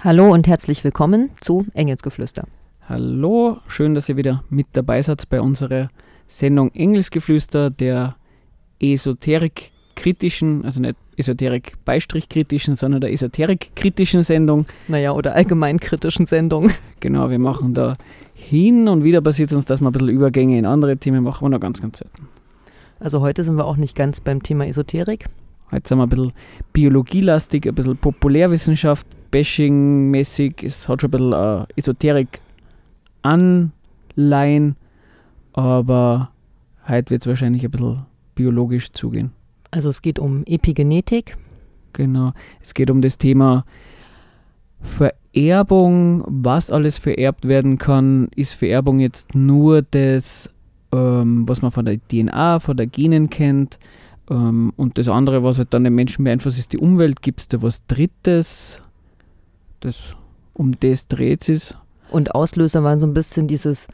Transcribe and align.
Hallo 0.00 0.32
und 0.32 0.46
herzlich 0.46 0.84
willkommen 0.84 1.30
zu 1.40 1.66
Engelsgeflüster. 1.74 2.46
Hallo, 2.88 3.58
schön, 3.68 3.94
dass 3.94 4.08
ihr 4.08 4.16
wieder 4.16 4.44
mit 4.48 4.66
dabei 4.72 5.02
seid 5.02 5.28
bei 5.28 5.40
unserer 5.40 5.90
Sendung 6.28 6.70
Engelsgeflüster, 6.72 7.70
der 7.70 8.16
Esoterik-kritischen, 8.80 10.64
also 10.64 10.80
nicht 10.80 10.96
Esoterik-Beistrich-kritischen, 11.16 12.76
sondern 12.76 13.00
der 13.00 13.12
Esoterik-kritischen 13.12 14.22
Sendung. 14.22 14.66
Naja, 14.88 15.12
oder 15.12 15.34
allgemein 15.34 15.80
kritischen 15.80 16.26
Sendung. 16.26 16.70
Genau, 17.00 17.30
wir 17.30 17.38
machen 17.38 17.74
da 17.74 17.96
hin 18.34 18.88
und 18.88 19.04
wieder 19.04 19.20
passiert 19.20 19.50
es 19.50 19.56
uns, 19.56 19.66
dass 19.66 19.80
wir 19.80 19.88
ein 19.88 19.92
bisschen 19.92 20.08
Übergänge 20.08 20.58
in 20.58 20.66
andere 20.66 20.96
Themen 20.96 21.22
machen, 21.22 21.44
wir 21.44 21.50
noch 21.50 21.60
ganz, 21.60 21.80
ganz 21.80 21.98
selten. 21.98 22.28
Also 22.98 23.20
heute 23.20 23.44
sind 23.44 23.56
wir 23.56 23.66
auch 23.66 23.76
nicht 23.76 23.94
ganz 23.94 24.20
beim 24.20 24.42
Thema 24.42 24.66
Esoterik. 24.66 25.26
Heute 25.70 25.88
sind 25.88 25.98
wir 25.98 26.04
ein 26.04 26.08
bisschen 26.08 26.32
biologielastig, 26.72 27.66
ein 27.66 27.74
bisschen 27.74 27.96
Populärwissenschaft, 27.96 29.06
Bashing-mäßig. 29.32 30.62
Es 30.62 30.88
hat 30.88 31.00
schon 31.00 31.08
ein 31.08 31.10
bisschen 31.10 31.32
äh, 31.32 31.66
Esoterik 31.76 32.40
anleihen, 33.22 34.76
aber 35.52 36.30
heute 36.86 37.10
wird 37.10 37.22
es 37.22 37.26
wahrscheinlich 37.26 37.64
ein 37.64 37.70
bisschen 37.72 38.06
biologisch 38.36 38.92
zugehen. 38.92 39.32
Also 39.72 39.88
es 39.88 40.02
geht 40.02 40.20
um 40.20 40.44
Epigenetik. 40.46 41.36
Genau. 41.92 42.32
Es 42.62 42.72
geht 42.74 42.90
um 42.90 43.02
das 43.02 43.18
Thema 43.18 43.64
Vererbung, 44.80 46.22
was 46.26 46.70
alles 46.70 46.98
vererbt 46.98 47.48
werden 47.48 47.78
kann. 47.78 48.28
Ist 48.36 48.54
Vererbung 48.54 49.00
jetzt 49.00 49.34
nur 49.34 49.82
das, 49.82 50.48
ähm, 50.92 51.48
was 51.48 51.62
man 51.62 51.72
von 51.72 51.86
der 51.86 51.98
DNA, 51.98 52.60
von 52.60 52.76
der 52.76 52.86
Genen 52.86 53.30
kennt? 53.30 53.78
Ähm, 54.30 54.72
und 54.76 54.98
das 54.98 55.08
andere, 55.08 55.42
was 55.42 55.58
halt 55.58 55.72
dann 55.72 55.84
den 55.84 55.94
Menschen 55.94 56.24
beeinflusst, 56.24 56.58
ist 56.58 56.72
die 56.72 56.78
Umwelt. 56.78 57.22
Gibt 57.22 57.40
es 57.40 57.48
da 57.48 57.62
was 57.62 57.86
Drittes? 57.86 58.80
Das, 59.80 60.14
um 60.54 60.72
das 60.72 61.06
dreht 61.06 61.48
es. 61.48 61.74
Und 62.10 62.34
Auslöser 62.34 62.82
waren 62.84 63.00
so 63.00 63.06
ein 63.06 63.14
bisschen 63.14 63.46
dieses, 63.46 63.88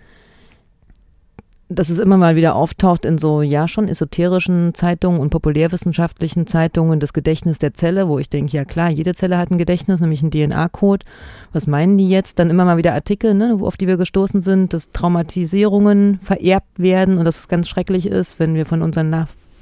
dass 1.69 1.89
es 1.89 1.99
immer 1.99 2.17
mal 2.17 2.37
wieder 2.37 2.55
auftaucht 2.55 3.05
in 3.05 3.19
so, 3.19 3.43
ja, 3.43 3.67
schon 3.67 3.89
esoterischen 3.89 4.75
Zeitungen 4.75 5.21
und 5.21 5.31
populärwissenschaftlichen 5.31 6.47
Zeitungen, 6.47 7.01
das 7.01 7.13
Gedächtnis 7.13 7.59
der 7.59 7.75
Zelle, 7.75 8.09
wo 8.09 8.19
ich 8.19 8.29
denke, 8.29 8.57
ja 8.57 8.65
klar, 8.65 8.91
jede 8.91 9.15
Zelle 9.15 9.39
hat 9.39 9.51
ein 9.51 9.59
Gedächtnis, 9.59 10.01
nämlich 10.01 10.23
einen 10.23 10.31
DNA-Code. 10.31 11.05
Was 11.53 11.67
meinen 11.67 11.99
die 11.99 12.09
jetzt? 12.09 12.39
Dann 12.39 12.51
immer 12.51 12.65
mal 12.65 12.77
wieder 12.77 12.95
Artikel, 12.95 13.35
ne, 13.35 13.59
auf 13.61 13.77
die 13.77 13.87
wir 13.87 13.97
gestoßen 13.97 14.41
sind, 14.41 14.73
dass 14.73 14.93
Traumatisierungen 14.93 16.21
vererbt 16.23 16.79
werden 16.79 17.19
und 17.19 17.25
dass 17.25 17.39
es 17.39 17.49
ganz 17.49 17.69
schrecklich 17.69 18.07
ist, 18.07 18.39
wenn 18.39 18.55
wir 18.55 18.67
von 18.67 18.83
unseren 18.83 19.11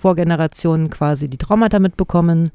Vorgenerationen 0.00 0.90
quasi 0.90 1.28
die 1.28 1.38
Traumata 1.38 1.78
mitbekommen. 1.78 2.50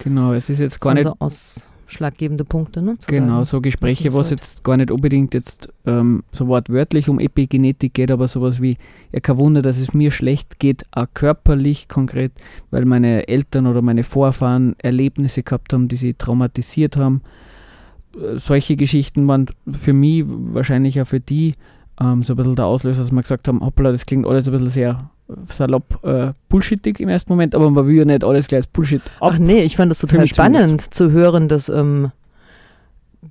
Genau, 0.00 0.32
es 0.32 0.50
ist 0.50 0.60
jetzt 0.60 0.80
gar 0.80 0.94
nicht. 0.94 1.04
So 1.04 1.14
aus 1.18 1.66
ausschlaggebende 1.90 2.44
Punkte. 2.44 2.82
Ne, 2.82 2.94
genau, 3.06 3.32
sagen. 3.32 3.44
so 3.44 3.60
Gespräche, 3.60 4.14
was 4.14 4.30
jetzt 4.30 4.62
gar 4.62 4.76
nicht 4.76 4.90
unbedingt 4.90 5.34
jetzt 5.34 5.68
ähm, 5.86 6.22
so 6.32 6.46
wortwörtlich 6.46 7.08
um 7.08 7.18
Epigenetik 7.18 7.94
geht, 7.94 8.10
aber 8.10 8.28
sowas 8.28 8.62
wie, 8.62 8.76
ja 9.12 9.20
kein 9.20 9.36
Wunder, 9.38 9.62
dass 9.62 9.78
es 9.78 9.92
mir 9.92 10.10
schlecht 10.10 10.58
geht, 10.58 10.84
auch 10.92 11.06
körperlich 11.12 11.88
konkret, 11.88 12.32
weil 12.70 12.84
meine 12.84 13.26
Eltern 13.28 13.66
oder 13.66 13.82
meine 13.82 14.04
Vorfahren 14.04 14.76
Erlebnisse 14.78 15.42
gehabt 15.42 15.72
haben, 15.72 15.88
die 15.88 15.96
sie 15.96 16.14
traumatisiert 16.14 16.96
haben. 16.96 17.22
Äh, 18.14 18.38
solche 18.38 18.76
Geschichten 18.76 19.26
waren 19.26 19.46
für 19.72 19.92
mich, 19.92 20.24
wahrscheinlich 20.26 21.00
auch 21.00 21.06
für 21.06 21.20
die, 21.20 21.54
ähm, 22.00 22.22
so 22.22 22.34
ein 22.34 22.36
bisschen 22.36 22.56
der 22.56 22.66
Auslöser, 22.66 23.02
dass 23.02 23.12
wir 23.12 23.22
gesagt 23.22 23.48
haben, 23.48 23.60
hoppla, 23.60 23.90
das 23.90 24.06
klingt 24.06 24.26
alles 24.26 24.46
ein 24.46 24.52
bisschen 24.52 24.70
sehr 24.70 25.10
salopp 25.46 26.04
äh, 26.04 26.32
bullshittig 26.48 27.00
im 27.00 27.08
ersten 27.08 27.32
Moment, 27.32 27.54
aber 27.54 27.70
man 27.70 27.86
will 27.86 27.96
ja 27.96 28.04
nicht 28.04 28.24
alles 28.24 28.48
gleich 28.48 28.60
als 28.60 28.66
Bullshit 28.66 29.02
ab. 29.20 29.32
Ach 29.32 29.38
nee, 29.38 29.62
ich 29.62 29.76
fand 29.76 29.90
das 29.90 29.98
total 30.00 30.26
spannend 30.26 30.92
zu 30.92 31.10
hören, 31.10 31.48
dass, 31.48 31.68
ähm, 31.68 32.12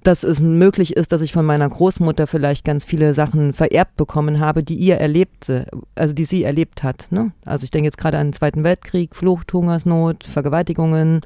dass 0.04 0.24
es 0.24 0.42
möglich 0.42 0.96
ist, 0.96 1.12
dass 1.12 1.22
ich 1.22 1.34
von 1.34 1.46
meiner 1.46 1.68
Großmutter 1.68 2.28
vielleicht 2.28 2.66
ganz 2.66 2.86
viele 2.86 3.14
Sachen 3.14 3.54
vererbt 3.54 3.96
bekommen 3.96 4.40
habe, 4.40 4.64
die 4.64 4.76
ihr 4.76 4.96
erlebte, 4.96 5.68
also 5.96 6.14
die 6.14 6.26
sie 6.26 6.44
erlebt 6.44 6.84
hat. 6.84 7.08
Ne? 7.10 7.32
Also 7.46 7.64
ich 7.64 7.72
denke 7.72 7.86
jetzt 7.88 7.98
gerade 7.98 8.18
an 8.18 8.28
den 8.28 8.34
Zweiten 8.34 8.64
Weltkrieg, 8.64 9.16
Flucht, 9.16 9.52
Hungersnot, 9.54 10.24
Vergewaltigungen. 10.24 11.22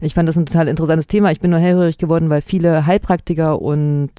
Ich 0.00 0.14
fand 0.14 0.28
das 0.28 0.36
ein 0.36 0.46
total 0.46 0.68
interessantes 0.68 1.06
Thema. 1.06 1.30
Ich 1.30 1.40
bin 1.40 1.50
nur 1.50 1.60
hellhörig 1.60 1.98
geworden, 1.98 2.28
weil 2.28 2.42
viele 2.42 2.86
Heilpraktiker 2.86 3.62
und 3.62 4.10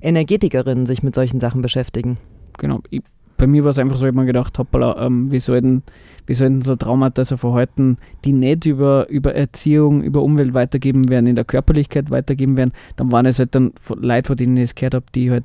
Energetikerinnen 0.00 0.86
sich 0.86 1.02
mit 1.02 1.14
solchen 1.14 1.40
Sachen 1.40 1.62
beschäftigen. 1.62 2.18
Genau. 2.58 2.80
Ich 2.90 3.02
bei 3.42 3.48
mir 3.48 3.64
war 3.64 3.70
es 3.72 3.78
einfach 3.80 3.96
so, 3.96 4.04
ich 4.04 4.12
habe 4.12 4.20
mir 4.20 4.26
gedacht, 4.26 4.56
hoppala, 4.56 5.04
ähm, 5.04 5.28
wie, 5.32 5.40
sollten, 5.40 5.82
wie 6.26 6.34
sollten 6.34 6.62
so 6.62 6.76
Traumata, 6.76 7.24
so 7.24 7.36
Verhalten, 7.36 7.98
die 8.24 8.32
nicht 8.32 8.66
über, 8.66 9.08
über 9.08 9.34
Erziehung, 9.34 10.00
über 10.00 10.22
Umwelt 10.22 10.54
weitergeben 10.54 11.08
werden, 11.08 11.26
in 11.26 11.34
der 11.34 11.44
Körperlichkeit 11.44 12.12
weitergeben 12.12 12.56
werden, 12.56 12.70
dann 12.94 13.10
waren 13.10 13.26
es 13.26 13.40
halt 13.40 13.56
dann 13.56 13.72
Leute, 13.96 14.28
von 14.28 14.36
denen 14.36 14.56
ich 14.58 14.62
es 14.62 14.74
gehört 14.76 14.94
habe, 14.94 15.06
die 15.12 15.32
halt 15.32 15.42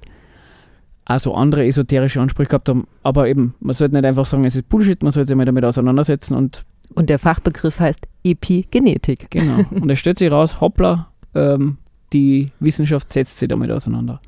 auch 1.05 1.19
so 1.19 1.33
andere 1.33 1.65
esoterische 1.65 2.21
Ansprüche 2.21 2.49
gehabt 2.49 2.69
haben. 2.69 2.85
Aber 3.01 3.27
eben, 3.27 3.55
man 3.61 3.73
sollte 3.73 3.95
nicht 3.95 4.05
einfach 4.05 4.27
sagen, 4.27 4.45
es 4.45 4.55
ist 4.55 4.69
Bullshit, 4.69 5.01
man 5.01 5.11
sollte 5.11 5.29
sich 5.29 5.35
mal 5.35 5.45
damit 5.45 5.65
auseinandersetzen 5.65 6.35
und 6.35 6.65
und 6.93 7.09
der 7.09 7.17
Fachbegriff 7.17 7.79
heißt 7.79 8.07
Epigenetik. 8.23 9.29
Genau. 9.31 9.65
Und 9.71 9.89
es 9.89 9.99
stellt 9.99 10.17
sich 10.17 10.31
raus, 10.31 10.61
hoppla, 10.61 11.11
ähm, 11.35 11.77
die 12.13 12.51
Wissenschaft 12.61 13.11
setzt 13.11 13.39
sich 13.39 13.49
damit 13.49 13.69
auseinander. 13.71 14.21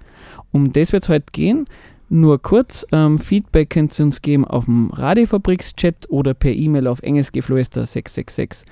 Um 0.52 0.74
das 0.74 0.92
wird 0.92 1.04
es 1.04 1.10
heute 1.10 1.28
gehen. 1.32 1.68
Nur 2.12 2.42
kurz, 2.42 2.88
ähm, 2.92 3.20
Feedback 3.20 3.70
könnt 3.70 3.98
ihr 4.00 4.06
uns 4.06 4.24
geben 4.24 4.44
auf 4.44 4.66
dem 4.66 4.90
Radiofabriks-Chat 4.90 6.10
oder 6.10 6.34
per 6.34 6.52
E-Mail 6.52 6.88
auf 6.88 7.04
engelsgeflüster666 7.04 8.66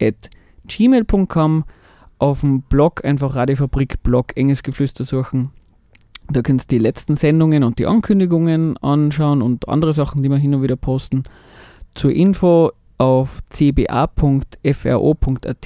at 0.00 0.30
gmail.com. 0.66 1.64
Auf 2.18 2.40
dem 2.40 2.62
Blog 2.62 3.04
einfach 3.04 3.34
Radiofabrik-Blog 3.34 4.36
Engelsgeflüster 4.36 5.04
suchen. 5.04 5.50
Da 6.30 6.42
könnt 6.42 6.62
ihr 6.62 6.68
die 6.68 6.78
letzten 6.78 7.16
Sendungen 7.16 7.62
und 7.62 7.78
die 7.78 7.86
Ankündigungen 7.86 8.76
anschauen 8.78 9.42
und 9.42 9.68
andere 9.68 9.92
Sachen, 9.92 10.22
die 10.22 10.28
wir 10.28 10.38
hin 10.38 10.54
und 10.54 10.62
wieder 10.62 10.76
posten. 10.76 11.24
Zur 11.94 12.12
Info 12.12 12.70
auf 12.98 13.40
cba.fro.at, 13.50 14.60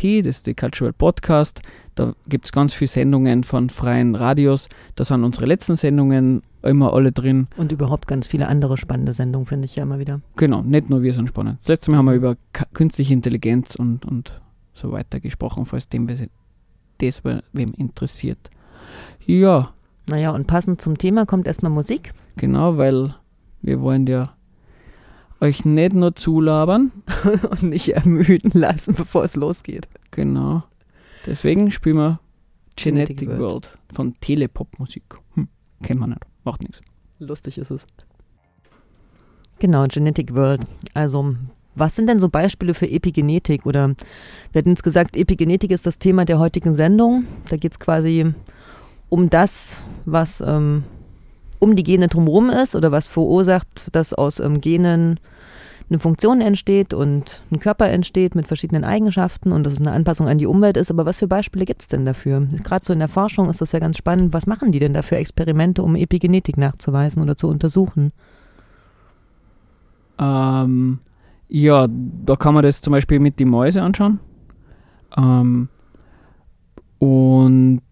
das 0.04 0.36
ist 0.36 0.46
die 0.46 0.54
Cultural 0.54 0.92
Podcast. 0.92 1.62
Da 1.94 2.14
gibt 2.28 2.46
es 2.46 2.52
ganz 2.52 2.74
viele 2.74 2.88
Sendungen 2.88 3.44
von 3.44 3.70
freien 3.70 4.14
Radios. 4.14 4.68
Da 4.96 5.04
sind 5.04 5.22
unsere 5.22 5.46
letzten 5.46 5.76
Sendungen 5.76 6.42
immer 6.62 6.92
alle 6.92 7.12
drin. 7.12 7.46
Und 7.56 7.72
überhaupt 7.72 8.06
ganz 8.06 8.26
viele 8.26 8.48
andere 8.48 8.76
spannende 8.76 9.12
Sendungen, 9.12 9.46
finde 9.46 9.66
ich 9.66 9.76
ja 9.76 9.82
immer 9.84 9.98
wieder. 9.98 10.20
Genau, 10.36 10.62
nicht 10.62 10.90
nur 10.90 11.02
wir 11.02 11.12
sind 11.12 11.28
spannend. 11.28 11.58
Das 11.60 11.68
letzte 11.68 11.90
Mal 11.90 11.98
haben 11.98 12.06
wir 12.06 12.14
über 12.14 12.36
künstliche 12.72 13.12
Intelligenz 13.12 13.74
und, 13.74 14.04
und 14.04 14.40
so 14.74 14.92
weiter 14.92 15.20
gesprochen, 15.20 15.64
falls 15.64 15.88
dem 15.88 16.06
das 16.06 17.22
wem 17.52 17.72
interessiert. 17.76 18.50
Ja. 19.24 19.72
Naja, 20.06 20.32
und 20.32 20.46
passend 20.46 20.80
zum 20.80 20.98
Thema 20.98 21.26
kommt 21.26 21.46
erstmal 21.46 21.70
Musik. 21.70 22.12
Genau, 22.36 22.76
weil 22.76 23.14
wir 23.62 23.80
wollen 23.80 24.06
ja 24.06 24.34
euch 25.40 25.64
nicht 25.64 25.94
nur 25.94 26.14
zulabern. 26.14 26.92
und 27.50 27.62
nicht 27.62 27.90
ermüden 27.90 28.52
lassen, 28.54 28.94
bevor 28.94 29.24
es 29.24 29.36
losgeht. 29.36 29.88
Genau. 30.10 30.62
Deswegen 31.26 31.70
spielen 31.70 31.96
wir 31.96 32.20
Genetic, 32.76 33.18
Genetic 33.18 33.28
World. 33.28 33.40
World 33.40 33.78
von 33.92 34.14
Telepop-Musik. 34.20 35.02
Hm, 35.34 35.48
kennt 35.82 36.00
man 36.00 36.10
nicht, 36.10 36.22
macht 36.44 36.62
nichts. 36.62 36.80
Lustig 37.18 37.58
ist 37.58 37.70
es. 37.70 37.86
Genau, 39.58 39.86
Genetic 39.86 40.34
World. 40.34 40.62
Also, 40.94 41.36
was 41.74 41.94
sind 41.94 42.08
denn 42.08 42.18
so 42.18 42.30
Beispiele 42.30 42.72
für 42.72 42.88
Epigenetik? 42.88 43.66
Oder 43.66 43.94
wir 44.52 44.58
hatten 44.58 44.70
jetzt 44.70 44.82
gesagt, 44.82 45.16
Epigenetik 45.16 45.70
ist 45.70 45.86
das 45.86 45.98
Thema 45.98 46.24
der 46.24 46.38
heutigen 46.38 46.74
Sendung. 46.74 47.26
Da 47.48 47.56
geht 47.56 47.72
es 47.72 47.78
quasi 47.78 48.32
um 49.10 49.28
das, 49.28 49.82
was 50.06 50.40
ähm, 50.40 50.84
um 51.60 51.76
die 51.76 51.84
Gene 51.84 52.08
drumherum 52.08 52.50
ist 52.50 52.74
oder 52.74 52.90
was 52.90 53.06
verursacht, 53.06 53.88
dass 53.92 54.12
aus 54.12 54.40
ähm, 54.40 54.60
Genen 54.60 55.20
eine 55.90 55.98
Funktion 55.98 56.40
entsteht 56.40 56.94
und 56.94 57.42
ein 57.50 57.58
Körper 57.58 57.88
entsteht 57.88 58.36
mit 58.36 58.46
verschiedenen 58.46 58.84
Eigenschaften 58.84 59.50
und 59.50 59.64
dass 59.64 59.72
es 59.72 59.80
eine 59.80 59.90
Anpassung 59.90 60.28
an 60.28 60.38
die 60.38 60.46
Umwelt 60.46 60.76
ist. 60.76 60.90
Aber 60.90 61.04
was 61.04 61.16
für 61.16 61.26
Beispiele 61.26 61.64
gibt 61.64 61.82
es 61.82 61.88
denn 61.88 62.06
dafür? 62.06 62.46
Gerade 62.62 62.84
so 62.84 62.92
in 62.92 63.00
der 63.00 63.08
Forschung 63.08 63.50
ist 63.50 63.60
das 63.60 63.72
ja 63.72 63.80
ganz 63.80 63.98
spannend. 63.98 64.32
Was 64.32 64.46
machen 64.46 64.70
die 64.70 64.78
denn 64.78 64.94
da 64.94 65.02
für 65.02 65.16
Experimente, 65.16 65.82
um 65.82 65.96
Epigenetik 65.96 66.56
nachzuweisen 66.56 67.22
oder 67.22 67.36
zu 67.36 67.48
untersuchen? 67.48 68.12
Ähm, 70.20 71.00
ja, 71.48 71.88
da 71.88 72.36
kann 72.36 72.54
man 72.54 72.62
das 72.62 72.80
zum 72.80 72.92
Beispiel 72.92 73.18
mit 73.18 73.40
den 73.40 73.48
Mäuse 73.48 73.82
anschauen. 73.82 74.20
Ähm, 75.16 75.68
und 77.00 77.82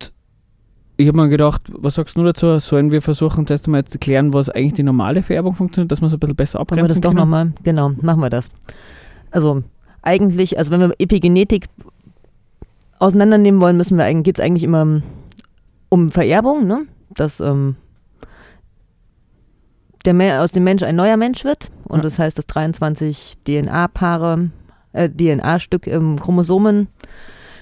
ich 1.01 1.07
habe 1.07 1.17
mir 1.17 1.29
gedacht, 1.29 1.63
was 1.73 1.95
sagst 1.95 2.17
du 2.17 2.25
dazu? 2.25 2.59
Sollen 2.59 2.91
wir 2.91 3.01
versuchen, 3.01 3.47
zuerst 3.47 3.67
einmal 3.67 3.85
zu 3.85 3.99
klären, 3.99 4.33
was 4.33 4.51
eigentlich 4.51 4.75
die 4.75 4.83
normale 4.83 5.23
Vererbung 5.23 5.55
funktioniert, 5.55 5.93
dass 5.93 6.01
man 6.01 6.09
es 6.09 6.15
ein 6.15 6.19
bisschen 6.19 6.35
besser 6.35 6.59
abgrenzen 6.59 6.83
Machen 6.83 6.91
wir 6.91 6.95
das 6.95 7.01
doch 7.01 7.15
nochmal, 7.15 7.53
genau, 7.63 7.91
machen 8.03 8.21
wir 8.21 8.31
das. 8.31 8.51
Also 9.31 9.63
eigentlich, 10.03 10.59
also 10.59 10.73
wenn 10.73 10.81
wir 10.81 10.93
Epigenetik 10.99 11.67
auseinandernehmen 12.99 13.61
wollen, 13.61 13.77
müssen 13.77 13.97
wir 13.97 14.05
eigentlich, 14.05 14.25
geht 14.25 14.39
es 14.41 14.45
eigentlich 14.45 14.65
immer 14.65 15.01
um 15.89 16.11
Vererbung, 16.11 16.67
ne? 16.67 16.87
Dass 17.11 17.39
ähm, 17.39 17.77
der 20.05 20.43
aus 20.43 20.51
dem 20.51 20.65
Mensch 20.65 20.83
ein 20.83 20.97
neuer 20.97 21.17
Mensch 21.17 21.45
wird 21.45 21.71
und 21.85 21.99
ja. 21.99 22.03
das 22.03 22.19
heißt, 22.19 22.37
dass 22.37 22.49
23 22.49 23.39
DNA-Paare 23.47 24.51
äh, 24.95 25.09
DNA-Stück 25.09 25.87
im 25.87 26.19
Chromosomen 26.19 26.89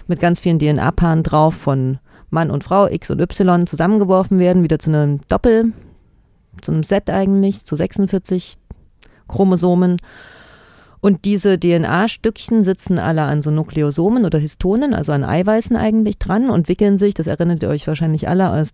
mit 0.07 0.21
ganz 0.21 0.41
vielen 0.41 0.59
DNA-Paaren 0.59 1.23
drauf 1.23 1.55
von 1.55 1.99
Mann 2.37 2.51
und 2.51 2.65
Frau, 2.65 2.87
X 2.87 3.11
und 3.11 3.19
Y, 3.19 3.67
zusammengeworfen 3.67 4.39
werden, 4.39 4.63
wieder 4.63 4.79
zu 4.79 4.91
einem 4.91 5.21
Doppel, 5.31 5.73
zu 6.61 6.71
einem 6.71 6.83
Set 6.83 7.09
eigentlich, 7.09 7.65
zu 7.65 7.77
46 7.77 8.57
Chromosomen. 9.27 9.97
Und 11.01 11.25
diese 11.25 11.59
DNA-Stückchen 11.59 12.63
sitzen 12.63 12.99
alle 12.99 13.23
an 13.23 13.41
so 13.41 13.51
Nukleosomen 13.51 14.27
oder 14.27 14.39
Histonen, 14.39 14.93
also 14.93 15.13
an 15.13 15.25
Eiweißen 15.25 15.77
eigentlich 15.77 16.19
dran 16.19 16.51
und 16.51 16.69
wickeln 16.69 16.99
sich, 16.99 17.15
das 17.15 17.27
erinnert 17.27 17.63
ihr 17.63 17.71
euch 17.71 17.87
wahrscheinlich 17.87 18.29
alle 18.29 18.51
aus, 18.51 18.73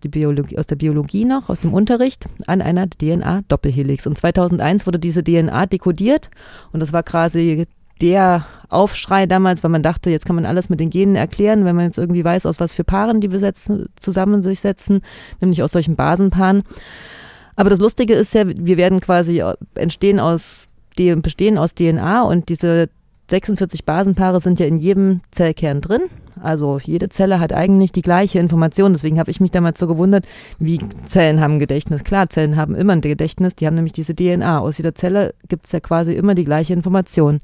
aus 0.57 0.67
der 0.67 0.75
Biologie 0.75 1.23
noch, 1.23 1.47
aus 1.47 1.61
dem 1.61 1.73
Unterricht, 1.73 2.25
an 2.47 2.61
einer 2.61 2.89
DNA-Doppelhelix. 2.89 4.07
Und 4.07 4.17
2001 4.17 4.85
wurde 4.85 4.99
diese 4.99 5.23
DNA 5.23 5.67
dekodiert 5.67 6.29
und 6.73 6.81
das 6.81 6.91
war 6.91 7.03
quasi 7.03 7.65
der 8.01 8.45
Aufschrei 8.69 9.27
damals, 9.27 9.63
weil 9.63 9.71
man 9.71 9.83
dachte, 9.83 10.09
jetzt 10.09 10.25
kann 10.25 10.35
man 10.35 10.45
alles 10.45 10.69
mit 10.69 10.79
den 10.79 10.89
Genen 10.89 11.15
erklären, 11.15 11.63
wenn 11.63 11.75
man 11.75 11.85
jetzt 11.85 11.99
irgendwie 11.99 12.25
weiß, 12.25 12.45
aus 12.45 12.59
was 12.59 12.73
für 12.73 12.83
Paaren 12.83 13.21
die 13.21 13.27
besetzen, 13.27 13.87
zusammen 13.95 14.41
sich 14.41 14.59
setzen, 14.59 15.01
nämlich 15.39 15.61
aus 15.61 15.71
solchen 15.71 15.95
Basenpaaren. 15.95 16.63
Aber 17.55 17.69
das 17.69 17.79
Lustige 17.79 18.15
ist 18.15 18.33
ja, 18.33 18.45
wir 18.47 18.77
werden 18.77 18.99
quasi 18.99 19.43
entstehen 19.75 20.19
aus 20.19 20.67
bestehen 20.95 21.57
aus 21.57 21.73
DNA 21.73 22.21
und 22.23 22.49
diese 22.49 22.89
46 23.29 23.85
Basenpaare 23.85 24.39
sind 24.39 24.59
ja 24.59 24.65
in 24.65 24.77
jedem 24.77 25.21
Zellkern 25.31 25.81
drin. 25.81 26.01
Also 26.41 26.79
jede 26.83 27.09
Zelle 27.09 27.39
hat 27.39 27.53
eigentlich 27.53 27.91
die 27.91 28.01
gleiche 28.01 28.39
Information. 28.39 28.93
Deswegen 28.93 29.19
habe 29.19 29.31
ich 29.31 29.39
mich 29.39 29.51
damals 29.51 29.79
so 29.79 29.87
gewundert, 29.87 30.25
wie 30.59 30.79
Zellen 31.05 31.39
haben 31.39 31.59
Gedächtnis. 31.59 32.03
Klar, 32.03 32.29
Zellen 32.29 32.57
haben 32.57 32.75
immer 32.75 32.93
ein 32.93 33.01
Gedächtnis, 33.01 33.55
die 33.55 33.65
haben 33.65 33.75
nämlich 33.75 33.93
diese 33.93 34.15
DNA. 34.15 34.59
Aus 34.59 34.77
jeder 34.77 34.95
Zelle 34.95 35.33
gibt 35.47 35.65
es 35.65 35.71
ja 35.71 35.79
quasi 35.79 36.13
immer 36.13 36.35
die 36.35 36.45
gleiche 36.45 36.73
Information. 36.73 37.39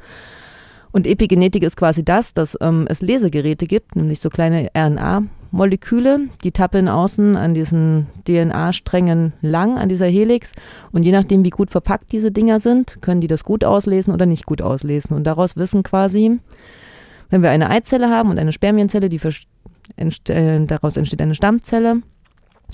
Und 0.92 1.08
Epigenetik 1.08 1.64
ist 1.64 1.78
quasi 1.78 2.04
das, 2.04 2.34
dass 2.34 2.58
ähm, 2.62 2.86
es 2.90 3.02
Lesegeräte 3.02 3.68
gibt, 3.68 3.96
nämlich 3.96 4.20
so 4.20 4.30
kleine 4.30 4.74
RNA-Moleküle, 5.52 6.30
die 6.44 6.52
tappeln 6.52 6.88
außen 6.88 7.36
an 7.36 7.54
diesen 7.54 8.08
DNA-Strängen 8.28 9.34
lang, 9.42 9.78
an 9.78 9.90
dieser 9.90 10.08
Helix. 10.08 10.54
Und 10.92 11.04
je 11.04 11.12
nachdem, 11.12 11.44
wie 11.44 11.50
gut 11.50 11.70
verpackt 11.70 12.12
diese 12.12 12.32
Dinger 12.32 12.60
sind, 12.60 13.02
können 13.02 13.22
die 13.22 13.28
das 13.28 13.44
gut 13.44 13.64
auslesen 13.64 14.14
oder 14.14 14.26
nicht 14.26 14.46
gut 14.46 14.62
auslesen. 14.62 15.16
Und 15.16 15.26
daraus 15.26 15.58
wissen 15.58 15.84
quasi, 15.84 16.40
wenn 17.30 17.42
wir 17.42 17.50
eine 17.50 17.70
Eizelle 17.70 18.10
haben 18.10 18.30
und 18.30 18.40
eine 18.40 18.54
Spermienzelle, 18.54 19.10
die 19.10 19.20
entste 19.96 20.34
äh, 20.34 20.66
daraus 20.66 20.98
entsteht 20.98 21.22
eine 21.22 21.36
Stammzelle. 21.36 22.02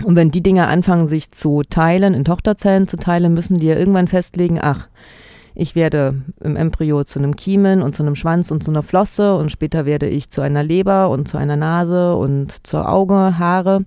Und 0.04 0.16
wenn 0.18 0.32
die 0.32 0.44
Dinger 0.44 0.68
anfangen, 0.68 1.08
sich 1.08 1.32
zu 1.32 1.62
teilen, 1.64 2.14
in 2.14 2.26
Tochterzellen 2.26 2.88
zu 2.88 2.98
teilen, 2.98 3.34
müssen 3.34 3.58
die 3.58 3.68
ja 3.68 3.76
irgendwann 3.76 4.10
festlegen, 4.10 4.60
ach, 4.62 4.90
ich 5.56 5.76
werde 5.76 6.22
im 6.42 6.56
Embryo 6.58 7.04
zu 7.06 7.18
einem 7.20 7.36
Kiemen 7.36 7.82
und 7.82 7.96
zu 7.96 8.04
einem 8.04 8.16
Schwanz 8.16 8.52
und 8.52 8.64
zu 8.64 8.72
einer 8.72 8.84
Flosse 8.84 9.36
und 9.38 9.52
später 9.52 9.86
werde 9.86 10.08
ich 10.08 10.30
zu 10.30 10.42
einer 10.42 10.64
Leber 10.64 11.10
und 11.10 11.28
zu 11.28 11.38
einer 11.38 11.56
Nase 11.56 12.16
und 12.16 12.68
zur 12.68 12.90
Auge, 12.90 13.40
Haare. 13.40 13.86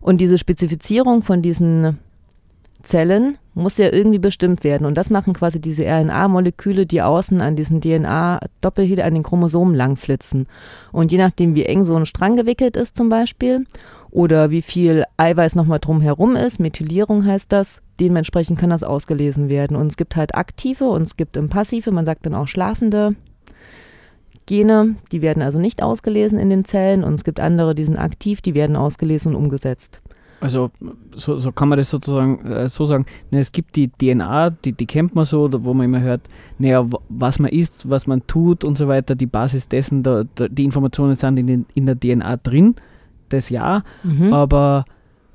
Und 0.00 0.20
diese 0.20 0.38
Spezifizierung 0.38 1.22
von 1.22 1.40
diesen 1.40 1.98
Zellen 2.82 3.38
muss 3.54 3.78
ja 3.78 3.92
irgendwie 3.92 4.18
bestimmt 4.18 4.64
werden. 4.64 4.86
Und 4.86 4.96
das 4.96 5.10
machen 5.10 5.32
quasi 5.34 5.60
diese 5.60 5.84
RNA-Moleküle, 5.84 6.86
die 6.86 7.02
außen 7.02 7.40
an 7.40 7.56
diesen 7.56 7.80
DNA-Doppelheli, 7.80 9.02
an 9.02 9.14
den 9.14 9.22
Chromosomen 9.22 9.74
langflitzen. 9.74 10.46
Und 10.90 11.12
je 11.12 11.18
nachdem, 11.18 11.54
wie 11.54 11.64
eng 11.64 11.84
so 11.84 11.94
ein 11.96 12.06
Strang 12.06 12.36
gewickelt 12.36 12.76
ist 12.76 12.96
zum 12.96 13.08
Beispiel 13.08 13.66
oder 14.10 14.50
wie 14.50 14.62
viel 14.62 15.04
Eiweiß 15.16 15.54
nochmal 15.54 15.80
drumherum 15.80 16.36
ist, 16.36 16.60
Methylierung 16.60 17.24
heißt 17.26 17.52
das, 17.52 17.82
dementsprechend 18.00 18.58
kann 18.58 18.70
das 18.70 18.84
ausgelesen 18.84 19.48
werden. 19.48 19.76
Und 19.76 19.88
es 19.88 19.96
gibt 19.96 20.16
halt 20.16 20.34
aktive 20.34 20.88
und 20.88 21.02
es 21.02 21.16
gibt 21.16 21.38
passive, 21.50 21.90
man 21.90 22.06
sagt 22.06 22.26
dann 22.26 22.34
auch 22.34 22.48
schlafende 22.48 23.16
Gene, 24.46 24.96
die 25.12 25.22
werden 25.22 25.42
also 25.42 25.58
nicht 25.58 25.82
ausgelesen 25.82 26.38
in 26.38 26.50
den 26.50 26.64
Zellen 26.64 27.04
und 27.04 27.14
es 27.14 27.24
gibt 27.24 27.38
andere, 27.38 27.74
die 27.74 27.84
sind 27.84 27.96
aktiv, 27.96 28.40
die 28.40 28.54
werden 28.54 28.76
ausgelesen 28.76 29.34
und 29.34 29.44
umgesetzt. 29.44 30.00
Also 30.42 30.70
so, 31.14 31.38
so 31.38 31.52
kann 31.52 31.68
man 31.68 31.78
das 31.78 31.88
sozusagen 31.88 32.44
äh, 32.46 32.68
so 32.68 32.84
sagen. 32.84 33.06
Ne, 33.30 33.38
es 33.38 33.52
gibt 33.52 33.76
die 33.76 33.88
DNA, 33.88 34.50
die, 34.50 34.72
die 34.72 34.86
kennt 34.86 35.14
man 35.14 35.24
so, 35.24 35.48
wo 35.52 35.72
man 35.72 35.84
immer 35.84 36.00
hört, 36.00 36.22
naja, 36.58 36.84
was 37.08 37.38
man 37.38 37.50
isst, 37.50 37.88
was 37.88 38.08
man 38.08 38.26
tut 38.26 38.64
und 38.64 38.76
so 38.76 38.88
weiter, 38.88 39.14
die 39.14 39.26
Basis 39.26 39.68
dessen, 39.68 40.02
da, 40.02 40.24
da, 40.34 40.48
die 40.48 40.64
Informationen 40.64 41.14
sind 41.14 41.38
in, 41.38 41.46
den, 41.46 41.66
in 41.74 41.86
der 41.86 41.98
DNA 41.98 42.38
drin, 42.38 42.74
das 43.28 43.50
ja, 43.50 43.84
mhm. 44.02 44.32
aber 44.32 44.84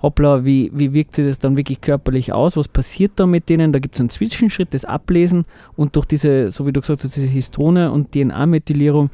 hoppla, 0.01 0.43
wie, 0.43 0.71
wie 0.73 0.91
wirkt 0.91 1.15
sich 1.15 1.25
das 1.25 1.39
dann 1.39 1.55
wirklich 1.55 1.79
körperlich 1.79 2.33
aus? 2.33 2.57
Was 2.57 2.67
passiert 2.67 3.13
da 3.15 3.25
mit 3.25 3.47
denen? 3.47 3.71
Da 3.71 3.79
gibt 3.79 3.95
es 3.95 4.01
einen 4.01 4.09
Zwischenschritt, 4.09 4.73
das 4.73 4.83
Ablesen 4.83 5.45
und 5.77 5.95
durch 5.95 6.05
diese, 6.05 6.51
so 6.51 6.67
wie 6.67 6.73
du 6.73 6.81
gesagt 6.81 7.05
hast, 7.05 7.15
diese 7.15 7.27
Histone 7.27 7.91
und 7.91 8.11
DNA-Methylierung, 8.11 9.09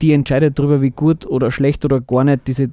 die 0.00 0.12
entscheidet 0.12 0.58
darüber, 0.58 0.80
wie 0.80 0.90
gut 0.90 1.26
oder 1.26 1.50
schlecht 1.50 1.84
oder 1.84 2.00
gar 2.00 2.22
nicht 2.22 2.46
diese 2.46 2.70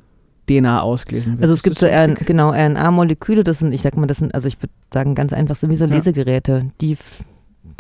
DNA 0.60 0.82
ausgelesen 0.82 1.34
wird. 1.34 1.44
Also 1.44 1.54
es 1.54 1.64
gibt 1.64 1.80
so 1.80 1.86
RN, 1.86 2.16
genau 2.16 2.52
RNA-Moleküle, 2.52 3.44
das 3.44 3.60
sind, 3.60 3.74
ich 3.74 3.82
sag 3.82 3.98
mal, 3.98 4.08
das 4.08 4.18
sind, 4.20 4.34
also 4.36 4.48
ich 4.48 4.62
würde 4.62 4.74
sagen, 4.94 5.16
ganz 5.16 5.34
einfach 5.34 5.56
so 5.56 5.70
wie 5.70 5.76
so 5.76 5.86
Lesegeräte. 5.86 6.68
Die 6.82 6.98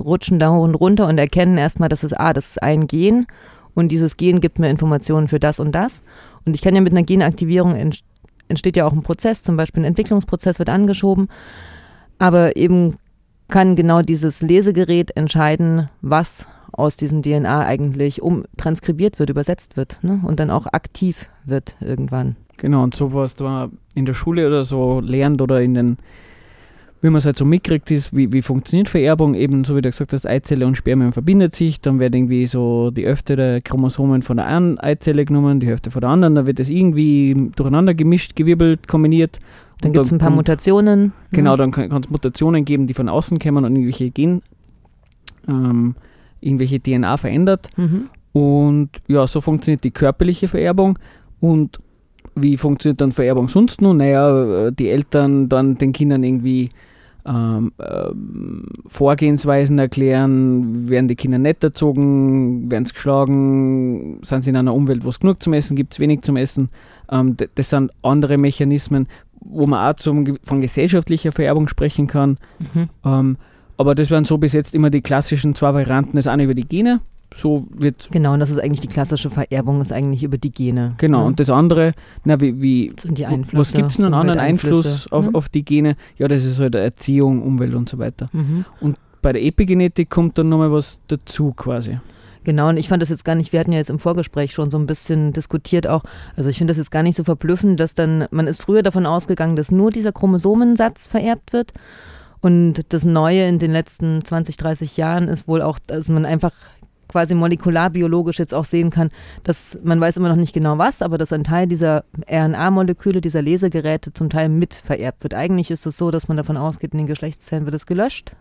rutschen 0.01 0.39
da 0.39 0.51
hoch 0.51 0.63
und 0.63 0.75
runter 0.75 1.07
und 1.07 1.17
erkennen 1.17 1.57
erstmal, 1.57 1.89
dass 1.89 2.03
es, 2.03 2.13
ah, 2.13 2.33
das 2.33 2.51
ist 2.51 2.63
ein 2.63 2.87
Gen 2.87 3.27
und 3.73 3.89
dieses 3.89 4.17
Gen 4.17 4.41
gibt 4.41 4.59
mir 4.59 4.69
Informationen 4.69 5.27
für 5.27 5.39
das 5.39 5.59
und 5.59 5.73
das. 5.73 6.03
Und 6.45 6.55
ich 6.55 6.61
kann 6.61 6.75
ja 6.75 6.81
mit 6.81 6.93
einer 6.93 7.03
Genaktivierung 7.03 7.75
entsteht 8.47 8.75
ja 8.75 8.85
auch 8.85 8.93
ein 8.93 9.03
Prozess, 9.03 9.43
zum 9.43 9.57
Beispiel 9.57 9.83
ein 9.83 9.87
Entwicklungsprozess 9.87 10.59
wird 10.59 10.69
angeschoben. 10.69 11.29
Aber 12.19 12.55
eben 12.55 12.97
kann 13.47 13.75
genau 13.75 14.01
dieses 14.01 14.41
Lesegerät 14.41 15.15
entscheiden, 15.15 15.89
was 16.01 16.45
aus 16.71 16.97
diesem 16.97 17.21
DNA 17.21 17.65
eigentlich 17.65 18.21
um 18.21 18.45
transkribiert 18.57 19.19
wird, 19.19 19.29
übersetzt 19.29 19.75
wird 19.77 19.99
ne? 20.03 20.21
und 20.23 20.39
dann 20.39 20.49
auch 20.49 20.67
aktiv 20.67 21.27
wird 21.45 21.75
irgendwann. 21.81 22.35
Genau, 22.61 22.83
und 22.83 22.93
so 22.93 23.11
was 23.15 23.39
man 23.39 23.71
in 23.95 24.05
der 24.05 24.13
Schule 24.13 24.45
oder 24.47 24.65
so 24.65 24.99
lernt 24.99 25.41
oder 25.41 25.63
in 25.63 25.73
den, 25.73 25.97
wie 27.01 27.09
man 27.09 27.17
es 27.17 27.25
halt 27.25 27.35
so 27.35 27.43
mitkriegt, 27.43 27.89
ist, 27.89 28.15
wie, 28.15 28.31
wie 28.31 28.43
funktioniert 28.43 28.87
Vererbung, 28.87 29.33
eben 29.33 29.63
so 29.63 29.75
wie 29.75 29.81
du 29.81 29.89
gesagt 29.89 30.13
hast, 30.13 30.27
Eizelle 30.27 30.67
und 30.67 30.77
Spermium 30.77 31.11
verbindet 31.11 31.55
sich, 31.55 31.81
dann 31.81 31.99
wird 31.99 32.13
irgendwie 32.13 32.45
so 32.45 32.91
die 32.91 33.05
Hälfte 33.05 33.35
der 33.35 33.61
Chromosomen 33.61 34.21
von 34.21 34.37
der 34.37 34.45
einen 34.45 34.77
Eizelle 34.77 35.25
genommen, 35.25 35.59
die 35.59 35.65
Hälfte 35.65 35.89
von 35.89 36.01
der 36.01 36.11
anderen, 36.11 36.35
dann 36.35 36.45
wird 36.45 36.59
das 36.59 36.69
irgendwie 36.69 37.49
durcheinander 37.55 37.95
gemischt, 37.95 38.35
gewirbelt, 38.35 38.87
kombiniert. 38.87 39.39
Dann 39.81 39.93
gibt 39.93 40.05
es 40.05 40.11
ein 40.11 40.19
paar 40.19 40.29
Mutationen. 40.29 41.01
Ne? 41.01 41.11
Genau, 41.31 41.55
dann 41.55 41.71
kann 41.71 42.03
es 42.03 42.11
Mutationen 42.11 42.63
geben, 42.63 42.85
die 42.85 42.93
von 42.93 43.09
außen 43.09 43.39
kommen 43.39 43.65
und 43.65 43.75
irgendwelche 43.75 44.11
Gen, 44.11 44.43
ähm, 45.47 45.95
irgendwelche 46.41 46.79
DNA 46.79 47.17
verändert. 47.17 47.69
Mhm. 47.75 48.09
Und 48.33 48.89
ja, 49.07 49.25
so 49.25 49.41
funktioniert 49.41 49.83
die 49.83 49.89
körperliche 49.89 50.47
Vererbung. 50.47 50.99
Und 51.39 51.79
wie 52.35 52.57
funktioniert 52.57 53.01
dann 53.01 53.11
Vererbung 53.11 53.49
sonst 53.49 53.81
noch? 53.81 53.93
Naja, 53.93 54.67
äh, 54.67 54.71
die 54.71 54.89
Eltern 54.89 55.49
dann 55.49 55.77
den 55.77 55.93
Kindern 55.93 56.23
irgendwie 56.23 56.69
ähm, 57.25 57.71
äh, 57.77 58.09
Vorgehensweisen 58.85 59.77
erklären, 59.77 60.89
werden 60.89 61.07
die 61.07 61.15
Kinder 61.15 61.37
nicht 61.37 61.63
erzogen, 61.63 62.71
werden 62.71 62.85
sie 62.85 62.93
geschlagen, 62.93 64.19
sind 64.23 64.43
sie 64.43 64.49
in 64.49 64.55
einer 64.55 64.73
Umwelt, 64.73 65.05
wo 65.05 65.09
es 65.09 65.19
genug 65.19 65.43
zum 65.43 65.53
Essen 65.53 65.75
gibt, 65.75 65.99
wenig 65.99 66.21
zum 66.21 66.35
Essen. 66.35 66.69
Ähm, 67.11 67.37
das 67.55 67.69
sind 67.69 67.91
andere 68.01 68.37
Mechanismen, 68.37 69.07
wo 69.39 69.67
man 69.67 69.89
auch 69.89 69.95
zum, 69.95 70.37
von 70.43 70.61
gesellschaftlicher 70.61 71.31
Vererbung 71.31 71.67
sprechen 71.67 72.07
kann. 72.07 72.37
Mhm. 72.73 72.89
Ähm, 73.05 73.37
aber 73.77 73.95
das 73.95 74.09
wären 74.09 74.25
so 74.25 74.37
bis 74.37 74.53
jetzt 74.53 74.75
immer 74.75 74.89
die 74.89 75.01
klassischen 75.01 75.55
zwei 75.55 75.73
Varianten. 75.73 76.15
Das 76.15 76.27
eine 76.27 76.43
über 76.43 76.53
die 76.53 76.67
Gene, 76.67 77.01
so 77.33 77.67
wird. 77.71 78.09
Genau, 78.11 78.33
und 78.33 78.39
das 78.39 78.49
ist 78.49 78.59
eigentlich 78.59 78.81
die 78.81 78.87
klassische 78.87 79.29
Vererbung, 79.29 79.81
ist 79.81 79.91
eigentlich 79.91 80.23
über 80.23 80.37
die 80.37 80.51
Gene. 80.51 80.95
Genau, 80.97 81.19
ja. 81.19 81.25
und 81.25 81.39
das 81.39 81.49
andere, 81.49 81.93
na, 82.23 82.41
wie, 82.41 82.61
wie 82.61 82.93
sind 82.99 83.17
die 83.17 83.25
Einflüsse, 83.25 83.57
was 83.57 83.73
gibt 83.73 83.91
es 83.91 83.99
noch 83.99 84.07
einen 84.07 84.15
anderen 84.15 84.39
Einfluss 84.39 85.11
auf, 85.11 85.29
mhm. 85.29 85.35
auf 85.35 85.49
die 85.49 85.63
Gene? 85.63 85.95
Ja, 86.17 86.27
das 86.27 86.43
ist 86.43 86.59
halt 86.59 86.75
Erziehung, 86.75 87.41
Umwelt 87.41 87.73
und 87.73 87.89
so 87.89 87.97
weiter. 87.97 88.29
Mhm. 88.33 88.65
Und 88.81 88.97
bei 89.21 89.31
der 89.33 89.43
Epigenetik 89.43 90.09
kommt 90.09 90.37
dann 90.37 90.49
nochmal 90.49 90.71
was 90.71 90.99
dazu 91.07 91.53
quasi. 91.53 91.99
Genau, 92.43 92.69
und 92.69 92.77
ich 92.77 92.89
fand 92.89 93.03
das 93.03 93.09
jetzt 93.09 93.23
gar 93.23 93.35
nicht, 93.35 93.53
wir 93.53 93.59
hatten 93.59 93.71
ja 93.71 93.77
jetzt 93.77 93.91
im 93.91 93.99
Vorgespräch 93.99 94.51
schon 94.51 94.71
so 94.71 94.79
ein 94.79 94.87
bisschen 94.87 95.31
diskutiert 95.31 95.85
auch, 95.87 96.03
also 96.35 96.49
ich 96.49 96.57
finde 96.57 96.71
das 96.71 96.79
jetzt 96.79 96.89
gar 96.89 97.03
nicht 97.03 97.15
so 97.15 97.23
verblüffend, 97.23 97.79
dass 97.79 97.93
dann, 97.93 98.25
man 98.31 98.47
ist 98.47 98.63
früher 98.63 98.81
davon 98.81 99.05
ausgegangen, 99.05 99.55
dass 99.55 99.71
nur 99.71 99.91
dieser 99.91 100.11
Chromosomensatz 100.11 101.05
vererbt 101.05 101.53
wird. 101.53 101.71
Und 102.41 102.91
das 102.91 103.05
Neue 103.05 103.47
in 103.47 103.59
den 103.59 103.69
letzten 103.69 104.25
20, 104.25 104.57
30 104.57 104.97
Jahren 104.97 105.27
ist 105.27 105.47
wohl 105.47 105.61
auch, 105.61 105.77
dass 105.85 106.09
man 106.09 106.25
einfach 106.25 106.53
quasi 107.11 107.35
molekularbiologisch 107.35 108.39
jetzt 108.39 108.53
auch 108.53 108.65
sehen 108.65 108.89
kann, 108.89 109.09
dass 109.43 109.77
man 109.83 109.99
weiß 109.99 110.17
immer 110.17 110.29
noch 110.29 110.37
nicht 110.37 110.53
genau 110.53 110.77
was, 110.77 111.01
aber 111.01 111.17
dass 111.17 111.33
ein 111.33 111.43
Teil 111.43 111.67
dieser 111.67 112.05
RNA-Moleküle, 112.29 113.21
dieser 113.21 113.41
Lesegeräte 113.41 114.13
zum 114.13 114.29
Teil 114.29 114.49
mit 114.49 114.73
vererbt 114.73 115.23
wird. 115.23 115.33
Eigentlich 115.33 115.71
ist 115.71 115.85
es 115.85 115.97
so, 115.97 116.09
dass 116.11 116.27
man 116.27 116.37
davon 116.37 116.57
ausgeht, 116.57 116.93
in 116.93 116.99
den 116.99 117.07
Geschlechtszellen 117.07 117.65
wird 117.65 117.75
es 117.75 117.85
gelöscht, 117.85 118.31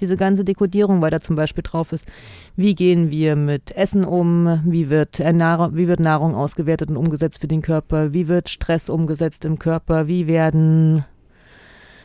diese 0.00 0.16
ganze 0.16 0.44
Dekodierung, 0.44 1.00
weil 1.00 1.10
da 1.10 1.20
zum 1.20 1.36
Beispiel 1.36 1.62
drauf 1.62 1.92
ist, 1.92 2.06
wie 2.56 2.74
gehen 2.74 3.10
wir 3.10 3.36
mit 3.36 3.74
Essen 3.76 4.04
um, 4.04 4.60
wie 4.64 4.90
wird, 4.90 5.20
Nahrung, 5.20 5.76
wie 5.76 5.88
wird 5.88 6.00
Nahrung 6.00 6.34
ausgewertet 6.34 6.90
und 6.90 6.96
umgesetzt 6.96 7.40
für 7.40 7.48
den 7.48 7.62
Körper, 7.62 8.12
wie 8.12 8.28
wird 8.28 8.48
Stress 8.48 8.90
umgesetzt 8.90 9.44
im 9.44 9.58
Körper, 9.58 10.08
wie 10.08 10.26
werden 10.26 11.04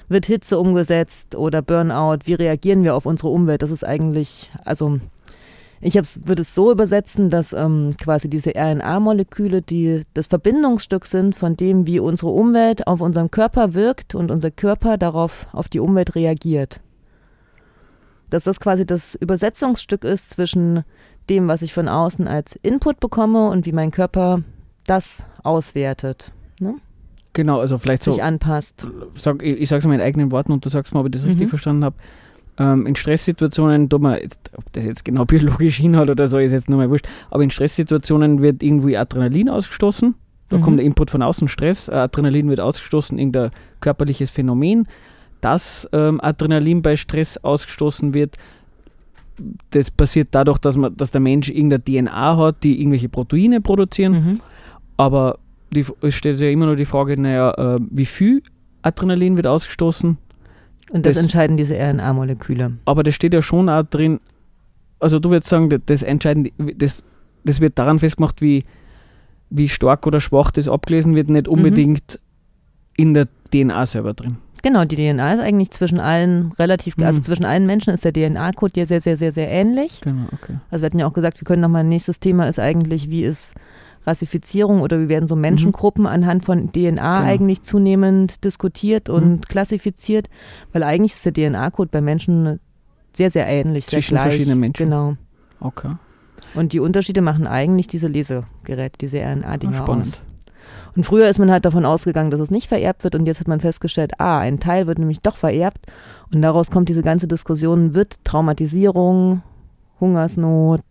wird 0.08 0.26
Hitze 0.26 0.58
umgesetzt 0.60 1.36
oder 1.36 1.62
Burnout, 1.62 2.20
wie 2.26 2.34
reagieren 2.34 2.84
wir 2.84 2.96
auf 2.96 3.06
unsere 3.06 3.30
Umwelt? 3.30 3.62
Das 3.62 3.72
ist 3.72 3.86
eigentlich, 3.86 4.50
also 4.66 5.00
Ich 5.82 5.96
würde 5.96 6.42
es 6.42 6.54
so 6.54 6.72
übersetzen, 6.72 7.30
dass 7.30 7.54
ähm, 7.54 7.96
quasi 8.02 8.30
diese 8.30 8.52
RNA-Moleküle, 8.56 9.62
die 9.62 10.04
das 10.14 10.28
Verbindungsstück 10.28 11.06
sind 11.06 11.36
von 11.36 11.56
dem, 11.56 11.86
wie 11.88 12.00
unsere 12.00 12.32
Umwelt 12.32 12.86
auf 12.88 13.00
unseren 13.00 13.32
Körper 13.32 13.74
wirkt 13.74 14.14
und 14.14 14.30
unser 14.30 14.52
Körper 14.52 14.98
darauf 14.98 15.48
auf 15.54 15.70
die 15.70 15.80
Umwelt 15.80 16.16
reagiert. 16.16 16.82
Dass 18.30 18.44
das 18.44 18.60
quasi 18.60 18.86
das 18.86 19.16
Übersetzungsstück 19.16 20.04
ist 20.04 20.32
zwischen 20.32 20.84
dem, 21.30 21.48
was 21.48 21.62
ich 21.62 21.74
von 21.74 21.88
außen 21.88 22.28
als 22.28 22.56
Input 22.58 23.00
bekomme 23.00 23.50
und 23.50 23.66
wie 23.66 23.72
mein 23.72 23.92
Körper 23.92 24.44
das 24.86 25.26
auswertet. 25.44 26.32
Ne? 26.60 26.76
Genau, 27.34 27.60
also 27.60 27.78
vielleicht 27.78 28.04
sich 28.04 28.16
so. 28.16 28.22
anpasst. 28.22 28.88
Sag, 29.16 29.42
ich 29.44 29.62
ich 29.62 29.70
sage 29.70 29.80
es 29.80 29.86
mal 29.86 29.94
in 29.96 30.02
eigenen 30.02 30.32
Worten 30.32 30.52
und 30.52 30.66
du 30.66 30.70
sagst 30.70 30.94
mal, 30.94 31.00
ob 31.02 31.06
ich 31.06 31.12
das 31.14 31.26
richtig 31.26 31.46
Mhm. 31.46 31.50
verstanden 31.50 31.84
habe. 31.86 31.96
Ähm, 32.60 32.86
in 32.86 32.96
Stresssituationen, 32.96 33.90
tut 33.90 34.02
man 34.02 34.20
jetzt, 34.20 34.52
ob 34.56 34.72
das 34.74 34.84
jetzt 34.84 35.06
genau 35.06 35.26
biologisch 35.34 35.78
hinhaut 35.78 36.10
oder 36.10 36.28
so, 36.28 36.38
ist 36.38 36.52
jetzt 36.52 36.70
nur 36.70 36.78
mal 36.78 36.90
wurscht, 36.90 37.08
aber 37.32 37.44
in 37.44 37.50
Stresssituationen 37.50 38.42
wird 38.42 38.62
irgendwie 38.62 38.98
Adrenalin 38.98 39.50
ausgestoßen. 39.50 40.14
Da 40.50 40.58
Mhm. 40.58 40.62
kommt 40.62 40.80
der 40.80 40.86
Input 40.86 41.12
von 41.12 41.22
außen, 41.22 41.48
Stress, 41.48 41.88
äh, 41.88 41.94
Adrenalin 41.94 42.50
wird 42.50 42.60
ausgestoßen, 42.60 43.18
irgendein 43.18 43.52
körperliches 43.82 44.30
Phänomen. 44.30 44.88
Dass 45.42 45.88
ähm, 45.94 46.20
Adrenalin 46.22 46.82
bei 46.82 46.98
Stress 46.98 47.38
ausgestoßen 47.38 48.14
wird, 48.14 48.36
das 49.70 49.90
passiert 49.90 50.30
dadurch, 50.32 50.58
dass, 50.58 50.76
man, 50.76 50.96
dass 50.98 51.12
der 51.12 51.22
Mensch 51.22 51.50
irgendeine 51.50 51.82
DNA 51.84 52.36
hat, 52.38 52.64
die 52.64 52.82
irgendwelche 52.82 53.08
Proteine 53.10 53.62
produzieren. 53.62 54.12
Mhm. 54.12 54.40
Aber 54.98 55.40
die, 55.72 55.86
es 56.02 56.16
stellt 56.16 56.38
sich 56.38 56.48
ja 56.48 56.52
immer 56.52 56.66
noch 56.66 56.76
die 56.76 56.86
Frage, 56.86 57.20
naja, 57.22 57.76
äh, 57.76 57.80
wie 57.90 58.06
viel 58.06 58.42
Adrenalin 58.82 59.38
wird 59.38 59.48
ausgestoßen? 59.48 60.18
Und 60.92 61.06
das, 61.06 61.16
Das- 61.16 61.24
entscheiden 61.24 61.58
diese 61.58 61.76
RNA-Moleküle. 61.76 62.74
Aber 62.86 63.04
das 63.04 63.16
steht 63.16 63.34
ja 63.34 63.42
schon 63.42 63.70
auch 63.70 63.84
drin, 63.84 64.20
also 65.00 65.20
du 65.20 65.30
würdest 65.30 65.50
sagen, 65.50 65.70
das, 65.86 66.02
entscheiden, 66.04 66.50
das, 66.78 67.04
das 67.44 67.62
wird 67.62 67.78
daran 67.80 68.00
festgemacht, 68.00 68.42
wie, 68.42 68.64
wie 69.50 69.70
stark 69.70 70.06
oder 70.08 70.20
schwach 70.20 70.52
das 70.52 70.68
abgelesen 70.68 71.16
wird, 71.16 71.30
nicht 71.30 71.48
unbedingt 71.48 72.20
in 72.98 73.14
der 73.14 73.28
DNA 73.54 73.86
selber 73.86 74.14
drin. 74.14 74.38
Genau, 74.62 74.84
die 74.84 74.98
DNA 74.98 75.36
ist 75.36 75.40
eigentlich 75.40 75.72
zwischen 75.72 76.00
allen 76.02 76.52
relativ, 76.60 76.98
Mhm. 76.98 77.04
also 77.06 77.22
zwischen 77.22 77.46
allen 77.46 77.66
Menschen 77.66 77.94
ist 77.94 78.04
der 78.04 78.12
DNA-Code 78.12 78.74
ja 78.82 78.86
sehr, 78.86 79.00
sehr, 79.00 79.16
sehr, 79.16 79.32
sehr 79.32 79.50
ähnlich. 79.50 80.02
Genau, 80.02 80.26
okay. 80.34 80.58
Also 80.70 80.82
wir 80.82 80.88
hatten 80.88 81.00
ja 81.00 81.08
auch 81.08 81.14
gesagt, 81.14 81.40
wir 81.40 81.46
können 81.46 81.62
nochmal, 81.62 81.82
ein 81.86 81.90
nächstes 81.90 82.20
Thema 82.20 82.50
ist 82.50 82.60
eigentlich, 82.60 83.10
wie 83.10 83.24
ist 83.24 83.54
Rassifizierung 84.10 84.82
oder 84.82 85.00
wie 85.00 85.08
werden 85.10 85.28
so 85.28 85.36
Menschengruppen 85.38 86.06
anhand 86.06 86.44
von 86.44 86.72
DNA 86.72 86.92
Mhm. 86.92 86.96
Genau. 86.96 87.30
eigentlich 87.30 87.62
zunehmend 87.62 88.44
diskutiert 88.44 89.08
und 89.10 89.48
klassifiziert, 89.48 90.28
weil 90.74 90.84
eigentlich 90.84 91.14
ist 91.14 91.26
der 91.26 91.34
DNA-Code 91.34 91.90
bei 91.92 92.02
Menschen 92.02 92.60
sehr, 93.14 93.30
sehr 93.30 93.48
ähnlich, 93.48 93.86
sehr 93.86 94.00
Zwischen 94.00 94.16
gleich. 94.16 94.24
verschiedenen 94.24 94.60
Menschen. 94.60 94.86
Genau. 94.86 95.16
Okay. 95.62 95.96
Und 96.56 96.74
die 96.74 96.80
Unterschiede 96.80 97.22
machen 97.22 97.48
eigentlich 97.48 97.88
diese 97.88 98.08
Lesegeräte, 98.08 98.98
diese 99.00 99.20
Ah, 99.22 99.32
RNA-Dinger 99.34 99.74
aus. 99.74 99.86
spannend. 99.86 100.22
Und 100.96 101.04
früher 101.06 101.30
ist 101.30 101.38
man 101.40 101.52
halt 101.52 101.66
davon 101.66 101.86
ausgegangen, 101.86 102.32
dass 102.32 102.40
es 102.40 102.50
nicht 102.52 102.68
vererbt 102.68 103.04
wird 103.04 103.16
und 103.16 103.26
jetzt 103.26 103.40
hat 103.40 103.48
man 103.48 103.60
festgestellt, 103.60 104.14
ah, 104.20 104.40
ein 104.40 104.60
Teil 104.60 104.88
wird 104.88 104.98
nämlich 105.00 105.20
doch 105.22 105.38
vererbt 105.38 105.86
und 106.34 106.42
daraus 106.42 106.72
kommt 106.72 106.90
diese 106.90 107.04
ganze 107.04 107.28
Diskussion, 107.28 107.94
wird 107.94 108.24
Traumatisierung, 108.24 109.42
Hungersnot, 110.00 110.82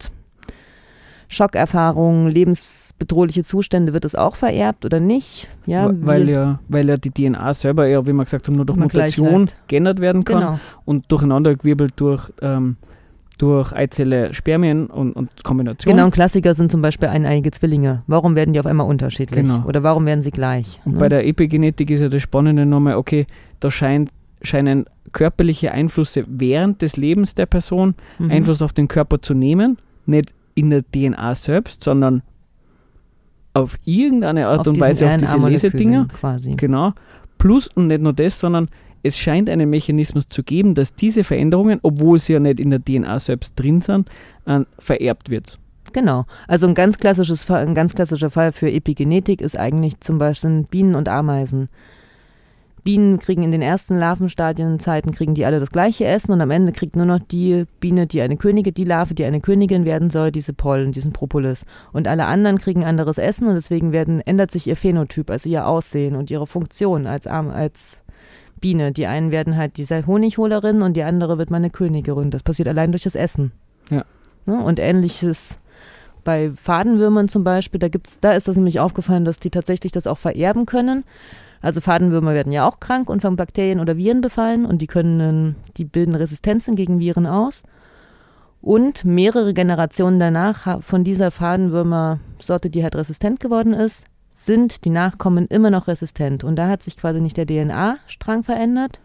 Schockerfahrungen, 1.28 2.28
lebensbedrohliche 2.28 3.44
Zustände, 3.44 3.92
wird 3.92 4.04
es 4.04 4.14
auch 4.14 4.34
vererbt 4.36 4.84
oder 4.84 4.98
nicht? 5.00 5.48
Ja, 5.66 5.90
weil, 6.00 6.28
ja, 6.28 6.58
weil 6.68 6.88
ja 6.88 6.96
die 6.96 7.10
DNA 7.10 7.54
selber 7.54 7.86
ja, 7.86 8.06
wie 8.06 8.12
wir 8.12 8.24
gesagt 8.24 8.46
haben, 8.48 8.56
nur 8.56 8.64
durch 8.66 8.78
Mutation 8.78 9.46
geändert 9.68 10.00
werden 10.00 10.24
kann 10.24 10.40
Genau, 10.40 10.60
und 10.84 11.10
durcheinandergewirbelt 11.12 11.92
durch, 11.96 12.32
ähm, 12.42 12.76
durch 13.36 13.72
Eizelle, 13.72 14.34
Spermien 14.34 14.86
und, 14.86 15.12
und 15.12 15.44
Kombination. 15.44 15.92
genau. 15.94 16.06
Ein 16.06 16.10
Klassiker 16.10 16.54
sind 16.54 16.72
zum 16.72 16.82
Beispiel 16.82 17.08
eineiige 17.08 17.50
Zwillinge. 17.50 18.02
Warum 18.06 18.34
werden 18.34 18.52
die 18.52 18.58
auf 18.60 18.66
einmal 18.66 18.88
unterschiedlich? 18.88 19.44
Genau. 19.44 19.64
Oder 19.66 19.82
warum 19.82 20.06
werden 20.06 20.22
sie 20.22 20.30
gleich? 20.32 20.80
Und 20.84 20.94
ne? 20.94 20.98
bei 20.98 21.08
der 21.08 21.26
Epigenetik 21.26 21.90
ist 21.90 22.00
ja 22.00 22.08
das 22.08 22.22
Spannende 22.22 22.66
nochmal, 22.66 22.96
okay, 22.96 23.26
da 23.60 23.70
scheint, 23.70 24.10
scheinen 24.42 24.86
körperliche 25.12 25.72
Einflüsse 25.72 26.24
während 26.26 26.82
des 26.82 26.96
Lebens 26.96 27.34
der 27.34 27.46
Person 27.46 27.94
Mhm. 28.18 28.30
Einfluss 28.30 28.60
auf 28.62 28.72
den 28.72 28.88
Körper 28.88 29.20
zu 29.22 29.34
nehmen, 29.34 29.78
nicht 30.06 30.34
in 30.58 30.70
der 30.70 30.82
DNA 30.82 31.34
selbst, 31.36 31.84
sondern 31.84 32.22
auf 33.54 33.78
irgendeine 33.84 34.48
Art 34.48 34.60
auf 34.60 34.66
und 34.66 34.80
Weise 34.80 35.06
auf 35.06 35.16
diese 35.16 35.36
Lesedinger. 35.36 36.08
quasi. 36.08 36.52
Genau. 36.56 36.92
Plus 37.38 37.68
und 37.68 37.86
nicht 37.86 38.02
nur 38.02 38.12
das, 38.12 38.40
sondern 38.40 38.68
es 39.02 39.16
scheint 39.16 39.48
einen 39.48 39.70
Mechanismus 39.70 40.28
zu 40.28 40.42
geben, 40.42 40.74
dass 40.74 40.94
diese 40.94 41.22
Veränderungen, 41.22 41.78
obwohl 41.82 42.18
sie 42.18 42.32
ja 42.32 42.40
nicht 42.40 42.58
in 42.58 42.70
der 42.70 42.84
DNA 42.84 43.20
selbst 43.20 43.54
drin 43.56 43.80
sind, 43.80 44.08
äh, 44.46 44.60
vererbt 44.78 45.30
wird. 45.30 45.58
Genau. 45.92 46.26
Also 46.48 46.66
ein 46.66 46.74
ganz 46.74 46.98
klassisches 46.98 47.44
Fall, 47.44 47.66
ein 47.66 47.74
ganz 47.74 47.94
klassischer 47.94 48.30
Fall 48.30 48.52
für 48.52 48.70
Epigenetik 48.70 49.40
ist 49.40 49.56
eigentlich 49.56 50.00
zum 50.00 50.18
Beispiel 50.18 50.64
Bienen 50.68 50.96
und 50.96 51.08
Ameisen. 51.08 51.68
Bienen 52.88 53.18
kriegen 53.18 53.42
in 53.42 53.50
den 53.50 53.60
ersten 53.60 53.98
Larvenstadienzeiten 53.98 55.12
kriegen 55.12 55.34
die 55.34 55.44
alle 55.44 55.60
das 55.60 55.70
gleiche 55.70 56.06
Essen 56.06 56.32
und 56.32 56.40
am 56.40 56.50
Ende 56.50 56.72
kriegt 56.72 56.96
nur 56.96 57.04
noch 57.04 57.18
die 57.18 57.66
Biene, 57.80 58.06
die 58.06 58.22
eine 58.22 58.38
Königin, 58.38 58.72
die 58.72 58.84
Larve, 58.84 59.12
die 59.12 59.26
eine 59.26 59.42
Königin 59.42 59.84
werden 59.84 60.08
soll, 60.08 60.32
diese 60.32 60.54
Pollen, 60.54 60.92
diesen 60.92 61.12
Propolis. 61.12 61.66
Und 61.92 62.08
alle 62.08 62.24
anderen 62.24 62.56
kriegen 62.56 62.84
anderes 62.84 63.18
Essen 63.18 63.46
und 63.46 63.56
deswegen 63.56 63.92
werden, 63.92 64.22
ändert 64.22 64.50
sich 64.50 64.66
ihr 64.66 64.74
Phänotyp, 64.74 65.28
also 65.28 65.50
ihr 65.50 65.66
Aussehen 65.66 66.16
und 66.16 66.30
ihre 66.30 66.46
Funktion 66.46 67.06
als, 67.06 67.26
als 67.26 68.04
Biene. 68.58 68.90
Die 68.92 69.06
einen 69.06 69.32
werden 69.32 69.58
halt 69.58 69.76
diese 69.76 70.06
Honigholerin 70.06 70.80
und 70.80 70.96
die 70.96 71.02
andere 71.02 71.36
wird 71.36 71.50
mal 71.50 71.58
eine 71.58 71.68
Königin. 71.68 72.30
Das 72.30 72.42
passiert 72.42 72.68
allein 72.68 72.90
durch 72.90 73.02
das 73.02 73.16
Essen. 73.16 73.52
Ja. 73.90 74.06
Ne? 74.46 74.62
Und 74.62 74.78
ähnliches 74.78 75.58
bei 76.24 76.52
Fadenwürmern 76.52 77.28
zum 77.28 77.44
Beispiel, 77.44 77.80
da 77.80 77.88
gibt's, 77.88 78.18
da 78.20 78.32
ist 78.32 78.48
das 78.48 78.56
nämlich 78.56 78.80
aufgefallen, 78.80 79.26
dass 79.26 79.38
die 79.38 79.50
tatsächlich 79.50 79.92
das 79.92 80.06
auch 80.06 80.16
vererben 80.16 80.64
können. 80.64 81.04
Also 81.60 81.80
Fadenwürmer 81.80 82.34
werden 82.34 82.52
ja 82.52 82.66
auch 82.66 82.80
krank 82.80 83.10
und 83.10 83.22
von 83.22 83.36
Bakterien 83.36 83.80
oder 83.80 83.96
Viren 83.96 84.20
befallen 84.20 84.64
und 84.64 84.80
die 84.80 84.86
können, 84.86 85.56
die 85.76 85.84
bilden 85.84 86.14
Resistenzen 86.14 86.76
gegen 86.76 87.00
Viren 87.00 87.26
aus. 87.26 87.62
Und 88.60 89.04
mehrere 89.04 89.54
Generationen 89.54 90.18
danach 90.18 90.82
von 90.82 91.04
dieser 91.04 91.30
Fadenwürmer-Sorte, 91.30 92.70
die 92.70 92.82
halt 92.82 92.96
resistent 92.96 93.40
geworden 93.40 93.72
ist, 93.72 94.04
sind 94.30 94.84
die 94.84 94.90
Nachkommen 94.90 95.46
immer 95.46 95.70
noch 95.70 95.88
resistent. 95.88 96.44
Und 96.44 96.56
da 96.56 96.68
hat 96.68 96.82
sich 96.82 96.96
quasi 96.96 97.20
nicht 97.20 97.36
der 97.36 97.46
DNA-Strang 97.46 98.44
verändert. 98.44 99.00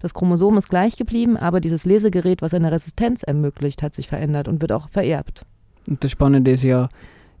Das 0.00 0.14
Chromosom 0.14 0.58
ist 0.58 0.68
gleich 0.68 0.96
geblieben, 0.96 1.36
aber 1.36 1.60
dieses 1.60 1.84
Lesegerät, 1.84 2.42
was 2.42 2.54
eine 2.54 2.72
Resistenz 2.72 3.22
ermöglicht, 3.22 3.82
hat 3.82 3.94
sich 3.94 4.08
verändert 4.08 4.48
und 4.48 4.60
wird 4.60 4.72
auch 4.72 4.88
vererbt. 4.88 5.46
Und 5.88 6.02
das 6.02 6.10
Spannende 6.10 6.50
ist 6.50 6.64
ja 6.64 6.88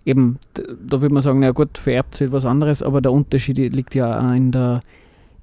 eben, 0.04 0.38
da 0.54 1.00
würde 1.00 1.14
man 1.14 1.22
sagen, 1.22 1.40
na 1.40 1.50
gut, 1.50 1.78
vererbt 1.78 2.20
wird 2.20 2.32
was 2.32 2.44
anderes, 2.44 2.82
aber 2.82 3.00
der 3.00 3.12
Unterschied 3.12 3.58
liegt 3.58 3.94
ja 3.94 4.18
auch 4.18 4.32
in 4.32 4.50
der, 4.52 4.80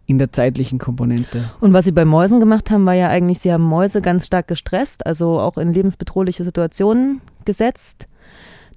in 0.05 0.17
der 0.17 0.31
zeitlichen 0.31 0.79
Komponente. 0.79 1.49
Und 1.59 1.73
was 1.73 1.85
sie 1.85 1.91
bei 1.91 2.05
Mäusen 2.05 2.39
gemacht 2.39 2.71
haben, 2.71 2.85
war 2.85 2.93
ja 2.93 3.09
eigentlich, 3.09 3.39
sie 3.39 3.53
haben 3.53 3.63
Mäuse 3.63 4.01
ganz 4.01 4.25
stark 4.25 4.47
gestresst, 4.47 5.05
also 5.05 5.39
auch 5.39 5.57
in 5.57 5.73
lebensbedrohliche 5.73 6.43
Situationen 6.43 7.21
gesetzt. 7.45 8.07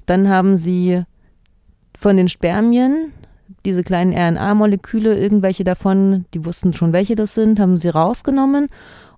Dann 0.06 0.28
haben 0.28 0.56
sie 0.56 1.02
von 1.96 2.16
den 2.16 2.28
Spermien 2.28 3.12
diese 3.64 3.84
kleinen 3.84 4.12
RNA-Moleküle, 4.12 5.16
irgendwelche 5.16 5.64
davon, 5.64 6.24
die 6.34 6.44
wussten 6.44 6.72
schon, 6.72 6.92
welche 6.92 7.14
das 7.14 7.34
sind, 7.34 7.60
haben 7.60 7.76
sie 7.76 7.88
rausgenommen 7.88 8.66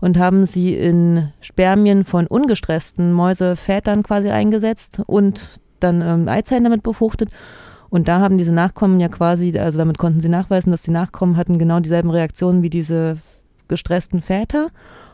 und 0.01 0.19
haben 0.19 0.45
sie 0.45 0.75
in 0.75 1.33
Spermien 1.41 2.05
von 2.05 2.27
ungestressten 2.27 3.13
Mäusevätern 3.13 4.03
quasi 4.03 4.29
eingesetzt 4.31 5.01
und 5.07 5.61
dann 5.81 6.03
ähm, 6.03 6.29
Eizellen 6.29 6.65
damit 6.65 6.83
befruchtet. 6.83 7.31
Und 7.91 8.09
da 8.09 8.21
haben 8.21 8.39
diese 8.39 8.53
Nachkommen 8.53 9.01
ja 9.01 9.09
quasi, 9.09 9.57
also 9.59 9.79
damit 9.79 9.99
konnten 9.99 10.21
sie 10.21 10.29
nachweisen, 10.29 10.71
dass 10.73 10.83
die 10.83 10.91
Nachkommen 10.91 11.37
hatten 11.37 11.59
genau 11.59 11.81
dieselben 11.81 12.11
Reaktionen 12.11 12.63
wie 12.63 12.71
diese 12.71 13.19
gestressten 13.69 14.21
Väter, 14.21 14.69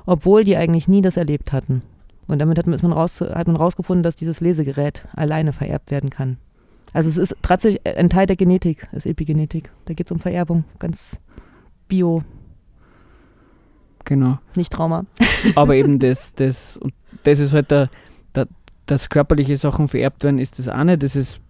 obwohl 0.07 0.45
die 0.45 0.57
eigentlich 0.57 0.89
nie 0.89 1.03
das 1.03 1.17
erlebt 1.17 1.53
hatten. 1.53 1.83
Und 2.27 2.39
damit 2.39 2.59
hat 2.59 2.67
man, 2.67 2.75
ist 2.75 2.83
man 2.83 2.93
raus, 2.93 3.21
hat 3.21 3.49
man 3.49 3.57
rausgefunden, 3.57 4.03
dass 4.03 4.17
dieses 4.17 4.41
Lesegerät 4.41 5.05
alleine 5.15 5.53
vererbt 5.53 5.91
werden 5.91 6.11
kann. 6.11 6.39
Also 6.93 7.09
es 7.09 7.19
ist 7.19 7.37
tatsächlich 7.43 7.85
ein 7.87 8.09
Teil 8.09 8.27
der 8.27 8.37
Genetik, 8.37 8.89
ist 8.93 9.07
Epigenetik. 9.07 9.71
Da 9.85 9.95
geht 9.95 10.07
es 10.07 10.13
um 10.13 10.19
Vererbung, 10.19 10.65
ganz 10.79 11.19
bio, 11.87 12.23
Genau. 14.05 14.39
nicht 14.57 14.73
Trauma. 14.73 15.05
Aber 15.55 15.75
eben 15.75 15.99
das, 15.99 16.35
das, 16.35 16.77
und 16.77 16.93
das 17.23 17.39
ist 17.39 17.55
halt 17.55 17.71
der, 17.71 17.89
der, 17.89 17.91
dass 18.91 19.09
körperliche 19.09 19.57
Sachen 19.57 19.87
vererbt 19.87 20.25
werden, 20.25 20.39
ist 20.41 20.59
das 20.59 20.67
eine. 20.67 20.99
Das 20.99 21.15
ist 21.15 21.41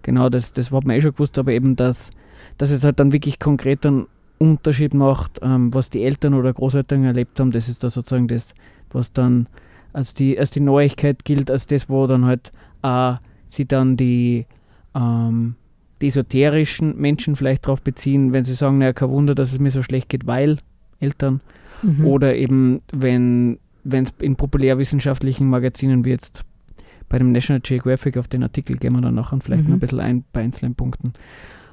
genau 0.00 0.30
das, 0.30 0.52
das 0.52 0.70
hat 0.70 0.86
man 0.86 0.96
eh 0.96 1.00
schon 1.02 1.12
gewusst, 1.12 1.38
aber 1.38 1.52
eben 1.52 1.76
das, 1.76 2.10
dass 2.56 2.70
es 2.70 2.82
halt 2.82 2.98
dann 2.98 3.12
wirklich 3.12 3.38
konkret 3.38 3.84
einen 3.84 4.06
Unterschied 4.38 4.94
macht, 4.94 5.40
ähm, 5.42 5.72
was 5.74 5.90
die 5.90 6.02
Eltern 6.02 6.32
oder 6.32 6.52
Großeltern 6.52 7.04
erlebt 7.04 7.38
haben, 7.38 7.50
das 7.50 7.68
ist 7.68 7.84
da 7.84 7.90
sozusagen 7.90 8.26
das, 8.26 8.54
was 8.90 9.12
dann 9.12 9.48
als 9.92 10.14
die, 10.14 10.38
als 10.38 10.50
die 10.50 10.60
Neuigkeit 10.60 11.24
gilt, 11.24 11.50
als 11.50 11.66
das, 11.66 11.90
wo 11.90 12.06
dann 12.06 12.24
halt 12.24 12.52
auch 12.80 13.18
sie 13.48 13.66
dann 13.66 13.98
die, 13.98 14.46
ähm, 14.94 15.56
die 16.00 16.06
esoterischen 16.06 16.96
Menschen 16.96 17.36
vielleicht 17.36 17.66
darauf 17.66 17.82
beziehen, 17.82 18.32
wenn 18.32 18.44
sie 18.44 18.54
sagen, 18.54 18.78
naja, 18.78 18.94
kein 18.94 19.10
Wunder, 19.10 19.34
dass 19.34 19.52
es 19.52 19.58
mir 19.58 19.70
so 19.70 19.82
schlecht 19.82 20.08
geht, 20.08 20.26
weil 20.26 20.56
Eltern. 21.00 21.42
Mhm. 21.82 22.06
Oder 22.06 22.34
eben, 22.34 22.80
wenn 22.92 23.58
es 23.84 24.12
in 24.20 24.36
populärwissenschaftlichen 24.36 25.48
Magazinen 25.48 26.04
wie 26.06 26.10
jetzt 26.10 26.46
bei 27.12 27.18
dem 27.18 27.30
National 27.30 27.60
Geographic, 27.60 28.16
auf 28.16 28.26
den 28.26 28.42
Artikel 28.42 28.76
gehen 28.78 28.94
wir 28.94 29.02
dann 29.02 29.14
nachher 29.14 29.38
vielleicht 29.40 29.64
Mhm. 29.64 29.68
noch 29.70 29.76
ein 29.76 29.80
bisschen 29.80 30.00
ein 30.00 30.24
bei 30.32 30.40
einzelnen 30.40 30.74
Punkten, 30.74 31.12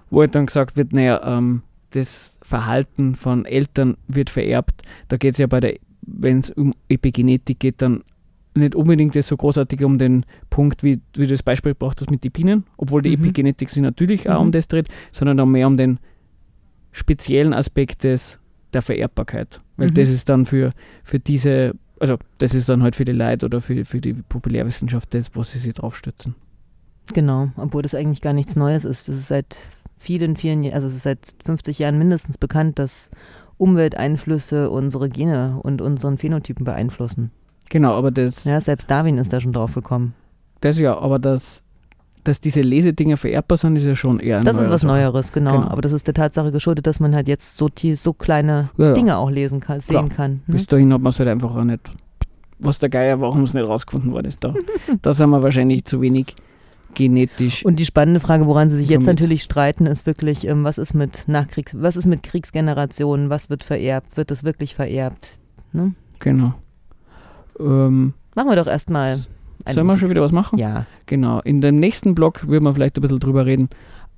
wo 0.09 0.19
halt 0.19 0.35
dann 0.35 0.45
gesagt 0.47 0.75
wird, 0.75 0.91
naja, 0.91 1.21
ähm, 1.23 1.63
das 1.91 2.37
Verhalten 2.43 3.15
von 3.15 3.45
Eltern 3.45 3.95
wird 4.07 4.29
vererbt. 4.29 4.81
Da 5.07 5.15
geht 5.17 5.35
es 5.35 5.37
ja 5.39 5.47
bei 5.47 5.61
der, 5.61 5.75
wenn 6.01 6.39
es 6.39 6.49
um 6.51 6.73
Epigenetik 6.89 7.59
geht, 7.59 7.81
dann 7.81 8.03
nicht 8.53 8.75
unbedingt 8.75 9.13
so 9.13 9.37
großartig 9.37 9.81
um 9.85 9.97
den 9.97 10.25
Punkt, 10.49 10.83
wie, 10.83 10.99
wie 11.15 11.25
du 11.25 11.27
das 11.27 11.41
Beispiel 11.41 11.71
gebracht 11.71 12.01
hast 12.01 12.11
mit 12.11 12.23
den 12.25 12.31
Bienen, 12.31 12.65
obwohl 12.77 13.01
die 13.01 13.09
Mhm. 13.15 13.23
Epigenetik 13.23 13.69
sich 13.69 13.81
natürlich 13.81 14.29
auch 14.29 14.39
Mhm. 14.41 14.47
um 14.47 14.51
das 14.51 14.67
dreht, 14.67 14.89
sondern 15.13 15.37
dann 15.37 15.51
mehr 15.51 15.67
um 15.67 15.77
den 15.77 15.99
speziellen 16.91 17.53
Aspekt 17.53 18.03
des, 18.03 18.39
der 18.73 18.81
Vererbbarkeit. 18.81 19.61
Weil 19.77 19.87
Mhm. 19.87 19.93
das 19.93 20.09
ist 20.09 20.27
dann 20.29 20.45
für, 20.45 20.71
für 21.03 21.19
diese, 21.19 21.75
also 21.99 22.17
das 22.37 22.53
ist 22.53 22.69
dann 22.69 22.83
halt 22.83 22.95
für 22.95 23.05
die 23.05 23.11
Leute 23.11 23.45
oder 23.45 23.61
für, 23.61 23.83
für 23.85 24.01
die 24.01 24.13
Populärwissenschaft 24.13 25.13
das, 25.13 25.35
wo 25.35 25.43
sie 25.43 25.59
sich 25.59 25.73
draufstützen. 25.73 26.35
Genau, 27.13 27.49
obwohl 27.57 27.81
das 27.81 27.95
eigentlich 27.95 28.21
gar 28.21 28.33
nichts 28.33 28.55
Neues 28.55 28.85
ist. 28.85 29.07
Das 29.09 29.15
ist 29.15 29.27
seit 29.27 29.57
vielen, 29.97 30.35
vielen 30.35 30.63
Jahren, 30.63 30.75
also 30.75 30.87
es 30.87 30.93
ist 30.95 31.03
seit 31.03 31.19
50 31.45 31.79
Jahren 31.79 31.97
mindestens 31.97 32.37
bekannt, 32.37 32.77
dass 32.79 33.09
Umwelteinflüsse 33.57 34.69
unsere 34.69 35.09
Gene 35.09 35.59
und 35.63 35.81
unseren 35.81 36.17
Phänotypen 36.17 36.63
beeinflussen. 36.65 37.31
Genau, 37.69 37.93
aber 37.93 38.11
das, 38.11 38.43
Ja, 38.45 38.59
selbst 38.61 38.89
Darwin 38.89 39.17
ist 39.17 39.31
da 39.33 39.39
schon 39.39 39.53
drauf 39.53 39.73
gekommen. 39.75 40.13
das 40.61 40.79
ja, 40.79 40.97
aber 40.97 41.19
das, 41.19 41.61
dass 42.23 42.39
diese 42.41 42.61
Lesedinger 42.61 43.17
vererbbar 43.17 43.57
sind, 43.57 43.75
ist 43.75 43.85
ja 43.85 43.95
schon 43.95 44.19
eher 44.19 44.37
eine 44.37 44.45
Das 44.45 44.57
ist 44.57 44.69
was 44.69 44.81
Sache. 44.81 44.91
Neueres, 44.91 45.31
genau. 45.31 45.51
Genau. 45.53 45.67
Aber 45.67 45.81
das 45.81 45.91
ist 45.91 46.07
der 46.07 46.13
Tatsache 46.13 46.51
geschuldet, 46.51 46.87
dass 46.87 46.99
man 46.99 47.15
halt 47.15 47.27
jetzt 47.27 47.57
so, 47.57 47.69
tie- 47.69 47.95
so 47.95 48.13
kleine 48.13 48.69
Ja, 48.77 48.87
ja. 48.87 48.93
Dinge 48.93 49.17
auch 49.17 49.29
lesen 49.29 49.59
kann, 49.59 49.79
sehen 49.79 49.93
Klar. 49.95 50.09
kann. 50.09 50.31
Ne? 50.47 50.53
Bis 50.55 50.65
dahin 50.67 50.91
hat 50.93 51.01
man 51.01 51.09
es 51.11 51.19
halt 51.19 51.29
einfach 51.29 51.55
auch 51.55 51.63
nicht. 51.63 51.81
Was 52.59 52.79
der 52.79 52.89
Geier, 52.89 53.21
warum 53.21 53.43
es 53.43 53.53
nicht 53.53 53.65
rausgefunden 53.67 54.11
worden 54.11 54.27
ist, 54.27 54.43
da, 54.43 54.53
da 55.01 55.13
sind 55.13 55.29
wir 55.29 55.41
wahrscheinlich 55.41 55.85
zu 55.85 56.01
wenig 56.01 56.35
genetisch. 56.95 57.63
Und 57.65 57.77
die 57.79 57.85
spannende 57.85 58.19
Frage, 58.19 58.47
woran 58.47 58.69
Sie 58.69 58.77
sich 58.77 58.89
jetzt 58.89 59.05
natürlich 59.05 59.43
streiten, 59.43 59.85
ist 59.85 60.05
wirklich, 60.05 60.45
ähm, 60.47 60.63
was 60.63 60.77
ist 60.77 60.93
mit 60.93 61.25
Nachkriegs, 61.27 61.73
was 61.77 61.95
ist 61.95 62.05
mit 62.07 62.23
Kriegsgenerationen, 62.23 63.29
was 63.29 63.49
wird 63.49 63.63
vererbt, 63.63 64.17
wird 64.17 64.31
das 64.31 64.43
wirklich 64.43 64.75
vererbt? 64.75 65.39
Ne? 65.71 65.93
genau. 66.19 66.53
Ähm, 67.59 68.13
Machen 68.35 68.49
wir 68.49 68.55
doch 68.55 68.67
erstmal. 68.67 69.19
Sollen 69.73 69.87
wir 69.87 69.97
schon 69.99 70.09
wieder 70.09 70.21
was 70.21 70.31
machen? 70.31 70.59
Ja, 70.59 70.85
Genau. 71.05 71.39
In 71.41 71.61
dem 71.61 71.77
nächsten 71.77 72.15
Blog 72.15 72.47
würden 72.47 72.63
wir 72.65 72.73
vielleicht 72.73 72.97
ein 72.97 73.01
bisschen 73.01 73.19
drüber 73.19 73.45
reden. 73.45 73.69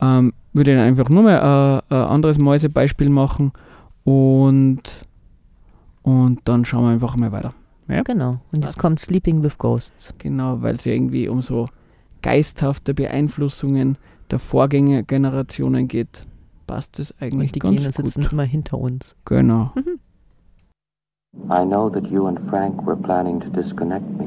Ähm, 0.01 0.34
würde 0.53 0.74
ich 0.74 0.79
einfach 0.79 1.10
nur 1.10 1.24
mal 1.24 1.81
äh, 1.89 1.93
ein 1.96 2.03
anderes 2.08 2.38
Mäusebeispiel 2.39 3.10
machen 3.10 3.51
und, 4.03 4.81
und 6.01 6.39
dann 6.46 6.65
schauen 6.65 6.84
wir 6.86 6.89
einfach 6.89 7.15
mal 7.15 7.31
weiter. 7.31 7.53
genau. 8.05 8.39
Und 8.51 8.63
jetzt 8.65 8.79
kommt 8.79 9.00
Sleeping 9.00 9.43
with 9.43 9.58
Ghosts. 9.58 10.13
Genau, 10.17 10.62
weil 10.62 10.75
es 10.75 10.85
ja 10.85 10.94
irgendwie 10.94 11.27
um 11.27 11.42
so 11.42 11.68
geisthafte 12.22 12.94
Beeinflussungen 12.94 13.98
der 14.31 14.40
Vorgängergenerationen 14.40 15.87
geht. 15.87 16.25
Passt 16.68 17.00
das 17.00 17.14
eigentlich 17.20 17.50
Und 17.50 17.55
die 17.55 17.59
ganz 17.59 17.75
Gene 17.75 17.85
gut. 17.87 17.94
sitzen 17.96 18.27
immer 18.31 18.44
hinter 18.44 18.77
uns. 18.77 19.16
Genau. 19.25 19.72
I 21.50 21.64
know 21.66 21.90
that 21.90 22.07
you 22.07 22.27
and 22.27 22.40
Frank 22.50 22.85
were 22.85 22.96
planning 22.98 23.40
to 23.40 23.50
disconnect 23.50 24.05
me, 24.18 24.25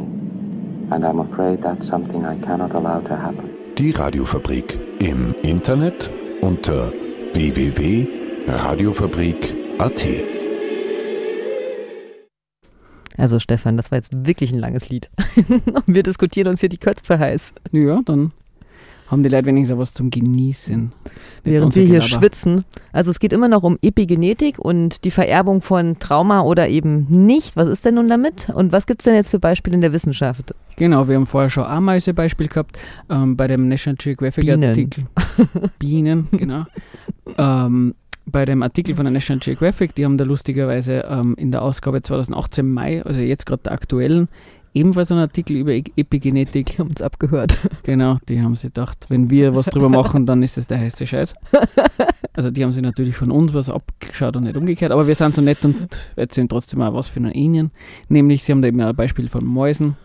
and 0.91 1.05
I'm 1.05 1.21
afraid 1.21 1.63
that's 1.63 1.87
something 1.87 2.25
I 2.25 2.37
cannot 2.45 2.75
allow 2.75 3.01
to 3.01 3.17
happen. 3.17 3.51
Die 3.79 3.91
Radiofabrik 3.91 4.79
im 5.01 5.35
Internet 5.43 6.11
unter 6.41 6.93
www.radiofabrik.at. 7.33 10.05
Also 13.17 13.39
Stefan, 13.39 13.77
das 13.77 13.91
war 13.91 13.99
jetzt 13.99 14.27
wirklich 14.27 14.53
ein 14.53 14.59
langes 14.59 14.89
Lied. 14.89 15.11
wir 15.87 16.03
diskutieren 16.03 16.49
uns 16.49 16.61
hier 16.61 16.69
die 16.69 16.79
Köpfe 16.79 17.19
heiß. 17.19 17.55
Ja, 17.73 18.01
dann 18.05 18.33
haben 19.07 19.23
die 19.23 19.29
Leute 19.29 19.47
wenigstens 19.47 19.77
auch 19.77 19.81
was 19.81 19.95
zum 19.95 20.11
Genießen. 20.11 20.83
Nicht 20.83 20.93
Während 21.45 21.75
wir 21.77 21.85
hier 21.85 22.01
schwitzen. 22.01 22.65
Also 22.93 23.11
es 23.11 23.21
geht 23.21 23.33
immer 23.33 23.49
noch 23.49 23.63
um 23.63 23.79
Epigenetik 23.83 24.59
und 24.59 25.05
die 25.05 25.11
Vererbung 25.11 25.61
von 25.61 25.99
Trauma 25.99 26.43
oder 26.43 26.69
eben 26.69 27.07
nicht. 27.27 27.57
Was 27.57 27.69
ist 27.69 27.85
denn 27.85 27.97
nun 27.97 28.09
damit? 28.09 28.49
Und 28.51 28.73
was 28.73 28.87
gibt 28.87 29.03
es 29.03 29.05
denn 29.05 29.15
jetzt 29.15 29.31
für 29.31 29.39
Beispiele 29.39 29.75
in 29.75 29.81
der 29.81 29.93
Wissenschaft? 29.93 30.55
Genau, 30.77 31.09
wir 31.09 31.17
haben 31.17 31.27
vorher 31.27 31.51
schon 31.51 31.65
Ameise-Beispiel 31.65 32.49
gehabt, 32.49 32.79
ähm, 33.11 33.37
bei 33.37 33.47
dem 33.47 33.69
National 33.69 33.97
Geographic 33.97 34.45
Bienen. 34.45 34.65
Artikel. 34.65 35.05
Bienen, 35.79 36.29
genau. 36.33 36.65
ähm, 37.37 37.95
bei 38.27 38.45
dem 38.45 38.63
Artikel 38.63 38.95
von 38.95 39.05
der 39.05 39.13
National 39.13 39.41
Geographic, 39.41 39.95
die 39.95 40.05
haben 40.05 40.17
da 40.17 40.25
lustigerweise 40.25 41.05
ähm, 41.09 41.35
in 41.37 41.51
der 41.51 41.63
Ausgabe 41.63 42.03
2018 42.03 42.69
Mai, 42.69 43.03
also 43.03 43.21
jetzt 43.21 43.45
gerade 43.45 43.65
der 43.65 43.73
aktuellen, 43.73 44.29
ebenfalls 44.75 45.11
einen 45.11 45.21
Artikel 45.21 45.57
über 45.57 45.73
Epigenetik. 45.73 46.67
Die 46.67 46.79
haben 46.79 46.89
uns 46.89 47.01
abgehört. 47.01 47.59
Genau, 47.85 48.19
die 48.29 48.43
haben 48.43 48.57
sich 48.57 48.75
gedacht, 48.75 49.07
wenn 49.09 49.31
wir 49.31 49.55
was 49.55 49.67
drüber 49.67 49.89
machen, 49.89 50.27
dann 50.27 50.43
ist 50.43 50.59
es 50.59 50.67
der 50.67 50.79
heiße 50.79 51.07
Scheiß. 51.07 51.35
Also 52.33 52.51
die 52.51 52.65
haben 52.65 52.73
sich 52.73 52.83
natürlich 52.83 53.17
von 53.17 53.31
uns 53.31 53.55
was 53.55 53.71
abgeschaut 53.71 54.37
und 54.37 54.45
nicht 54.45 54.57
umgekehrt, 54.57 54.91
aber 54.91 55.07
wir 55.07 55.15
sind 55.15 55.35
so 55.35 55.41
nett 55.41 55.65
und 55.65 55.97
erzählen 56.17 56.49
trotzdem 56.49 56.83
auch 56.83 56.93
was 56.93 57.07
für 57.07 57.21
Ihnen. 57.21 57.71
Nämlich, 58.09 58.43
sie 58.43 58.53
haben 58.53 58.61
da 58.61 58.69
eben 58.69 58.81
ein 58.81 58.97
Beispiel 58.97 59.29
von 59.29 59.45
Mäusen. 59.45 59.97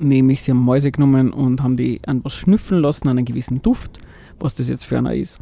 Nämlich, 0.00 0.42
sie 0.42 0.50
haben 0.50 0.58
Mäuse 0.58 0.90
genommen 0.90 1.32
und 1.32 1.62
haben 1.62 1.76
die 1.76 2.00
an 2.06 2.24
was 2.24 2.34
schnüffeln 2.34 2.82
lassen, 2.82 3.08
an 3.08 3.18
einen 3.18 3.24
gewissen 3.24 3.62
Duft, 3.62 4.00
was 4.40 4.56
das 4.56 4.68
jetzt 4.68 4.84
für 4.84 4.98
einer 4.98 5.14
ist. 5.14 5.38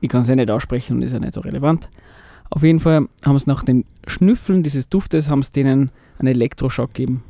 Ich 0.00 0.08
kann 0.08 0.22
es 0.22 0.28
ja 0.28 0.36
nicht 0.36 0.50
aussprechen 0.50 0.96
und 0.96 1.02
ist 1.02 1.12
ja 1.12 1.18
nicht 1.18 1.34
so 1.34 1.40
relevant. 1.40 1.90
Auf 2.50 2.62
jeden 2.62 2.80
Fall 2.80 3.06
haben 3.24 3.38
sie 3.38 3.48
nach 3.48 3.64
dem 3.64 3.84
Schnüffeln 4.06 4.62
dieses 4.62 4.88
Duftes, 4.88 5.28
haben 5.28 5.42
sie 5.42 5.52
denen 5.52 5.90
einen 6.18 6.28
Elektroschock 6.28 6.94
gegeben. 6.94 7.24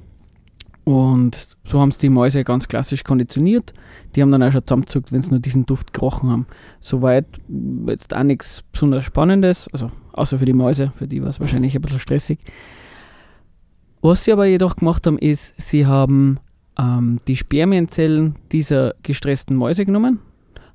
Und 0.84 1.56
so 1.64 1.80
haben 1.80 1.92
sie 1.92 2.00
die 2.00 2.08
Mäuse 2.08 2.42
ganz 2.42 2.66
klassisch 2.66 3.04
konditioniert. 3.04 3.74
Die 4.14 4.22
haben 4.22 4.32
dann 4.32 4.42
auch 4.42 4.50
schon 4.50 4.66
zusammengezuckt, 4.66 5.12
wenn 5.12 5.22
sie 5.22 5.30
nur 5.30 5.38
diesen 5.38 5.66
Duft 5.66 5.92
gerochen 5.92 6.30
haben. 6.30 6.46
Soweit 6.80 7.26
jetzt 7.86 8.14
auch 8.14 8.22
nichts 8.22 8.64
besonders 8.72 9.04
Spannendes, 9.04 9.68
also 9.72 9.88
außer 10.12 10.38
für 10.38 10.46
die 10.46 10.52
Mäuse, 10.52 10.92
für 10.96 11.06
die 11.06 11.22
war 11.22 11.28
es 11.28 11.40
wahrscheinlich 11.40 11.74
ein 11.74 11.82
bisschen 11.82 12.00
stressig. 12.00 12.40
Was 14.02 14.24
sie 14.24 14.32
aber 14.32 14.46
jedoch 14.46 14.76
gemacht 14.76 15.06
haben, 15.06 15.18
ist, 15.18 15.54
sie 15.60 15.86
haben 15.86 16.40
ähm, 16.78 17.20
die 17.28 17.36
Spermienzellen 17.36 18.36
dieser 18.50 18.94
gestressten 19.02 19.56
Mäuse 19.56 19.84
genommen, 19.84 20.20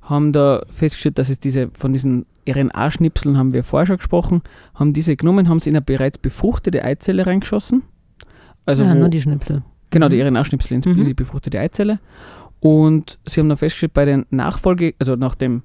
haben 0.02 0.32
da 0.32 0.62
festgestellt, 0.70 1.18
dass 1.18 1.28
es 1.28 1.40
diese 1.40 1.70
von 1.72 1.92
diesen 1.92 2.26
RNA-Schnipseln 2.48 3.36
haben 3.36 3.52
wir 3.52 3.64
vorher 3.64 3.86
schon 3.86 3.96
gesprochen, 3.96 4.42
haben 4.74 4.92
diese 4.92 5.16
genommen, 5.16 5.48
haben 5.48 5.58
sie 5.58 5.70
in 5.70 5.76
eine 5.76 5.84
bereits 5.84 6.18
befruchtete 6.18 6.84
Eizelle 6.84 7.26
reingeschossen. 7.26 7.82
Also 8.64 8.84
ja, 8.84 8.94
nur 8.94 9.08
die 9.08 9.20
Schnipsel. 9.20 9.62
Genau, 9.96 10.08
die 10.08 10.16
Mhm. 10.16 10.28
RNA-Schnipsel 10.36 10.74
ins 10.74 10.86
Mhm. 10.86 10.98
in 10.98 11.04
die 11.06 11.14
befruchtete 11.14 11.58
Eizelle. 11.58 11.98
Und 12.60 13.18
sie 13.26 13.40
haben 13.40 13.48
dann 13.48 13.58
festgestellt, 13.58 13.94
bei 13.94 14.04
den 14.04 14.26
Nachfolge, 14.30 14.94
also 14.98 15.16
nach 15.16 15.34
dem, 15.34 15.62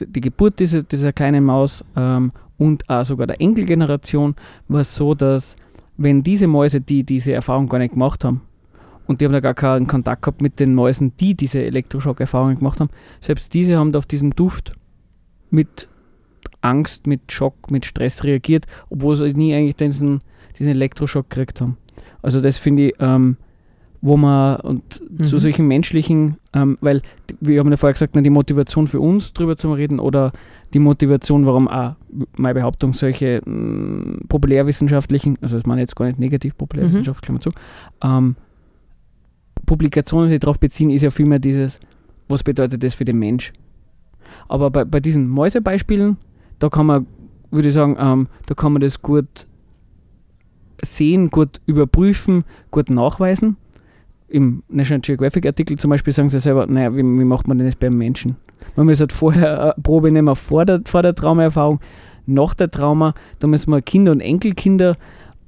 die 0.00 0.20
Geburt 0.20 0.58
dieser, 0.60 0.82
dieser 0.82 1.12
kleinen 1.12 1.44
Maus 1.44 1.84
ähm, 1.96 2.32
und 2.58 2.88
auch 2.88 3.04
sogar 3.04 3.26
der 3.26 3.40
Enkelgeneration, 3.40 4.34
war 4.68 4.80
es 4.80 4.94
so, 4.94 5.14
dass 5.14 5.56
wenn 5.96 6.22
diese 6.22 6.46
Mäuse, 6.46 6.80
die 6.80 7.04
diese 7.04 7.32
Erfahrung 7.32 7.68
gar 7.68 7.78
nicht 7.78 7.94
gemacht 7.94 8.24
haben, 8.24 8.42
und 9.06 9.20
die 9.20 9.24
haben 9.24 9.32
da 9.32 9.40
gar 9.40 9.54
keinen 9.54 9.86
Kontakt 9.86 10.22
gehabt 10.22 10.42
mit 10.42 10.58
den 10.58 10.74
Mäusen, 10.74 11.12
die 11.20 11.34
diese 11.34 11.62
Elektroschock-Erfahrungen 11.62 12.58
gemacht 12.58 12.80
haben, 12.80 12.90
selbst 13.20 13.54
diese 13.54 13.76
haben 13.76 13.92
da 13.92 14.00
auf 14.00 14.06
diesen 14.06 14.30
Duft 14.30 14.72
mit 15.50 15.88
Angst, 16.60 17.06
mit 17.06 17.30
Schock, 17.30 17.70
mit 17.70 17.86
Stress 17.86 18.24
reagiert, 18.24 18.66
obwohl 18.90 19.14
sie 19.16 19.32
nie 19.32 19.54
eigentlich 19.54 19.76
diesen, 19.76 20.20
diesen 20.58 20.72
Elektroschock 20.72 21.30
gekriegt 21.30 21.60
haben. 21.60 21.76
Also 22.26 22.40
das 22.40 22.58
finde 22.58 22.88
ich, 22.88 22.94
ähm, 22.98 23.36
wo 24.02 24.16
man 24.16 24.60
und 24.60 25.00
zu 25.22 25.36
Mhm. 25.36 25.40
solchen 25.40 25.66
menschlichen, 25.68 26.36
ähm, 26.52 26.76
weil 26.80 27.00
wir 27.40 27.60
haben 27.60 27.70
ja 27.70 27.76
vorher 27.76 27.94
gesagt, 27.94 28.14
na, 28.14 28.20
die 28.20 28.30
Motivation 28.30 28.86
für 28.88 29.00
uns 29.00 29.32
drüber 29.32 29.56
zu 29.56 29.72
reden 29.72 30.00
oder 30.00 30.32
die 30.74 30.80
Motivation, 30.80 31.46
warum 31.46 31.68
auch 31.68 31.94
meine 32.36 32.54
Behauptung 32.54 32.92
solche 32.92 33.40
mh, 33.44 34.24
populärwissenschaftlichen, 34.28 35.38
also 35.40 35.56
das 35.56 35.66
meine 35.66 35.80
ich 35.80 35.86
jetzt 35.88 35.96
gar 35.96 36.06
nicht 36.06 36.18
negativ 36.18 36.56
populärwissenschaft, 36.58 37.22
Klammer 37.22 37.40
zu, 37.40 37.50
ähm, 38.02 38.34
Publikationen, 39.64 40.26
die 40.26 40.34
sich 40.34 40.40
darauf 40.40 40.60
beziehen, 40.60 40.90
ist 40.90 41.02
ja 41.02 41.10
vielmehr 41.10 41.38
dieses, 41.38 41.80
was 42.28 42.42
bedeutet 42.42 42.82
das 42.82 42.94
für 42.94 43.04
den 43.04 43.18
Mensch. 43.18 43.52
Aber 44.48 44.70
bei, 44.70 44.84
bei 44.84 45.00
diesen 45.00 45.28
Mäusebeispielen, 45.28 46.16
da 46.58 46.68
kann 46.68 46.86
man, 46.86 47.06
würde 47.50 47.68
ich 47.68 47.74
sagen, 47.74 47.96
ähm, 47.98 48.28
da 48.46 48.54
kann 48.54 48.72
man 48.72 48.82
das 48.82 49.00
gut 49.00 49.46
sehen, 50.84 51.28
gut 51.28 51.60
überprüfen, 51.66 52.44
gut 52.70 52.90
nachweisen. 52.90 53.56
Im 54.28 54.62
National 54.68 55.00
Geographic 55.00 55.46
Artikel 55.46 55.78
zum 55.78 55.90
Beispiel 55.90 56.12
sagen 56.12 56.30
sie 56.30 56.40
selber, 56.40 56.66
naja, 56.66 56.94
wie, 56.94 57.02
wie 57.02 57.24
macht 57.24 57.46
man 57.46 57.58
denn 57.58 57.66
das 57.66 57.76
beim 57.76 57.96
Menschen? 57.96 58.36
Man 58.74 58.86
muss 58.86 59.00
halt 59.00 59.12
vorher 59.12 59.62
eine 59.62 59.82
Probe 59.82 60.10
nehmen 60.10 60.34
vor 60.34 60.64
der, 60.64 60.82
vor 60.84 61.02
der 61.02 61.14
Traumaerfahrung, 61.14 61.80
nach 62.26 62.54
der 62.54 62.70
Trauma, 62.70 63.14
da 63.38 63.46
müssen 63.46 63.70
wir 63.70 63.80
Kinder 63.82 64.10
und 64.10 64.20
Enkelkinder 64.20 64.96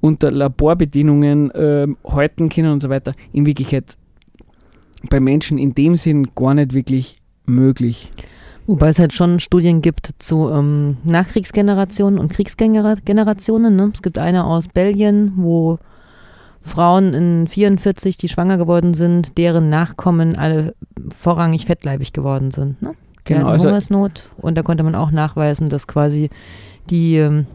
unter 0.00 0.30
Laborbedingungen 0.30 1.50
ähm, 1.54 1.96
halten 2.04 2.48
können 2.48 2.72
und 2.72 2.80
so 2.80 2.88
weiter. 2.88 3.12
In 3.32 3.46
Wirklichkeit 3.46 3.96
bei 5.10 5.20
Menschen 5.20 5.58
in 5.58 5.74
dem 5.74 5.96
Sinn 5.96 6.28
gar 6.34 6.54
nicht 6.54 6.72
wirklich 6.72 7.20
möglich. 7.46 8.10
Wobei 8.68 8.90
es 8.90 8.98
halt 8.98 9.14
schon 9.14 9.40
Studien 9.40 9.80
gibt 9.80 10.10
zu 10.18 10.50
ähm, 10.50 10.98
Nachkriegsgenerationen 11.04 12.18
und 12.20 12.30
Kriegsgenerationen. 12.30 13.74
Ne? 13.74 13.90
Es 13.94 14.02
gibt 14.02 14.18
eine 14.18 14.44
aus 14.44 14.68
Belgien, 14.68 15.32
wo 15.36 15.78
Frauen 16.60 17.14
in 17.14 17.48
44, 17.48 18.18
die 18.18 18.28
schwanger 18.28 18.58
geworden 18.58 18.92
sind, 18.92 19.38
deren 19.38 19.70
Nachkommen 19.70 20.36
alle 20.36 20.74
vorrangig 21.10 21.64
fettleibig 21.64 22.12
geworden 22.12 22.50
sind. 22.50 22.82
Ne? 22.82 22.92
Die 23.26 23.32
Genau, 23.32 23.46
hatten 23.46 23.52
also- 23.52 23.68
Hungersnot 23.68 24.28
und 24.36 24.56
da 24.58 24.62
konnte 24.62 24.84
man 24.84 24.94
auch 24.94 25.10
nachweisen, 25.12 25.70
dass 25.70 25.86
quasi 25.86 26.28
die 26.90 27.16
ähm, 27.16 27.46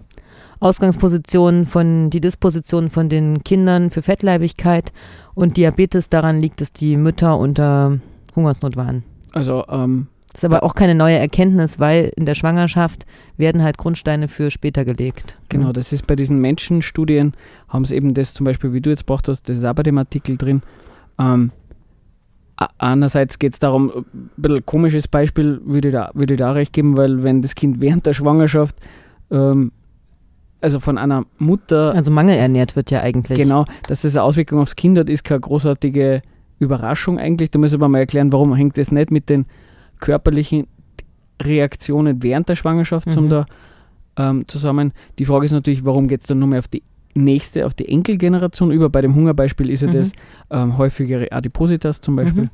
Ausgangsposition 0.60 1.68
von, 1.68 2.10
die 2.10 2.22
Disposition 2.22 2.90
von 2.90 3.08
den 3.08 3.44
Kindern 3.44 3.92
für 3.92 4.02
Fettleibigkeit 4.02 4.92
und 5.36 5.58
Diabetes 5.58 6.10
daran 6.10 6.40
liegt, 6.40 6.60
dass 6.60 6.72
die 6.74 6.98
Mütter 6.98 7.38
unter 7.38 8.00
Hungersnot 8.36 8.76
waren. 8.78 9.04
Also, 9.32 9.64
ähm, 9.70 10.08
Das 10.34 10.42
ist 10.42 10.46
aber 10.46 10.64
auch 10.64 10.74
keine 10.74 10.96
neue 10.96 11.18
Erkenntnis, 11.18 11.80
weil 11.80 12.12
in 12.16 12.26
der 12.26 12.34
Schwangerschaft 12.34 13.06
werden 13.38 13.62
halt 13.62 13.78
Grundsteine 13.78 14.28
für 14.28 14.50
später 14.50 14.84
gelegt. 14.84 15.38
Genau, 15.50 15.72
das 15.72 15.94
ist 15.94 16.08
bei 16.08 16.16
diesen 16.16 16.40
Menschenstudien, 16.40 17.34
haben 17.70 17.86
sie 17.86 17.96
eben 17.96 18.16
das 18.16 18.34
zum 18.34 18.46
Beispiel, 18.46 18.74
wie 18.74 18.82
du 18.82 18.90
jetzt 18.90 19.06
braucht 19.06 19.28
hast, 19.28 19.48
das 19.48 19.58
ist 19.60 19.66
auch 19.66 19.76
bei 19.76 19.84
dem 19.84 19.98
Artikel 20.00 20.38
drin. 20.38 20.64
Ähm, 21.20 21.52
einerseits 22.80 23.38
geht 23.38 23.54
es 23.54 23.60
darum, 23.60 23.92
ein 24.14 24.30
bisschen 24.38 24.66
komisches 24.66 25.08
Beispiel, 25.08 25.62
würde 25.66 25.90
ich, 25.90 25.94
da, 25.94 26.10
würde 26.16 26.34
ich 26.34 26.40
da 26.40 26.52
recht 26.52 26.74
geben, 26.74 26.98
weil 26.98 27.22
wenn 27.24 27.42
das 27.44 27.54
Kind 27.54 27.80
während 27.80 28.06
der 28.08 28.14
Schwangerschaft, 28.14 28.76
ähm, 29.32 29.72
also 30.62 30.80
von 30.80 30.98
einer 30.98 31.26
Mutter, 31.38 31.94
Also 31.94 32.10
mangelernährt 32.10 32.76
wird 32.76 32.90
ja 32.90 33.02
eigentlich. 33.02 33.38
genau, 33.38 33.66
dass 33.88 34.02
das 34.02 34.16
eine 34.16 34.24
Auswirkung 34.24 34.60
aufs 34.60 34.76
Kind 34.76 34.98
hat, 34.98 35.10
ist 35.10 35.24
keine 35.24 35.42
großartige 35.42 36.22
Überraschung 36.60 37.20
eigentlich. 37.20 37.52
Da 37.52 37.60
müssen 37.60 37.82
wir 37.82 37.88
mal 37.88 38.00
erklären, 38.00 38.32
warum 38.32 38.56
hängt 38.56 38.78
das 38.78 38.92
nicht 38.92 39.12
mit 39.12 39.30
den 39.30 39.46
körperlichen 40.04 40.68
Reaktionen 41.42 42.22
während 42.22 42.50
der 42.50 42.56
Schwangerschaft 42.56 43.08
Mhm. 43.16 43.30
da, 43.30 43.46
ähm, 44.18 44.46
zusammen. 44.48 44.92
Die 45.18 45.26
Frage 45.26 45.46
ist 45.46 45.54
natürlich, 45.54 45.86
warum 45.86 46.08
geht 46.10 46.22
es 46.22 46.28
dann 46.28 46.40
nur 46.40 46.50
mehr 46.50 46.60
auf 46.60 46.68
die 46.68 46.84
nächste, 47.16 47.66
auf 47.66 47.74
die 47.74 47.88
Enkelgeneration 47.88 48.70
über? 48.72 48.90
Bei 48.90 49.02
dem 49.02 49.16
Hungerbeispiel 49.16 49.70
ist 49.70 49.82
ja 49.82 49.88
Mhm. 49.88 49.94
das 49.94 50.12
ähm, 50.52 50.78
häufigere 50.78 51.32
Adipositas 51.32 52.02
zum 52.02 52.16
Beispiel. 52.18 52.44
Mhm. 52.44 52.50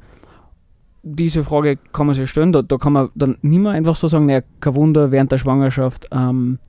Diese 1.02 1.44
Frage 1.44 1.78
kann 1.92 2.06
man 2.08 2.14
sich 2.16 2.30
stellen, 2.30 2.52
da, 2.52 2.62
da 2.62 2.78
kann 2.78 2.94
man 2.94 3.10
dann 3.16 3.38
nicht 3.42 3.60
mehr 3.62 3.72
einfach 3.72 3.96
so 3.96 4.08
sagen, 4.08 4.28
naja, 4.28 4.42
kein 4.60 4.76
Wunder, 4.76 5.12
während 5.12 5.32
der 5.32 5.38
Schwangerschaft 5.40 6.08
ähm, 6.12 6.60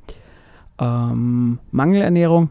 ähm, 0.78 1.58
Mangelernährung, 1.72 2.50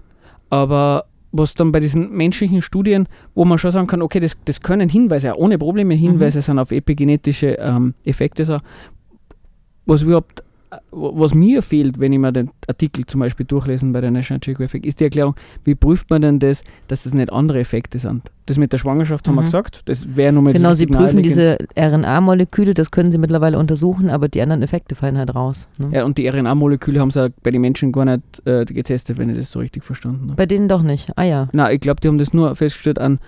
aber 0.49 1.05
was 1.31 1.53
dann 1.53 1.71
bei 1.71 1.79
diesen 1.79 2.11
menschlichen 2.11 2.61
Studien, 2.61 3.07
wo 3.35 3.45
man 3.45 3.57
schon 3.57 3.71
sagen 3.71 3.87
kann, 3.87 4.01
okay, 4.01 4.19
das, 4.19 4.37
das 4.45 4.61
können 4.61 4.89
Hinweise, 4.89 5.33
auch 5.33 5.37
ohne 5.37 5.57
Probleme 5.57 5.93
Hinweise 5.93 6.41
sind 6.41 6.59
auf 6.59 6.71
epigenetische 6.71 7.57
ähm, 7.59 7.93
Effekte, 8.03 8.45
so. 8.45 8.57
was 9.85 10.01
überhaupt, 10.01 10.43
was 10.91 11.33
mir 11.33 11.61
fehlt, 11.63 11.99
wenn 11.99 12.13
ich 12.13 12.19
mir 12.19 12.31
den 12.31 12.51
Artikel 12.67 13.05
zum 13.07 13.21
Beispiel 13.21 13.45
durchlesen 13.45 13.91
bei 13.91 14.01
der 14.01 14.11
National 14.11 14.39
Geographic, 14.39 14.85
ist 14.85 14.99
die 14.99 15.05
Erklärung, 15.05 15.33
wie 15.63 15.73
prüft 15.73 16.09
man 16.11 16.21
denn 16.21 16.37
das, 16.39 16.63
dass 16.87 17.03
das 17.03 17.13
nicht 17.15 17.33
andere 17.33 17.59
Effekte 17.59 17.97
sind. 17.97 18.23
Das 18.45 18.57
mit 18.57 18.71
der 18.73 18.77
Schwangerschaft 18.77 19.27
haben 19.27 19.35
wir 19.35 19.41
Mhm. 19.41 19.45
gesagt, 19.45 19.81
das 19.85 20.15
wäre 20.15 20.31
nur 20.31 20.43
mit 20.43 20.55
Genau, 20.55 20.71
sie 20.71 20.77
Signal 20.81 21.05
prüfen 21.05 21.23
diese 21.23 21.57
RNA-Moleküle, 21.75 22.73
das 22.75 22.91
können 22.91 23.11
sie 23.11 23.17
mittlerweile 23.17 23.57
untersuchen, 23.57 24.09
aber 24.11 24.27
die 24.27 24.41
anderen 24.41 24.61
Effekte 24.61 24.93
fallen 24.95 25.17
halt 25.17 25.33
raus. 25.33 25.67
Ne? 25.79 25.89
Ja, 25.91 26.05
und 26.05 26.17
die 26.19 26.27
RNA-Moleküle 26.27 26.99
haben 26.99 27.11
sie 27.11 27.31
bei 27.41 27.49
den 27.51 27.61
Menschen 27.61 27.91
gar 27.91 28.05
nicht 28.05 28.21
äh, 28.45 28.65
getestet, 28.65 29.17
wenn 29.17 29.29
ich 29.29 29.37
das 29.37 29.51
so 29.51 29.59
richtig 29.59 29.83
verstanden 29.83 30.25
habe. 30.25 30.35
Bei 30.35 30.45
denen 30.45 30.67
doch 30.67 30.83
nicht. 30.83 31.11
Ah 31.15 31.23
ja. 31.23 31.47
Na, 31.51 31.71
ich 31.71 31.79
glaube, 31.79 31.99
die 32.01 32.07
haben 32.07 32.17
das 32.19 32.33
nur 32.33 32.53
festgestellt 32.55 32.99
an, 32.99 33.19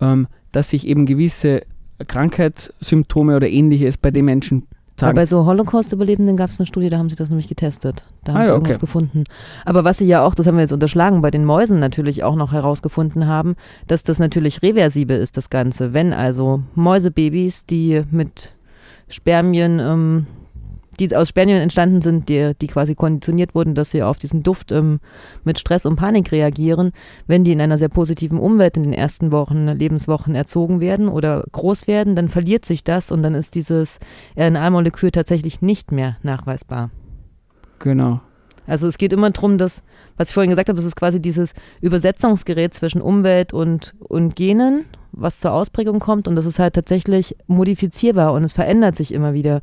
ähm, 0.00 0.28
dass 0.52 0.70
sich 0.70 0.86
eben 0.86 1.04
gewisse 1.04 1.62
Krankheitssymptome 2.06 3.36
oder 3.36 3.48
ähnliches 3.48 3.96
bei 3.96 4.10
den 4.10 4.24
Menschen 4.24 4.64
Aber 4.96 5.08
zeigen. 5.08 5.16
bei 5.16 5.26
so 5.26 5.44
Holocaust-Überlebenden 5.44 6.36
gab 6.36 6.50
es 6.50 6.58
eine 6.58 6.66
Studie, 6.66 6.88
da 6.88 6.98
haben 6.98 7.10
sie 7.10 7.16
das 7.16 7.28
nämlich 7.28 7.48
getestet. 7.48 8.04
Da 8.24 8.32
haben 8.32 8.40
Ah 8.40 8.44
sie 8.44 8.48
ja, 8.48 8.54
irgendwas 8.54 8.76
okay. 8.76 8.86
gefunden. 8.86 9.24
Aber 9.64 9.84
was 9.84 9.98
sie 9.98 10.06
ja 10.06 10.22
auch, 10.22 10.34
das 10.34 10.46
haben 10.46 10.56
wir 10.56 10.62
jetzt 10.62 10.72
unterschlagen, 10.72 11.20
bei 11.20 11.30
den 11.30 11.44
Mäusen 11.44 11.78
natürlich 11.78 12.24
auch 12.24 12.34
noch 12.34 12.52
herausgefunden 12.52 13.26
haben, 13.26 13.56
dass 13.86 14.02
das 14.04 14.18
natürlich 14.18 14.62
reversibel 14.62 15.18
ist, 15.18 15.36
das 15.36 15.50
Ganze. 15.50 15.92
Wenn 15.92 16.12
also 16.12 16.62
Mäusebabys, 16.74 17.66
die 17.66 18.04
mit 18.10 18.52
Spermien, 19.08 19.78
ähm, 19.80 20.26
die 20.96 21.14
aus 21.14 21.28
Spermien 21.28 21.60
entstanden 21.60 22.00
sind, 22.00 22.28
die, 22.28 22.52
die 22.60 22.66
quasi 22.66 22.94
konditioniert 22.94 23.54
wurden, 23.54 23.74
dass 23.74 23.90
sie 23.90 24.02
auf 24.02 24.18
diesen 24.18 24.42
Duft 24.42 24.72
ähm, 24.72 25.00
mit 25.44 25.58
Stress 25.58 25.86
und 25.86 25.96
Panik 25.96 26.32
reagieren, 26.32 26.92
wenn 27.26 27.44
die 27.44 27.52
in 27.52 27.60
einer 27.60 27.78
sehr 27.78 27.88
positiven 27.88 28.38
Umwelt 28.38 28.76
in 28.76 28.82
den 28.82 28.92
ersten 28.92 29.32
Wochen, 29.32 29.68
Lebenswochen 29.68 30.34
erzogen 30.34 30.80
werden 30.80 31.08
oder 31.08 31.44
groß 31.52 31.86
werden, 31.86 32.16
dann 32.16 32.28
verliert 32.28 32.64
sich 32.64 32.84
das 32.84 33.10
und 33.10 33.22
dann 33.22 33.34
ist 33.34 33.54
dieses 33.54 33.98
RNA-Molekül 34.38 35.10
tatsächlich 35.10 35.62
nicht 35.62 35.92
mehr 35.92 36.16
nachweisbar. 36.22 36.90
Genau. 37.78 38.20
Also 38.66 38.86
es 38.88 38.98
geht 38.98 39.12
immer 39.12 39.30
darum, 39.30 39.58
dass, 39.58 39.82
was 40.16 40.28
ich 40.28 40.34
vorhin 40.34 40.50
gesagt 40.50 40.68
habe, 40.68 40.76
das 40.76 40.86
ist 40.86 40.96
quasi 40.96 41.20
dieses 41.20 41.52
Übersetzungsgerät 41.80 42.74
zwischen 42.74 43.00
Umwelt 43.00 43.52
und, 43.52 43.94
und 44.00 44.34
Genen, 44.34 44.86
was 45.12 45.38
zur 45.38 45.52
Ausprägung 45.52 46.00
kommt 46.00 46.26
und 46.28 46.36
das 46.36 46.46
ist 46.46 46.58
halt 46.58 46.74
tatsächlich 46.74 47.36
modifizierbar 47.46 48.32
und 48.32 48.44
es 48.44 48.52
verändert 48.52 48.96
sich 48.96 49.14
immer 49.14 49.34
wieder. 49.34 49.60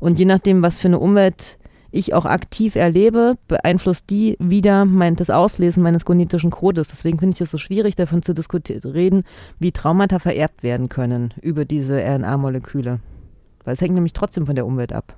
Und 0.00 0.18
je 0.18 0.24
nachdem, 0.24 0.62
was 0.62 0.78
für 0.78 0.88
eine 0.88 0.98
Umwelt 0.98 1.58
ich 1.90 2.12
auch 2.12 2.26
aktiv 2.26 2.76
erlebe, 2.76 3.36
beeinflusst 3.48 4.10
die 4.10 4.36
wieder 4.38 4.84
mein, 4.84 5.16
das 5.16 5.30
Auslesen 5.30 5.82
meines 5.82 6.04
genetischen 6.04 6.50
Codes. 6.50 6.88
Deswegen 6.88 7.18
finde 7.18 7.34
ich 7.34 7.40
es 7.40 7.50
so 7.50 7.58
schwierig, 7.58 7.94
davon 7.94 8.22
zu 8.22 8.34
diskutieren, 8.34 8.90
reden, 8.90 9.24
wie 9.58 9.72
Traumata 9.72 10.18
vererbt 10.18 10.62
werden 10.62 10.88
können 10.88 11.32
über 11.40 11.64
diese 11.64 12.02
RNA-Moleküle. 12.02 13.00
Weil 13.64 13.72
es 13.72 13.80
hängt 13.80 13.94
nämlich 13.94 14.12
trotzdem 14.12 14.46
von 14.46 14.54
der 14.54 14.66
Umwelt 14.66 14.92
ab. 14.92 15.16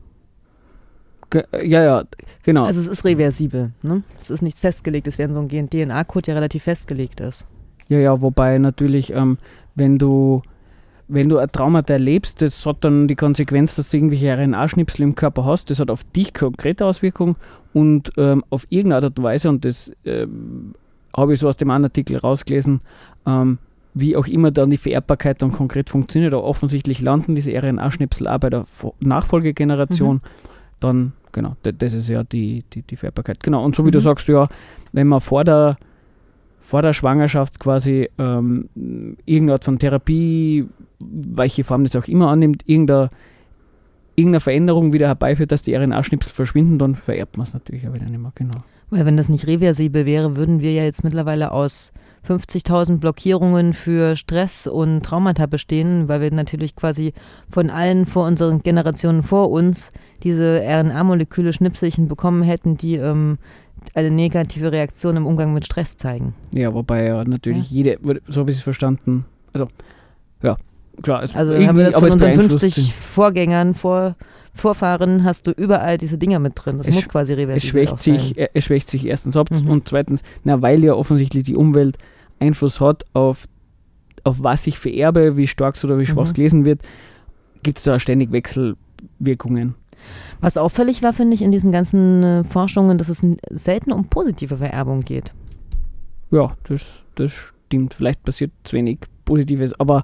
Ja, 1.33 1.83
ja, 1.83 2.05
genau. 2.43 2.65
Also 2.65 2.81
es 2.81 2.89
ist 2.89 3.05
reversibel. 3.05 3.71
Ne? 3.83 4.03
Es 4.19 4.31
ist 4.31 4.43
nichts 4.43 4.61
festgelegtes, 4.61 5.19
während 5.19 5.35
so 5.35 5.41
ein 5.41 5.71
DNA-Code 5.71 6.29
ja 6.29 6.35
relativ 6.35 6.65
festgelegt 6.65 7.21
ist. 7.21 7.47
ja, 7.89 7.99
ja, 7.99 8.21
wobei 8.21 8.59
natürlich, 8.59 9.13
ähm, 9.13 9.39
wenn 9.75 9.99
du 9.99 10.43
wenn 11.13 11.29
du 11.29 11.39
ein 11.39 11.51
Traumata 11.51 11.93
erlebst, 11.95 12.41
das 12.41 12.65
hat 12.67 12.79
dann 12.85 13.09
die 13.09 13.17
Konsequenz, 13.17 13.77
dass 13.77 13.89
du 13.89 13.97
irgendwelche 13.97 14.33
RNA-Schnipsel 14.33 15.03
im 15.03 15.15
Körper 15.15 15.45
hast. 15.45 15.71
Das 15.71 15.81
hat 15.81 15.91
auf 15.91 16.05
dich 16.05 16.33
konkrete 16.35 16.85
Auswirkungen 16.87 17.37
und 17.73 18.13
ähm, 18.17 18.45
auf 18.51 18.67
irgendeine 18.71 19.07
Art 19.07 19.19
und 19.19 19.25
Weise, 19.25 19.49
und 19.49 19.65
das 19.65 19.93
ähm, 20.05 20.75
habe 21.17 21.35
ich 21.35 21.41
so 21.41 21.49
aus 21.49 21.57
dem 21.57 21.71
anderen 21.71 21.91
Artikel 21.91 22.17
rausgelesen, 22.17 22.81
ähm, 23.27 23.59
wie 23.95 24.17
auch 24.17 24.27
immer 24.29 24.53
dann 24.53 24.71
die 24.71 24.77
Vererbbarkeit 24.77 25.43
dann 25.43 25.51
konkret 25.53 25.91
funktioniert. 25.91 26.33
Aber 26.33 26.45
offensichtlich 26.45 27.01
landen 27.01 27.35
diese 27.35 27.51
RNA-Schnipsel 27.53 28.29
auch 28.29 28.39
bei 28.39 28.51
der 28.51 28.65
Nachfolgegeneration. 29.01 30.21
Dann, 30.81 31.13
genau, 31.33 31.57
das 31.63 31.93
ist 31.93 32.09
ja 32.09 32.23
die, 32.25 32.65
die, 32.73 32.83
die 32.83 32.97
Vererbbarkeit. 32.97 33.43
Genau, 33.43 33.65
und 33.65 33.75
so 33.75 33.85
wie 33.85 33.91
du 33.91 33.99
Mhm. 33.99 34.05
sagst, 34.05 34.29
ja, 34.29 34.49
wenn 34.93 35.09
man 35.09 35.21
vor 35.21 35.45
der 35.45 35.77
vor 36.61 36.83
der 36.83 36.93
Schwangerschaft 36.93 37.59
quasi 37.59 38.09
ähm, 38.19 38.69
irgendeine 39.25 39.55
Art 39.55 39.65
von 39.65 39.79
Therapie, 39.79 40.67
welche 41.01 41.65
Form 41.65 41.85
das 41.85 41.97
auch 41.97 42.07
immer 42.07 42.29
annimmt, 42.29 42.63
irgendeine, 42.67 43.11
irgendeine 44.15 44.41
Veränderung 44.41 44.93
wieder 44.93 45.09
herbeiführt, 45.09 45.51
dass 45.51 45.63
die 45.63 45.75
RNA-Schnipsel 45.75 46.33
verschwinden, 46.33 46.79
dann 46.79 46.95
vererbt 46.95 47.39
man 47.39 47.47
es 47.47 47.55
natürlich 47.55 47.89
auch 47.89 47.95
wieder 47.95 48.05
nicht 48.05 48.21
mehr, 48.21 48.33
genau. 48.35 48.59
Weil 48.91 49.07
wenn 49.07 49.17
das 49.17 49.29
nicht 49.29 49.47
reversibel 49.47 50.05
wäre, 50.05 50.37
würden 50.37 50.61
wir 50.61 50.73
ja 50.73 50.85
jetzt 50.85 51.03
mittlerweile 51.03 51.53
aus 51.53 51.93
50.000 52.29 52.99
Blockierungen 52.99 53.73
für 53.73 54.15
Stress 54.17 54.67
und 54.67 55.03
Traumata 55.03 55.47
bestehen, 55.47 56.09
weil 56.09 56.21
wir 56.21 56.31
natürlich 56.31 56.77
quasi 56.77 57.15
von 57.49 57.71
allen 57.71 58.05
vor 58.05 58.27
unseren 58.27 58.63
Generationen 58.63 59.23
vor 59.23 59.51
uns 59.51 59.91
diese 60.23 60.61
RNA-Moleküle 60.63 61.53
Schnipselchen 61.53 62.09
bekommen 62.09 62.43
hätten, 62.43 62.77
die 62.77 62.97
ähm, 62.97 63.39
eine 63.95 64.11
negative 64.11 64.73
Reaktion 64.73 65.17
im 65.17 65.27
Umgang 65.27 65.53
mit 65.55 65.65
Stress 65.65 65.97
zeigen. 65.97 66.35
Ja, 66.55 66.73
wobei 66.75 67.07
ja 67.07 67.25
natürlich 67.25 67.71
jede, 67.71 67.99
so 68.29 68.41
habe 68.41 68.51
ich 68.51 68.59
es 68.59 68.63
verstanden, 68.63 69.25
also 69.53 69.69
ja, 70.43 70.57
klar. 71.03 71.23
Es, 71.23 71.35
Also 71.35 71.55
haben 71.55 71.77
wir 71.77 71.85
das 71.85 71.95
von 71.95 72.05
es 72.09 72.13
unseren 72.15 72.31
beeinflusst 72.37 72.61
50 72.65 72.79
ihn. 72.87 72.93
Vorgängern, 72.93 73.75
vor, 73.75 74.17
Vorfahren 74.55 75.25
hast 75.25 75.47
du 75.47 75.53
überall 75.53 75.97
diese 75.99 76.19
Dinger 76.19 76.39
mit 76.41 76.53
drin. 76.57 76.79
Das 76.79 76.89
Es 76.89 76.95
muss 76.95 77.09
quasi 77.09 77.33
Es 77.35 77.39
reversibel 77.39 77.83
auch 77.89 77.99
schwächt, 77.99 78.01
sich, 78.01 78.23
sein. 78.35 78.37
äh, 78.37 78.49
es 78.55 78.65
schwächt 78.65 78.89
sich 78.91 79.07
erstens 79.07 79.37
ab 79.37 79.51
Mhm. 79.51 79.69
und 79.71 79.89
zweitens, 79.89 80.23
na, 80.45 80.61
weil 80.63 80.83
ja 80.85 80.95
offensichtlich 80.95 81.45
die 81.45 81.57
Umwelt 81.57 81.99
Einfluss 82.41 82.81
hat 82.81 83.05
auf, 83.13 83.47
auf 84.25 84.43
was 84.43 84.67
ich 84.67 84.79
vererbe, 84.79 85.37
wie 85.37 85.47
stark 85.47 85.77
es 85.77 85.85
oder 85.85 85.99
wie 85.99 86.07
schwach 86.07 86.25
es 86.25 86.31
Mhm. 86.31 86.35
gelesen 86.35 86.65
wird, 86.65 86.81
gibt 87.63 87.79
es 87.79 87.85
da 87.85 87.99
ständig 88.01 88.33
Wechselwirkungen. 88.33 89.75
Was 90.41 90.57
auffällig 90.57 91.03
war, 91.03 91.13
finde 91.13 91.35
ich, 91.35 91.43
in 91.43 91.53
diesen 91.53 91.73
ganzen 91.73 92.23
äh, 92.23 92.45
Forschungen, 92.45 92.99
dass 92.99 93.09
es 93.09 93.23
selten 93.51 93.93
um 93.93 94.07
positive 94.07 94.59
Vererbung 94.59 95.01
geht. 95.01 95.33
Ja, 96.31 96.57
das, 96.65 96.85
das 97.17 97.33
stimmt. 97.67 97.95
Vielleicht 97.95 98.23
passiert 98.23 98.53
zu 98.65 98.77
wenig 98.77 99.01
Positives, 99.25 99.79
aber 99.79 100.03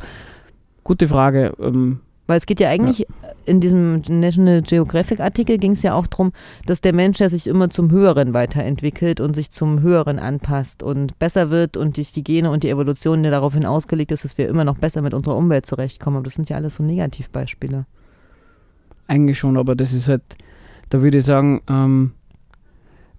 gute 0.84 1.08
Frage. 1.08 1.52
Ähm, 1.60 2.00
Weil 2.26 2.38
es 2.38 2.46
geht 2.46 2.60
ja 2.60 2.68
eigentlich, 2.68 3.06
in 3.44 3.60
diesem 3.60 4.02
National 4.08 4.62
Geographic 4.62 5.20
Artikel 5.20 5.58
ging 5.58 5.72
es 5.72 5.82
ja 5.82 5.94
auch 5.94 6.06
darum, 6.06 6.32
dass 6.66 6.80
der 6.80 6.92
Mensch 6.92 7.20
ja 7.20 7.28
sich 7.28 7.46
immer 7.46 7.70
zum 7.70 7.90
Höheren 7.90 8.34
weiterentwickelt 8.34 9.20
und 9.20 9.34
sich 9.34 9.50
zum 9.50 9.80
Höheren 9.80 10.18
anpasst 10.18 10.82
und 10.82 11.18
besser 11.18 11.50
wird 11.50 11.76
und 11.76 11.96
durch 11.96 12.12
die 12.12 12.24
Gene 12.24 12.50
und 12.50 12.62
die 12.62 12.70
Evolution 12.70 13.24
ja 13.24 13.30
daraufhin 13.30 13.64
ausgelegt 13.64 14.12
ist, 14.12 14.24
dass 14.24 14.36
wir 14.38 14.48
immer 14.48 14.64
noch 14.64 14.78
besser 14.78 15.02
mit 15.02 15.14
unserer 15.14 15.36
Umwelt 15.36 15.66
zurechtkommen. 15.66 16.16
Aber 16.16 16.24
das 16.24 16.34
sind 16.34 16.48
ja 16.48 16.56
alles 16.56 16.76
so 16.76 16.82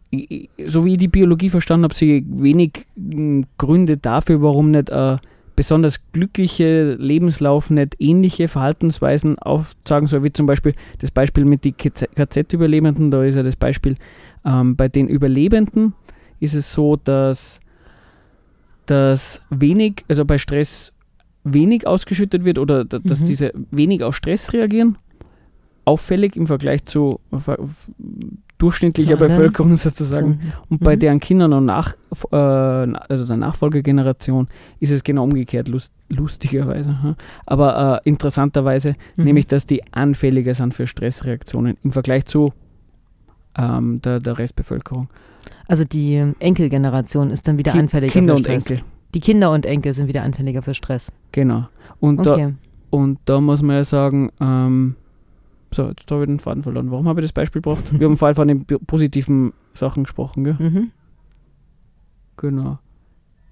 ich- 0.09 0.31
ich- 0.31 0.49
so 0.71 0.85
wie 0.85 0.93
ich 0.93 0.97
die 0.97 1.07
Biologie 1.09 1.49
verstanden 1.49 1.83
habe, 1.85 1.95
sehe 1.95 2.19
ich 2.19 2.25
wenig 2.27 2.85
m, 2.95 3.45
Gründe 3.57 3.97
dafür, 3.97 4.41
warum 4.41 4.71
nicht 4.71 4.91
ein 4.91 5.19
besonders 5.55 5.99
glückliche 6.13 6.93
Lebenslauf 6.93 7.69
nicht 7.71 7.95
ähnliche 7.99 8.47
Verhaltensweisen 8.47 9.39
aufzeigen 9.39 10.07
soll, 10.07 10.23
wie 10.23 10.31
zum 10.31 10.45
Beispiel 10.45 10.73
das 10.99 11.09
Beispiel 11.11 11.45
mit 11.45 11.65
den 11.65 11.75
KZ-Überlebenden. 11.75 13.09
Da 13.11 13.23
ist 13.23 13.35
ja 13.35 13.43
das 13.43 13.55
Beispiel, 13.55 13.95
ähm, 14.45 14.75
bei 14.75 14.87
den 14.87 15.07
Überlebenden 15.09 15.93
ist 16.39 16.53
es 16.53 16.71
so, 16.71 16.95
dass, 16.95 17.59
dass 18.85 19.41
wenig, 19.49 20.05
also 20.07 20.25
bei 20.25 20.37
Stress 20.37 20.93
wenig 21.43 21.87
ausgeschüttet 21.87 22.45
wird 22.45 22.59
oder 22.59 22.85
da- 22.85 22.99
dass 22.99 23.21
Mhm. 23.21 23.25
diese 23.25 23.51
wenig 23.71 24.03
auf 24.03 24.15
Stress 24.15 24.53
reagieren. 24.53 24.97
Auffällig 25.87 26.35
im 26.35 26.47
Vergleich 26.47 26.83
zu 26.85 27.19
durchschnittlicher 28.57 29.13
Zu. 29.17 29.19
Bevölkerung 29.19 29.75
sozusagen. 29.77 30.39
So, 30.41 30.63
Und 30.69 30.83
bei 30.83 30.95
Mhm. 30.95 30.99
deren 30.99 31.19
Kindern 31.19 31.53
und 31.53 31.65
nach, 31.65 31.93
äh, 32.31 32.35
also 32.35 33.25
der 33.25 33.37
Nachfolgegeneration 33.37 34.47
ist 34.79 34.91
es 34.91 35.03
genau 35.03 35.23
umgekehrt, 35.23 35.67
lust, 35.67 35.93
lustigerweise. 36.09 37.01
hm. 37.03 37.15
Aber 37.45 38.01
äh, 38.05 38.09
interessanterweise, 38.09 38.95
mhm. 39.15 39.23
nämlich 39.25 39.47
dass 39.47 39.65
die 39.65 39.81
anfälliger 39.93 40.55
sind 40.55 40.73
für 40.73 40.87
Stressreaktionen 40.87 41.77
im 41.83 41.91
Vergleich 41.91 42.25
zu 42.25 42.51
ähm, 43.57 44.01
der, 44.01 44.19
der 44.19 44.37
Restbevölkerung. 44.37 45.07
Also 45.67 45.83
die 45.83 46.33
Enkelgeneration 46.39 47.29
ist 47.29 47.47
dann 47.47 47.57
wieder 47.57 47.71
Ki- 47.73 47.79
anfälliger 47.79 48.11
Kinder 48.13 48.33
für 48.33 48.37
und 48.37 48.43
Stress. 48.45 48.69
Enkel, 48.69 48.85
Die 49.13 49.19
Kinder 49.19 49.51
und 49.51 49.65
Enkel 49.65 49.93
sind 49.93 50.07
wieder 50.07 50.23
anfälliger 50.23 50.61
für 50.63 50.73
Stress. 50.73 51.11
genau. 51.31 51.67
Und, 51.99 52.25
da, 52.25 52.33
Okay. 52.33 52.53
und 52.89 53.19
da 53.25 53.39
muss 53.39 53.61
man 53.61 53.75
ja 53.77 53.83
sagen, 53.83 54.31
ähm, 54.41 54.95
so, 55.77 55.87
jetzt 55.89 56.11
habe 56.11 56.23
ich 56.23 56.27
den 56.27 56.39
Faden 56.39 56.63
verloren. 56.63 56.91
Warum 56.91 57.07
habe 57.07 57.21
ich 57.21 57.25
das 57.25 57.33
Beispiel 57.33 57.61
gebracht? 57.61 57.85
Wir 57.97 58.05
haben 58.07 58.17
vor 58.17 58.27
allem 58.27 58.35
von 58.35 58.47
den 58.47 58.65
positiven 58.65 59.53
Sachen 59.73 60.03
gesprochen, 60.03 60.43
gell? 60.43 60.55
Mhm. 60.59 60.91
Genau. 62.37 62.79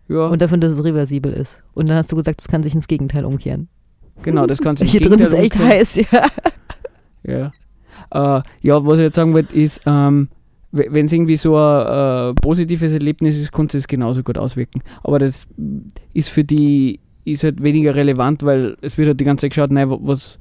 Ja, 0.08 0.28
Und 0.28 0.42
davon, 0.42 0.60
dass 0.62 0.74
es 0.74 0.84
reversibel 0.84 1.34
ist. 1.34 1.62
Und 1.74 1.90
dann 1.90 1.98
hast 1.98 2.12
du 2.12 2.16
gesagt, 2.16 2.42
es 2.42 2.48
kann 2.48 2.62
sich 2.64 2.76
ins 2.76 2.88
Gegenteil 2.88 3.26
umkehren. 3.26 3.70
genau, 4.22 4.46
das 4.46 4.60
kann 4.60 4.76
sich 4.76 4.92
Hier 4.92 5.02
drin 5.02 5.14
ist 5.20 5.32
Gegenteil 5.32 5.46
echt 5.46 5.56
umkehren. 5.56 5.80
heiß, 5.80 5.96
ja. 7.24 7.52
Ja. 8.12 8.38
Äh, 8.38 8.44
ja, 8.62 8.86
was 8.86 9.00
ich 9.00 9.04
jetzt 9.06 9.16
sagen 9.16 9.34
wollte, 9.34 9.56
ist, 9.56 9.82
ähm, 9.86 10.30
wenn 10.72 11.06
es 11.06 11.14
irgendwie 11.14 11.38
so 11.38 11.58
ein 11.58 12.32
äh, 12.32 12.34
positives 12.36 12.92
Erlebnis 12.92 13.38
ist, 13.38 13.52
kann 13.52 13.68
es 13.74 13.88
genauso 13.88 14.22
gut 14.24 14.38
auswirken. 14.38 14.82
Aber 15.04 15.18
das 15.20 15.48
ist 16.14 16.30
für 16.30 16.44
die 16.44 17.00
ist 17.24 17.44
halt 17.44 17.64
weniger 17.64 17.96
relevant, 17.96 18.44
weil 18.44 18.78
es 18.82 18.98
wird 19.00 19.08
halt 19.08 19.20
die 19.20 19.24
ganze 19.24 19.44
Zeit 19.44 19.52
geschaut, 19.52 19.72
nein, 19.72 19.90
was, 19.90 20.38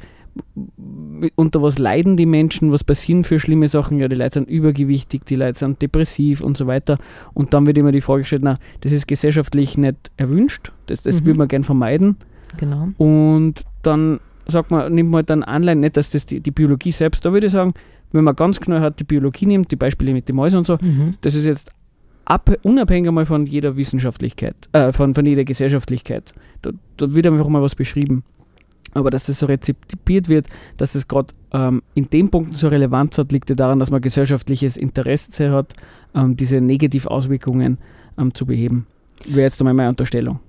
unter 1.37 1.63
was 1.63 1.79
leiden 1.79 2.17
die 2.17 2.27
Menschen, 2.27 2.73
was 2.73 2.85
passieren 2.85 3.25
für 3.25 3.39
schlimme 3.39 3.69
Sachen, 3.69 3.99
ja, 3.99 4.09
die 4.09 4.17
Leute 4.17 4.35
sind 4.35 4.49
übergewichtig, 4.49 5.25
die 5.27 5.37
Leute 5.37 5.59
sind 5.59 5.81
depressiv 5.81 6.41
und 6.41 6.57
so 6.57 6.67
weiter. 6.67 6.99
Und 7.35 7.55
dann 7.55 7.67
wird 7.67 7.79
immer 7.79 7.93
die 7.93 8.01
Frage 8.01 8.23
gestellt, 8.23 8.43
na, 8.45 8.59
das 8.81 8.93
ist 8.93 9.07
gesellschaftlich 9.07 9.79
nicht 9.79 10.11
erwünscht, 10.17 10.73
das, 10.87 11.03
das 11.03 11.21
Mhm. 11.21 11.27
will 11.27 11.35
man 11.37 11.49
gern 11.49 11.65
vermeiden. 11.65 12.17
Genau. 12.57 12.89
Und 12.99 13.65
dann 13.83 14.21
sagt 14.47 14.71
man, 14.71 14.93
nimmt 14.95 15.11
man 15.11 15.19
halt 15.19 15.31
dann 15.31 15.43
Anleihen, 15.43 15.81
nicht, 15.81 15.97
dass 15.97 16.11
das 16.11 16.27
die, 16.27 16.41
die 16.41 16.51
Biologie 16.51 16.93
selbst, 16.93 17.25
da 17.25 17.33
würde 17.33 17.47
ich 17.47 17.53
sagen, 17.53 17.75
wenn 18.13 18.25
man 18.25 18.37
ganz 18.37 18.61
genau 18.61 18.81
hat, 18.81 19.01
die 19.01 19.05
Biologie 19.05 19.47
nimmt, 19.47 19.71
die 19.73 19.77
Beispiele 19.77 20.13
mit 20.13 20.29
den 20.29 20.37
Mäusen 20.37 20.59
und 20.59 20.67
so, 20.67 20.79
Mhm. 20.81 21.15
das 21.23 21.35
ist 21.35 21.47
jetzt 21.47 21.71
ab, 22.27 22.51
unabhängig 22.63 23.11
mal 23.11 23.27
von 23.27 23.47
jeder 23.47 23.77
Wissenschaftlichkeit, 23.77 24.55
äh, 24.73 24.93
von, 24.93 25.15
von 25.15 25.27
jeder 25.27 25.45
Gesellschaftlichkeit. 25.45 26.33
Da, 26.63 26.71
da 26.97 27.15
wird 27.15 27.27
einfach 27.27 27.49
mal 27.49 27.61
was 27.63 27.75
beschrieben. 27.75 28.23
Aber 28.95 29.11
dass 29.11 29.25
das 29.25 29.41
so 29.41 29.47
rezipiert 29.47 30.29
wird, 30.29 30.47
dass 30.77 30.95
es 30.95 31.09
gerade 31.09 31.35
ähm, 31.53 31.83
in 31.95 32.09
dem 32.11 32.31
Punkt 32.31 32.57
so 32.57 32.69
Relevanz 32.69 33.19
hat, 33.19 33.33
liegt 33.33 33.51
ja 33.51 33.57
daran, 33.57 33.79
dass 33.79 33.91
man 33.91 34.01
gesellschaftliches 34.01 34.77
Interesse 34.77 35.51
hat, 35.53 35.75
ähm, 36.15 36.37
diese 36.37 36.61
Negativauswirkungen 36.61 37.79
ähm, 38.19 38.35
zu 38.35 38.47
beheben. 38.47 38.87
Wäre 39.27 39.43
jetzt 39.43 39.61
einmal 39.61 39.75
meine 39.75 39.91
Unterstellung. 39.91 40.41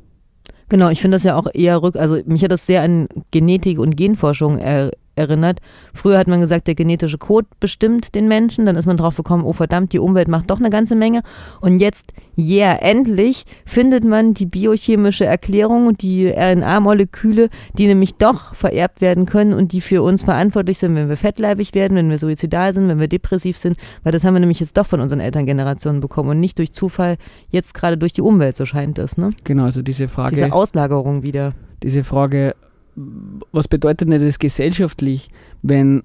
Genau, 0.69 0.89
ich 0.89 0.99
finde 0.99 1.15
das 1.15 1.23
ja 1.23 1.35
auch 1.35 1.47
eher 1.53 1.81
rück, 1.81 1.95
also 1.95 2.19
mich 2.25 2.43
hat 2.43 2.51
das 2.51 2.65
sehr 2.65 2.81
an 2.81 3.07
Genetik 3.31 3.77
und 3.77 3.95
Genforschung 3.95 4.57
er, 4.57 4.91
erinnert. 5.15 5.59
Früher 5.93 6.17
hat 6.17 6.27
man 6.27 6.41
gesagt, 6.41 6.67
der 6.67 6.75
genetische 6.75 7.17
Code 7.17 7.47
bestimmt 7.59 8.15
den 8.15 8.27
Menschen, 8.27 8.65
dann 8.65 8.75
ist 8.75 8.85
man 8.85 8.97
drauf 8.97 9.17
gekommen, 9.17 9.43
oh 9.43 9.53
verdammt, 9.53 9.93
die 9.93 9.99
Umwelt 9.99 10.27
macht 10.27 10.49
doch 10.49 10.59
eine 10.59 10.69
ganze 10.69 10.95
Menge. 10.95 11.21
Und 11.61 11.79
jetzt, 11.79 12.13
yeah, 12.37 12.75
endlich 12.75 13.45
findet 13.65 14.03
man 14.03 14.33
die 14.33 14.45
biochemische 14.45 15.25
Erklärung 15.25 15.87
und 15.87 16.01
die 16.01 16.27
RNA-Moleküle, 16.27 17.49
die 17.77 17.87
nämlich 17.87 18.15
doch 18.15 18.53
vererbt 18.53 19.01
werden 19.01 19.25
können 19.25 19.53
und 19.53 19.71
die 19.71 19.81
für 19.81 20.01
uns 20.03 20.23
verantwortlich 20.23 20.77
sind, 20.77 20.95
wenn 20.95 21.09
wir 21.09 21.17
fettleibig 21.17 21.73
werden, 21.73 21.97
wenn 21.97 22.09
wir 22.09 22.17
suizidal 22.17 22.73
sind, 22.73 22.87
wenn 22.87 22.99
wir 22.99 23.07
depressiv 23.07 23.57
sind, 23.57 23.77
weil 24.03 24.11
das 24.11 24.23
haben 24.23 24.33
wir 24.33 24.39
nämlich 24.39 24.59
jetzt 24.59 24.77
doch 24.77 24.85
von 24.85 24.99
unseren 24.99 25.19
Elterngenerationen 25.19 26.01
bekommen 26.01 26.29
und 26.29 26.39
nicht 26.39 26.59
durch 26.59 26.73
Zufall, 26.73 27.17
jetzt 27.49 27.73
gerade 27.73 27.97
durch 27.97 28.13
die 28.13 28.21
Umwelt, 28.21 28.57
so 28.57 28.65
scheint 28.65 28.99
es, 28.99 29.17
ne? 29.17 29.29
Genau, 29.43 29.63
also 29.63 29.81
diese 29.81 30.07
Frage. 30.07 30.35
Diese 30.35 30.53
Auslagerung 30.53 31.23
wieder. 31.23 31.53
diese 31.83 32.03
Frage, 32.03 32.55
was 32.95 33.67
bedeutet 33.67 34.09
denn 34.09 34.21
das 34.21 34.39
gesellschaftlich, 34.39 35.29
wenn 35.61 36.03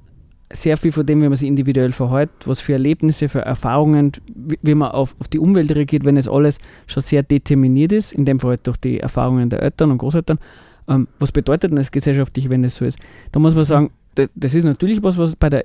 sehr 0.52 0.76
viel 0.76 0.90
von 0.90 1.06
dem, 1.06 1.22
wie 1.22 1.28
man 1.28 1.38
sich 1.38 1.46
individuell 1.46 1.92
verhält, 1.92 2.30
was 2.44 2.60
für 2.60 2.72
Erlebnisse, 2.72 3.28
für 3.28 3.40
Erfahrungen, 3.40 4.12
wie, 4.34 4.74
man 4.74 4.90
auf, 4.90 5.14
auf 5.20 5.28
die 5.28 5.38
Umwelt 5.38 5.72
reagiert, 5.74 6.04
wenn 6.04 6.16
es 6.16 6.26
alles 6.26 6.58
schon 6.88 7.02
sehr 7.02 7.22
determiniert 7.22 7.92
ist, 7.92 8.12
in 8.12 8.24
dem 8.24 8.40
Fall 8.40 8.50
halt 8.50 8.66
durch 8.66 8.76
die 8.78 8.98
Erfahrungen 8.98 9.48
der 9.48 9.62
Eltern 9.62 9.92
und 9.92 9.98
Großeltern, 9.98 10.38
ähm, 10.88 11.06
was 11.20 11.30
bedeutet 11.30 11.70
denn 11.70 11.76
das 11.76 11.92
gesellschaftlich, 11.92 12.50
wenn 12.50 12.64
es 12.64 12.76
so 12.76 12.84
ist? 12.84 12.98
Da 13.30 13.38
muss 13.38 13.54
man 13.54 13.64
sagen, 13.64 13.90
das, 14.34 14.54
ist 14.54 14.64
natürlich 14.64 15.02
was, 15.02 15.16
was 15.16 15.36
bei 15.36 15.48
der 15.48 15.64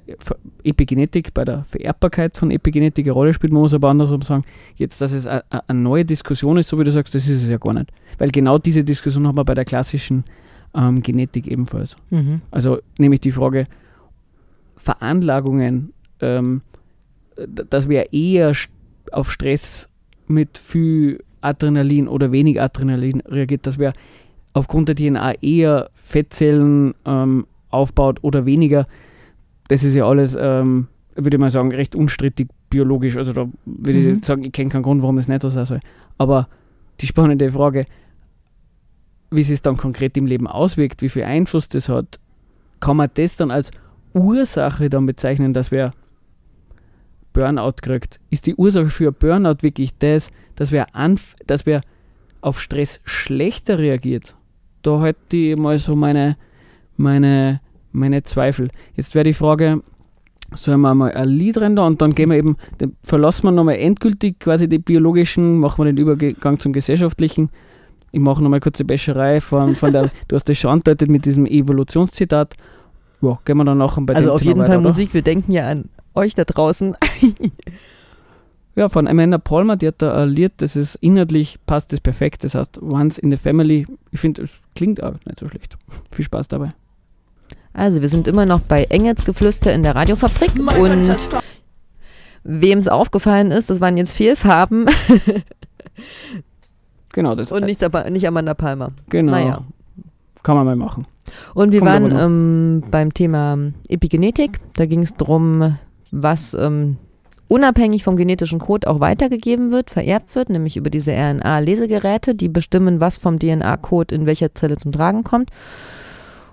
Epigenetik, 0.64 1.34
bei 1.34 1.44
der 1.44 1.64
Vererbbarkeit 1.64 2.38
von 2.38 2.52
Epigenetik 2.52 3.08
eine 3.08 3.14
Rolle 3.14 3.34
spielt. 3.34 3.52
Man 3.52 3.64
muss 3.64 3.74
aber 3.74 3.90
andersrum 3.90 4.22
sagen, 4.22 4.44
jetzt, 4.76 5.02
dass 5.02 5.12
es 5.14 5.26
eine 5.26 5.80
neue 5.80 6.06
Diskussion 6.06 6.58
ist, 6.58 6.70
so 6.70 6.80
wie 6.80 6.84
du 6.84 6.92
sagst, 6.92 7.16
das 7.16 7.28
ist 7.28 7.42
es 7.42 7.50
ja 7.50 7.58
gar 7.58 7.74
nicht. 7.74 7.92
Weil 8.20 8.30
genau 8.30 8.60
diese 8.60 8.84
Diskussion 8.84 9.28
haben 9.28 9.36
wir 9.38 9.46
bei 9.46 9.56
der 9.56 9.66
klassischen 9.66 10.26
ähm, 10.76 11.02
Genetik 11.02 11.48
ebenfalls. 11.48 11.96
Mhm. 12.10 12.42
Also 12.52 12.80
nämlich 13.00 13.22
die 13.22 13.32
Frage 13.32 13.68
Veranlagungen, 14.78 15.94
ähm, 16.22 16.62
dass 17.48 17.90
wir 17.90 18.14
eher 18.14 18.54
auf 19.12 19.32
Stress 19.32 19.90
mit 20.28 20.58
viel 20.58 21.24
Adrenalin 21.42 22.08
oder 22.08 22.32
wenig 22.32 22.62
Adrenalin 22.62 23.22
reagiert, 23.22 23.68
dass 23.68 23.78
wir 23.78 23.94
aufgrund 24.54 24.90
der 24.90 24.96
DNA 24.96 25.34
eher 25.42 25.90
Fettzellen 25.94 26.94
ähm, 27.06 27.46
aufbaut 27.70 28.20
oder 28.22 28.46
weniger. 28.46 28.88
Das 29.68 29.84
ist 29.84 29.96
ja 29.96 30.08
alles, 30.08 30.36
ähm, 30.40 30.88
würde 31.16 31.38
ich 31.38 31.42
mal 31.42 31.52
sagen, 31.52 31.72
recht 31.72 31.96
unstrittig 31.96 32.48
biologisch. 32.70 33.18
Also 33.18 33.34
da 33.34 33.48
würde 33.66 34.00
Mhm. 34.00 34.18
ich 34.20 34.26
sagen, 34.26 34.44
ich 34.44 34.52
kenne 34.52 34.70
keinen 34.70 34.84
Grund, 34.84 35.02
warum 35.02 35.18
es 35.18 35.28
nicht 35.28 35.42
so 35.42 35.50
sein 35.50 35.66
soll. 35.66 35.80
Aber 36.18 36.48
die 37.02 37.08
spannende 37.08 37.52
Frage, 37.52 37.86
wie 39.32 39.44
sich 39.44 39.56
es 39.56 39.62
dann 39.62 39.78
konkret 39.78 40.18
im 40.18 40.26
Leben 40.26 40.48
auswirkt, 40.48 41.02
wie 41.02 41.10
viel 41.10 41.24
Einfluss 41.24 41.70
das 41.70 41.90
hat, 41.90 42.20
kann 42.80 42.98
man 42.98 43.10
das 43.14 43.36
dann 43.36 43.52
als 43.52 43.72
Ursache 44.14 44.90
dann 44.90 45.06
bezeichnen, 45.06 45.54
dass 45.54 45.72
wer 45.72 45.94
Burnout 47.34 47.74
kriegt? 47.82 48.20
Ist 48.30 48.48
die 48.48 48.56
Ursache 48.56 48.90
für 48.90 49.12
Burnout 49.12 49.58
wirklich 49.62 49.98
das, 49.98 50.32
dass 50.56 50.72
wer, 50.72 50.96
anf 50.96 51.36
dass 51.48 51.66
wer 51.66 51.82
auf 52.42 52.62
Stress 52.62 53.02
schlechter 53.04 53.78
reagiert? 53.78 54.36
Da 54.82 55.02
hätte 55.04 55.36
ich 55.36 55.58
mal 55.58 55.78
so 55.80 55.96
meine, 55.96 56.38
meine, 56.96 57.60
meine 57.92 58.24
Zweifel. 58.24 58.70
Jetzt 58.96 59.16
wäre 59.16 59.26
die 59.26 59.34
Frage, 59.34 59.82
sollen 60.54 60.82
wir 60.82 60.96
mal 60.96 61.12
ein 61.12 61.28
Lied 61.28 61.58
rein 61.60 61.78
und 61.78 62.02
dann 62.02 62.16
gehen 62.16 62.30
wir 62.30 62.38
eben, 62.38 62.56
verlassen 63.04 63.48
wir 63.48 63.52
nochmal 63.52 63.78
endgültig 63.78 64.40
quasi 64.40 64.70
die 64.70 64.80
biologischen, 64.80 65.60
machen 65.60 65.84
wir 65.84 65.92
den 65.92 65.98
Übergang 65.98 66.60
zum 66.60 66.72
gesellschaftlichen. 66.72 67.50
Ich 68.16 68.22
mache 68.22 68.42
nochmal 68.42 68.62
kurze 68.62 68.86
Bäscherei 68.86 69.42
von, 69.42 69.76
von 69.76 69.92
der, 69.92 70.10
du 70.30 70.38
hast 70.38 70.48
das 70.48 70.58
schon 70.58 70.72
andeutet 70.72 71.10
mit 71.10 71.26
diesem 71.26 71.46
Evolutionszitat. 71.46 72.54
Ja, 73.22 73.38
gehen 73.44 73.58
wir 73.58 73.66
dann 73.66 73.78
nachher 73.78 74.02
bei 74.04 74.16
Also 74.16 74.30
dem 74.30 74.36
auf 74.36 74.40
Thema 74.40 74.50
jeden 74.50 74.60
weiter, 74.62 74.70
Fall 74.70 74.78
oder? 74.78 74.88
Musik, 74.88 75.14
wir 75.14 75.22
denken 75.22 75.52
ja 75.52 75.68
an 75.70 75.90
euch 76.16 76.34
da 76.34 76.46
draußen. 76.46 76.96
Ja, 78.78 78.90
von 78.90 79.08
Amanda 79.08 79.38
Palmer, 79.38 79.78
die 79.78 79.88
hat 79.88 80.02
da 80.02 80.24
ein 80.24 80.28
Lied, 80.28 80.52
das 80.58 80.76
ist 80.76 80.96
inhaltlich 80.96 81.58
passt 81.66 81.94
das 81.94 82.02
perfekt. 82.02 82.44
Das 82.44 82.56
heißt 82.56 82.82
Once 82.82 83.18
in 83.18 83.32
the 83.32 83.38
Family. 83.38 83.86
Ich 84.12 84.20
finde, 84.20 84.44
es 84.44 84.50
klingt 84.76 85.02
auch 85.02 85.14
nicht 85.26 85.40
so 85.40 85.48
schlecht. 85.48 85.78
Viel 86.12 86.26
Spaß 86.26 86.50
dabei. 86.50 86.74
Also 87.72 88.02
wir 88.02 88.10
sind 88.10 88.28
immer 88.28 88.46
noch 88.46 88.60
bei 88.60 88.84
Engelsgeflüster 88.84 89.74
in 89.74 89.84
der 89.84 89.96
Radiofabrik 89.96 90.52
und 90.78 91.18
wem 92.44 92.80
es 92.80 92.90
aufgefallen 92.90 93.52
ist, 93.52 93.70
das 93.70 93.80
waren 93.80 93.96
jetzt 93.96 94.14
Fehlfarben 94.14 94.90
Genau, 97.16 97.34
das 97.34 97.54
und 97.54 97.64
nicht, 97.64 97.82
aber- 97.82 98.10
nicht 98.10 98.28
Amanda 98.28 98.54
Palmer. 98.54 98.92
genau. 99.10 99.32
naja. 99.32 99.62
Kann 100.44 100.58
man 100.58 100.66
mal 100.66 100.76
machen. 100.76 101.08
Und 101.54 101.72
wir 101.72 101.80
Kommt 101.80 101.92
waren 101.92 102.12
ähm, 102.16 102.84
beim 102.92 103.14
Thema 103.14 103.58
Epigenetik. 103.88 104.60
Da 104.76 104.86
ging 104.86 105.02
es 105.02 105.16
darum, 105.16 105.78
was 106.12 106.54
ähm, 106.54 106.98
unabhängig 107.48 108.04
vom 108.04 108.18
genetischen 108.18 108.60
Code 108.60 108.88
auch 108.88 109.00
weitergegeben 109.00 109.72
wird, 109.72 109.90
vererbt 109.90 110.36
wird, 110.36 110.50
nämlich 110.50 110.76
über 110.76 110.90
diese 110.90 111.14
RNA-Lesegeräte, 111.14 112.36
die 112.36 112.50
bestimmen, 112.50 113.00
was 113.00 113.18
vom 113.18 113.40
DNA-Code 113.40 114.14
in 114.14 114.26
welcher 114.26 114.54
Zelle 114.54 114.76
zum 114.76 114.92
Tragen 114.92 115.24
kommt. 115.24 115.50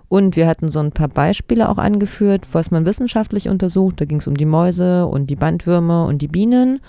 Und 0.09 0.37
wir 0.37 0.47
hatten 0.47 0.69
so 0.69 0.79
ein 0.79 0.93
paar 0.93 1.09
Beispiele 1.09 1.69
auch 1.69 1.79
angeführt, 1.79 2.47
was 2.53 2.71
man 2.71 2.87
wissenschaftlich 2.87 3.49
untersucht. 3.49 4.01
Da 4.01 4.05
ging 4.05 4.19
es 4.19 4.29
um 4.29 4.37
die 4.37 4.47
Mäuse 4.47 5.07
und 5.07 5.29
die 5.29 5.37
Bandwürmer 5.37 6.07
und 6.07 6.23
die 6.23 6.29
Bienen. 6.29 6.81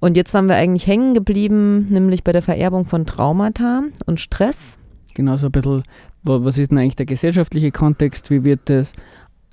Und 0.00 0.16
jetzt 0.16 0.32
waren 0.34 0.46
wir 0.46 0.56
eigentlich 0.56 0.86
hängen 0.86 1.14
geblieben, 1.14 1.86
nämlich 1.90 2.24
bei 2.24 2.32
der 2.32 2.42
Vererbung 2.42 2.86
von 2.86 3.04
Traumata 3.06 3.82
und 4.06 4.18
Stress. 4.18 4.78
Genau, 5.14 5.36
so 5.36 5.46
ein 5.48 5.52
bisschen, 5.52 5.82
wa- 6.22 6.38
was 6.42 6.56
ist 6.58 6.70
denn 6.70 6.78
eigentlich 6.78 6.96
der 6.96 7.06
gesellschaftliche 7.06 7.70
Kontext, 7.70 8.30
wie 8.30 8.42
wird 8.44 8.60
das, 8.64 8.94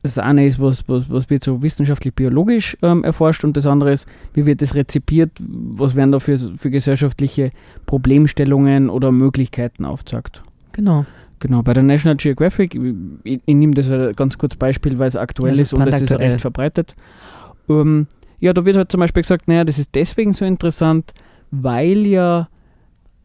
das 0.03 0.17
eine 0.17 0.45
ist, 0.45 0.59
was, 0.61 0.87
was, 0.87 1.09
was 1.09 1.29
wird 1.29 1.43
so 1.43 1.61
wissenschaftlich-biologisch 1.63 2.77
ähm, 2.81 3.03
erforscht 3.03 3.43
und 3.43 3.57
das 3.57 3.65
andere 3.65 3.91
ist, 3.91 4.07
wie 4.33 4.45
wird 4.45 4.61
das 4.61 4.73
rezipiert, 4.75 5.31
was 5.39 5.95
werden 5.95 6.13
da 6.13 6.19
für, 6.19 6.37
für 6.37 6.69
gesellschaftliche 6.69 7.49
Problemstellungen 7.85 8.89
oder 8.89 9.11
Möglichkeiten 9.11 9.83
aufgezeigt. 9.85 10.41
Genau. 10.71 11.05
Genau, 11.39 11.61
bei 11.61 11.73
der 11.73 11.83
National 11.83 12.15
Geographic, 12.15 12.73
ich, 13.23 13.41
ich, 13.45 13.55
nehme 13.55 13.73
das 13.73 13.89
ganz 14.15 14.37
kurz 14.37 14.55
Beispiel, 14.55 14.97
weil 14.97 15.09
es 15.09 15.15
aktuell 15.15 15.51
Das 15.51 15.59
ist 15.59 15.73
ist 15.73 15.79
und 15.79 15.87
es 15.87 16.01
ist 16.01 16.11
recht 16.17 16.41
verbreitet. 16.41 16.95
Ähm, 17.69 18.07
ja, 18.39 18.53
da 18.53 18.65
wird 18.65 18.77
halt 18.77 18.91
zum 18.91 18.99
Beispiel 18.99 19.23
gesagt, 19.23 19.47
naja, 19.47 19.63
das 19.63 19.79
ist 19.79 19.93
deswegen 19.95 20.33
so 20.33 20.45
interessant, 20.45 21.13
weil 21.51 22.05
ja, 22.05 22.47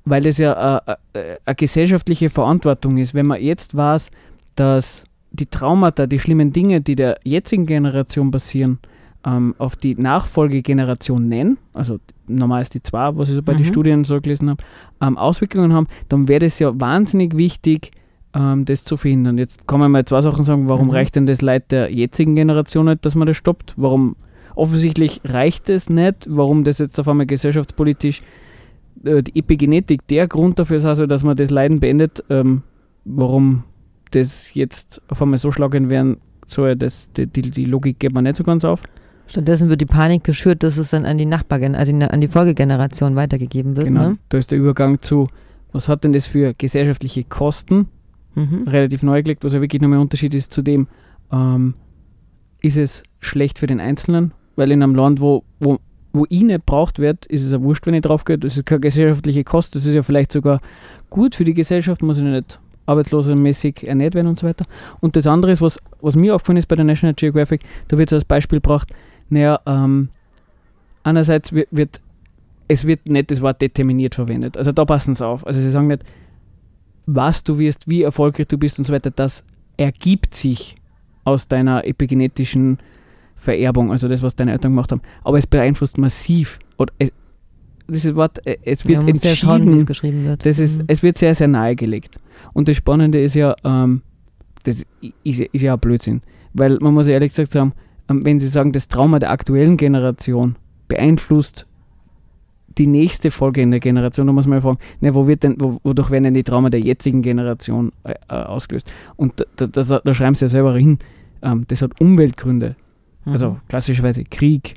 weil 0.05 0.27
es 0.27 0.39
ja 0.39 0.79
äh, 0.87 0.97
äh, 1.13 1.37
eine 1.45 1.55
gesellschaftliche 1.55 2.31
Verantwortung 2.31 2.99
ist. 2.99 3.15
Wenn 3.15 3.27
man 3.27 3.41
jetzt 3.41 3.77
weiß, 3.77 4.11
dass 4.57 5.05
die 5.31 5.47
Traumata, 5.47 6.07
die 6.07 6.19
schlimmen 6.19 6.53
Dinge, 6.53 6.81
die 6.81 6.97
der 6.97 7.19
jetzigen 7.25 7.67
Generation 7.67 8.31
passieren, 8.31 8.79
ähm, 9.25 9.55
auf 9.59 9.77
die 9.77 9.95
Nachfolgegeneration 9.95 11.29
nennen, 11.29 11.59
also 11.73 11.99
normal 12.27 12.63
ist 12.63 12.75
die 12.75 12.83
zwei, 12.83 13.15
was 13.17 13.29
ich 13.29 13.35
so 13.37 13.43
bei 13.43 13.55
den 13.55 13.63
Mhm. 13.63 13.69
Studien 13.69 14.05
so 14.05 14.21
gelesen 14.21 14.51
habe, 14.51 14.63
ähm, 15.01 15.17
Auswirkungen 15.17 15.73
haben, 15.73 15.87
dann 16.09 16.29
wäre 16.29 16.47
es 16.47 16.59
ja 16.59 16.79
wahnsinnig 16.81 17.37
wichtig, 17.39 17.93
ähm, 18.35 18.65
das 18.65 18.85
zu 18.85 18.97
verhindern. 18.97 19.39
Jetzt 19.39 19.67
kann 19.67 19.79
man 19.81 19.91
mal 19.93 20.05
zwei 20.05 20.23
Sachen 20.23 20.45
sagen, 20.45 20.69
warum 20.69 20.87
Mhm. 20.89 20.93
reicht 20.93 21.15
denn 21.17 21.27
das 21.27 21.41
Leid 21.43 21.71
der 21.71 21.93
jetzigen 21.93 22.35
Generation 22.35 22.87
nicht, 22.87 23.05
dass 23.07 23.15
man 23.15 23.27
das 23.27 23.37
stoppt? 23.37 23.75
Warum 23.77 24.17
offensichtlich 24.55 25.21
reicht 25.25 25.69
es 25.69 25.89
nicht? 25.89 26.27
Warum 26.29 26.65
das 26.65 26.79
jetzt 26.79 26.99
auf 26.99 27.09
einmal 27.09 27.27
gesellschaftspolitisch 27.27 28.23
äh, 29.05 29.23
die 29.23 29.39
Epigenetik 29.39 30.07
der 30.09 30.29
Grund 30.29 30.59
dafür 30.59 30.79
ist, 30.79 30.85
also, 30.85 31.07
dass 31.07 31.23
man 31.23 31.37
das 31.37 31.51
Leiden 31.51 31.81
beendet? 31.81 32.25
Ähm, 32.31 32.63
warum 33.05 33.65
das 34.11 34.55
jetzt 34.55 35.03
auf 35.09 35.21
einmal 35.23 35.39
so 35.39 35.53
schlagend 35.53 35.89
werden 35.89 36.19
soll, 36.47 36.77
das, 36.77 37.11
die, 37.13 37.27
die, 37.27 37.51
die 37.51 37.65
Logik 37.65 37.99
geht 37.99 38.13
man 38.13 38.25
nicht 38.25 38.37
so 38.37 38.45
ganz 38.45 38.65
auf. 38.65 38.83
Stattdessen 39.27 39.69
wird 39.69 39.81
die 39.81 39.87
Panik 39.87 40.25
geschürt, 40.25 40.63
dass 40.63 40.77
es 40.77 40.91
dann 40.91 41.07
an 41.07 41.17
die 41.17 41.25
Nachbargen, 41.25 41.75
also 41.75 41.95
an 41.95 42.21
die 42.21 42.29
Folgegeneration 42.29 43.17
weitergegeben 43.17 43.77
wird. 43.77 43.87
Genau. 43.87 44.11
Ne? 44.11 44.19
Da 44.29 44.39
ist 44.39 44.51
der 44.51 44.59
Übergang 44.59 45.01
zu, 45.01 45.27
was 45.73 45.89
hat 45.89 46.05
denn 46.05 46.13
das 46.13 46.27
für 46.27 46.53
gesellschaftliche 46.55 47.25
Kosten? 47.25 47.89
Mhm. 48.35 48.67
relativ 48.67 49.03
neu 49.03 49.23
gelegt, 49.23 49.45
was 49.45 49.53
ja 49.53 49.61
wirklich 49.61 49.83
nochmal 49.83 49.99
ein 49.99 50.03
Unterschied 50.03 50.35
ist 50.35 50.53
zu 50.53 50.63
dem, 50.63 50.89
ähm, 51.31 51.75
ist 52.61 52.79
es 52.79 53.03
schlecht 53.21 53.59
für 53.59 53.67
den 53.67 53.81
Einzelnen, 53.81 54.33
weil 54.57 54.71
in 54.71 54.83
einem 54.83 54.95
Land, 54.95 55.21
wo, 55.21 55.45
wo, 55.61 55.79
wo 56.13 56.27
ich 56.29 56.43
nicht 56.43 56.67
braucht 56.67 56.99
wird, 56.99 57.27
ist 57.27 57.43
es 57.43 57.53
ja 57.53 57.63
wurscht, 57.63 57.87
wenn 57.87 57.95
ich 57.95 58.03
drauf 58.03 58.25
gehe, 58.25 58.39
das 58.39 58.57
ist 58.57 58.67
keine 58.67 58.81
gesellschaftliche 58.81 59.45
Kost, 59.45 59.75
das 59.75 59.87
ist 59.87 59.95
ja 59.95 60.03
vielleicht 60.03 60.33
sogar 60.33 60.61
gut 61.11 61.35
für 61.35 61.45
die 61.45 61.55
Gesellschaft, 61.55 62.03
muss 62.03 62.19
ich 62.19 62.25
nicht 62.25 62.61
arbeitslosenmäßig 62.87 63.87
ernährt 63.87 64.15
werden 64.15 64.27
und 64.27 64.39
so 64.39 64.47
weiter. 64.47 64.65
Und 65.01 65.17
das 65.17 65.27
andere 65.27 65.53
ist, 65.53 65.63
was, 65.63 65.79
was 66.01 66.17
mir 66.17 66.35
aufgefallen 66.35 66.59
ist 66.59 66.67
bei 66.67 66.77
der 66.77 66.85
National 66.85 67.15
Geographic, 67.15 67.63
da 67.89 67.97
wird 67.97 68.11
so 68.11 68.17
als 68.17 68.25
Beispiel 68.25 68.61
gebracht, 68.61 68.93
naja, 69.29 69.61
ähm, 69.67 70.09
einerseits 71.05 71.53
wird, 71.53 71.69
wird 71.71 72.01
es 72.69 72.87
wird 72.87 73.07
nicht 73.07 73.31
das 73.31 73.41
Wort 73.41 73.61
determiniert 73.61 74.15
verwendet. 74.15 74.57
Also 74.57 74.73
da 74.73 74.85
passen 74.85 75.15
sie 75.15 75.27
auf. 75.27 75.47
Also 75.47 75.61
sie 75.61 75.71
sagen 75.71 75.89
nicht, 75.89 76.05
was 77.07 77.45
du 77.45 77.59
wirst, 77.59 77.89
wie 77.89 78.03
erfolgreich 78.03 78.47
du 78.49 78.57
bist 78.57 78.79
und 78.79 78.87
so 78.87 78.93
weiter, 78.93 79.11
das 79.11 79.45
ergibt 79.77 80.35
sich 80.35 80.77
aus 81.25 81.49
deiner 81.49 81.87
epigenetischen 81.87 82.79
Vererbung, 83.43 83.91
also 83.91 84.07
das, 84.09 84.23
was 84.23 84.37
deine 84.37 84.53
Eltern 84.53 84.73
gemacht 84.73 84.93
haben. 84.93 85.03
Aber 85.25 85.37
es 85.39 85.47
beeinflusst 85.47 85.99
massiv. 85.99 86.59
Oder 86.79 86.93
es, 86.99 87.11
dieses 87.89 88.15
Wort, 88.15 88.47
äh, 88.47 88.57
es 88.65 88.87
wird 88.87 89.03
ja 89.25 89.35
schauen, 89.35 89.63
wie 89.63 89.71
es 89.71 89.83
entschieden. 89.83 89.87
geschrieben 89.87 90.25
wird. 90.25 90.47
Das 90.47 90.59
ist, 90.59 90.79
Mhm. 90.79 90.85
Es 90.87 91.03
wird 91.03 91.19
sehr, 91.19 91.35
sehr 91.35 91.49
nahegelegt. 91.49 92.19
Und 92.53 92.69
das 92.69 92.77
Spannende 92.77 93.21
ist 93.21 93.35
ja, 93.35 93.55
ähm, 93.65 94.03
das 94.63 94.83
ist, 95.25 95.39
ja- 95.39 95.47
ist 95.53 95.63
ja 95.63 95.75
auch 95.75 95.79
Blödsinn. 95.79 96.23
Weil 96.55 96.79
man 96.81 96.95
muss 96.95 97.09
ehrlich 97.09 97.31
gesagt 97.31 97.51
sagen, 97.51 97.73
ähm, 98.09 98.25
wenn 98.25 98.39
Sie 98.39 98.47
sagen, 98.49 98.71
das 98.73 98.87
Trauma 98.89 99.19
der 99.19 99.31
aktuellen 99.31 99.77
Generation 99.77 100.57
beeinflusst 100.89 101.67
die 102.79 102.87
nächste 102.87 103.31
Folge 103.31 103.61
in 103.61 103.71
der 103.71 103.81
Generation, 103.81 104.27
da 104.27 104.33
muss 104.33 104.47
man 104.47 104.59
ja 104.59 104.63
fragen, 104.63 104.79
ne, 105.01 105.15
wo 105.15 105.27
wird 105.27 105.43
denn, 105.43 105.57
wo, 105.59 105.79
wodurch 105.83 106.11
werden 106.11 106.25
denn 106.25 106.35
die 106.35 106.45
Trauma 106.45 106.71
der 106.71 106.81
jetzigen 106.81 107.21
Generation 107.21 107.93
äh, 108.05 108.15
äh, 108.29 108.35
ausgelöst? 108.35 108.91
Und 109.17 109.41
da, 109.57 109.67
da, 109.67 109.83
da, 109.83 110.01
da 110.03 110.15
schreiben 110.15 110.35
sie 110.37 110.45
ja 110.45 110.49
selber 110.49 110.75
hin, 110.77 110.99
ähm, 111.43 111.65
das 111.69 111.83
hat 111.83 112.01
Umweltgründe. 112.01 112.77
Mhm. 113.25 113.33
Also 113.33 113.57
klassischerweise 113.69 114.25
Krieg, 114.25 114.75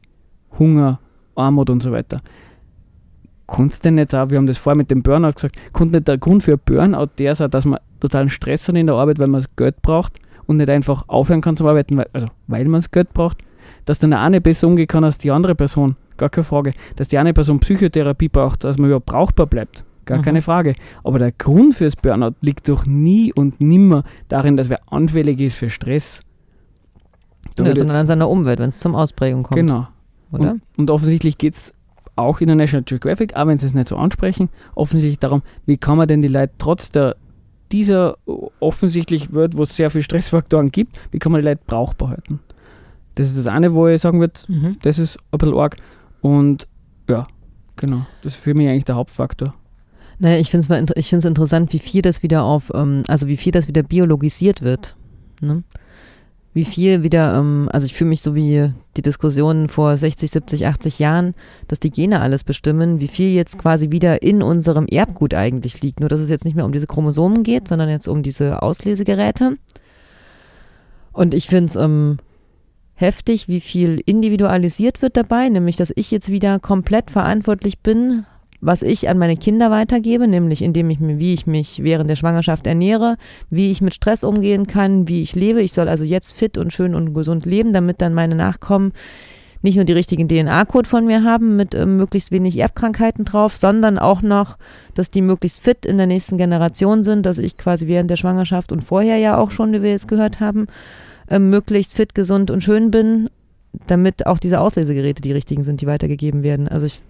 Hunger, 0.58 1.00
Armut 1.36 1.70
und 1.70 1.82
so 1.84 1.92
weiter. 1.92 2.22
Kannst 3.48 3.86
denn 3.86 3.98
jetzt 4.00 4.16
auch, 4.16 4.30
wir 4.32 4.38
haben 4.38 4.48
das 4.48 4.58
vorher 4.58 4.78
mit 4.78 4.90
dem 4.90 5.04
Burnout 5.04 5.34
gesagt, 5.34 5.56
konnte 5.72 5.96
nicht 5.98 6.08
der 6.08 6.18
Grund 6.18 6.42
für 6.44 6.58
Burnout 6.58 7.10
der 7.20 7.36
sein, 7.36 7.52
dass 7.52 7.66
man 7.66 7.80
totalen 8.00 8.30
Stress 8.30 8.68
hat 8.68 8.76
in 8.76 8.88
der 8.88 8.96
Arbeit, 8.96 9.20
weil 9.20 9.28
man 9.28 9.42
das 9.42 9.56
Geld 9.56 9.82
braucht 9.84 10.14
und 10.48 10.58
nicht 10.58 10.70
einfach 10.70 11.04
aufhören 11.08 11.42
kann 11.42 11.56
zu 11.56 11.68
arbeiten, 11.68 11.98
weil, 11.98 12.08
also 12.12 12.28
weil 12.48 12.66
man 12.66 12.80
das 12.82 12.90
Geld 12.90 13.14
braucht, 13.14 13.40
dass 13.86 14.00
dann 14.00 14.10
der 14.12 14.22
eine 14.22 14.42
besser 14.42 14.68
umgehen 14.68 14.88
kann 14.88 15.04
als 15.04 15.20
die 15.20 15.30
andere 15.32 15.54
Person, 15.54 15.96
gar 16.18 16.30
keine 16.30 16.44
Frage. 16.44 16.74
Dass 16.96 17.08
die 17.08 17.20
eine 17.20 17.34
Person 17.34 17.60
Psychotherapie 17.60 18.30
braucht, 18.30 18.64
dass 18.64 18.78
man 18.80 18.88
überhaupt 18.88 19.06
brauchbar 19.06 19.46
bleibt, 19.46 19.84
gar 20.06 20.20
Mhm. 20.20 20.24
keine 20.24 20.42
Frage. 20.42 20.74
Aber 21.04 21.20
der 21.20 21.32
Grund 21.32 21.76
fürs 21.76 21.96
Burnout 21.96 22.34
liegt 22.42 22.68
doch 22.68 22.88
nie 22.88 23.32
und 23.34 23.62
nimmer 23.62 24.04
darin, 24.28 24.58
dass 24.58 24.70
wer 24.70 24.80
anfällig 24.92 25.40
ist 25.40 25.56
für 25.56 25.70
Stress. 25.70 26.22
Ja, 27.60 27.76
sondern 27.76 27.98
an 27.98 28.06
seiner 28.06 28.30
Umwelt, 28.30 28.60
wenn 28.60 28.70
es 28.70 28.80
zum 28.80 28.96
Ausprägung 28.96 29.44
kommt. 29.44 29.56
Genau. 29.56 29.88
Oder? 30.32 30.52
Und, 30.52 30.62
und 30.78 30.92
offensichtlich 30.92 31.38
geht 31.38 31.56
es 31.56 31.74
auch 32.16 32.42
in 32.42 32.48
der 32.48 32.56
National 32.56 32.84
Geographic, 32.84 33.36
auch 33.36 33.48
wenn 33.48 33.58
sie 33.58 33.68
es 33.68 33.74
nicht 33.74 33.88
so 33.88 33.98
ansprechen, 33.98 34.50
offensichtlich 34.74 35.20
darum, 35.20 35.42
wie 35.66 35.78
kann 35.78 35.98
man 35.98 36.08
denn 36.08 36.22
die 36.22 36.28
Leute 36.28 36.54
trotz 36.58 36.92
der 36.92 37.16
dieser 37.72 38.18
offensichtlich 38.60 39.34
Welt, 39.34 39.58
wo 39.58 39.64
es 39.64 39.76
sehr 39.76 39.90
viele 39.90 40.04
Stressfaktoren 40.04 40.72
gibt, 40.72 40.98
wie 41.12 41.20
kann 41.20 41.32
man 41.32 41.42
die 41.42 41.48
Leute 41.48 41.62
brauchbar 41.66 42.10
halten? 42.10 42.40
Das 43.16 43.28
ist 43.28 43.38
das 43.38 43.48
eine, 43.48 43.74
wo 43.74 43.88
ich 43.88 44.02
sagen 44.02 44.20
würde, 44.20 44.34
Mhm. 44.48 44.78
das 44.82 45.00
ist 45.00 45.18
ein 45.32 45.38
bisschen 45.40 45.58
arg. 45.58 45.78
Und 46.22 46.68
ja, 47.10 47.28
genau, 47.76 48.06
das 48.22 48.36
ist 48.36 48.42
für 48.42 48.54
mich 48.54 48.68
eigentlich 48.68 48.86
der 48.86 48.96
Hauptfaktor. 48.96 49.54
Naja, 50.20 50.38
ich 50.38 50.50
finde 50.52 50.74
es 50.74 50.92
ich 50.96 51.10
find's 51.10 51.26
interessant, 51.26 51.74
wie 51.74 51.80
viel 51.80 52.02
das 52.02 52.24
wieder 52.24 52.44
auf, 52.44 52.72
ähm, 52.74 53.04
also 53.08 53.28
wie 53.28 53.38
viel 53.38 53.52
das 53.52 53.68
wieder 53.68 53.84
biologisiert 53.84 54.62
wird. 54.62 54.96
Ne? 55.42 55.64
Wie 56.56 56.64
viel 56.64 57.04
wieder, 57.04 57.38
ähm, 57.38 57.68
also 57.74 57.86
ich 57.86 57.94
fühle 57.94 58.12
mich 58.12 58.22
so 58.22 58.34
wie 58.34 58.72
die 58.96 59.02
Diskussionen 59.02 59.68
vor 59.68 59.98
60, 59.98 60.32
70, 60.32 60.66
80 60.66 61.00
Jahren, 61.00 61.36
dass 61.68 61.82
die 61.82 61.92
Gene 61.92 62.22
alles 62.22 62.46
bestimmen, 62.46 63.02
wie 63.02 63.10
viel 63.10 63.32
jetzt 63.32 63.58
quasi 63.58 63.92
wieder 63.92 64.22
in 64.22 64.42
unserem 64.42 64.88
Erbgut 64.88 65.34
eigentlich 65.34 65.82
liegt. 65.82 66.00
Nur 66.00 66.08
dass 66.08 66.22
es 66.22 66.30
jetzt 66.30 66.46
nicht 66.46 66.56
mehr 66.56 66.64
um 66.64 66.72
diese 66.72 66.88
Chromosomen 66.88 67.44
geht, 67.44 67.68
sondern 67.68 67.90
jetzt 67.90 68.08
um 68.08 68.24
diese 68.24 68.62
Auslesegeräte. 68.62 69.58
Und 71.12 71.34
ich 71.34 71.48
finde 71.48 71.70
es 71.72 71.76
ähm, 71.76 72.20
heftig, 72.94 73.50
wie 73.50 73.60
viel 73.60 74.02
individualisiert 74.06 75.02
wird 75.02 75.18
dabei, 75.18 75.50
nämlich 75.50 75.76
dass 75.76 75.92
ich 75.94 76.10
jetzt 76.10 76.30
wieder 76.30 76.60
komplett 76.60 77.12
verantwortlich 77.12 77.80
bin, 77.80 78.26
was 78.66 78.82
ich 78.82 79.08
an 79.10 79.18
meine 79.18 79.38
Kinder 79.38 79.70
weitergebe, 79.70 80.28
nämlich 80.28 80.64
indem 80.64 80.90
ich 80.90 81.00
mir, 81.00 81.20
wie 81.20 81.34
ich 81.34 81.46
mich 81.46 81.84
während 81.84 82.10
der 82.10 82.16
Schwangerschaft 82.16 82.66
ernähre, 82.66 83.16
wie 83.50 83.70
ich 83.70 83.82
mit 83.82 83.94
Stress 83.94 84.24
umgehen 84.24 84.66
kann, 84.66 85.08
wie 85.08 85.22
ich 85.22 85.36
lebe. 85.36 85.62
Ich 85.62 85.74
soll 85.74 85.88
also 85.88 86.04
jetzt 86.04 86.34
fit 86.34 86.58
und 86.58 86.74
schön 86.74 86.96
und 86.96 87.14
gesund 87.14 87.46
leben, 87.46 87.74
damit 87.74 88.02
dann 88.02 88.14
meine 88.14 88.36
Nachkommen 88.36 88.94
nicht 89.62 89.76
nur 89.76 89.86
die 89.86 89.94
richtigen 89.94 90.28
DNA-Code 90.28 90.88
von 90.88 91.06
mir 91.06 91.24
haben 91.24 91.56
mit 91.56 91.76
ähm, 91.76 91.98
möglichst 91.98 92.32
wenig 92.32 92.58
Erbkrankheiten 92.58 93.26
drauf, 93.26 93.56
sondern 93.56 93.98
auch 93.98 94.22
noch, 94.22 94.58
dass 94.94 95.12
die 95.12 95.22
möglichst 95.22 95.60
fit 95.60 95.86
in 95.86 95.98
der 95.98 96.08
nächsten 96.08 96.38
Generation 96.38 97.04
sind, 97.04 97.26
dass 97.26 97.38
ich 97.38 97.58
quasi 97.58 97.88
während 97.88 98.10
der 98.10 98.16
Schwangerschaft 98.16 98.72
und 98.72 98.84
vorher 98.84 99.18
ja 99.18 99.38
auch 99.38 99.52
schon, 99.52 99.74
wie 99.74 99.82
wir 99.82 99.92
jetzt 99.92 100.08
gehört 100.08 100.40
haben, 100.40 100.68
ähm, 101.30 101.50
möglichst 101.50 101.94
fit, 101.94 102.16
gesund 102.16 102.52
und 102.52 102.62
schön 102.62 102.92
bin, 102.92 103.30
damit 103.88 104.26
auch 104.26 104.40
diese 104.40 104.60
Auslesegeräte 104.60 105.22
die 105.22 105.34
richtigen 105.34 105.64
sind, 105.64 105.82
die 105.82 105.88
weitergegeben 105.88 106.44
werden. 106.44 106.68
Also 106.68 106.86
ich, 106.86 107.02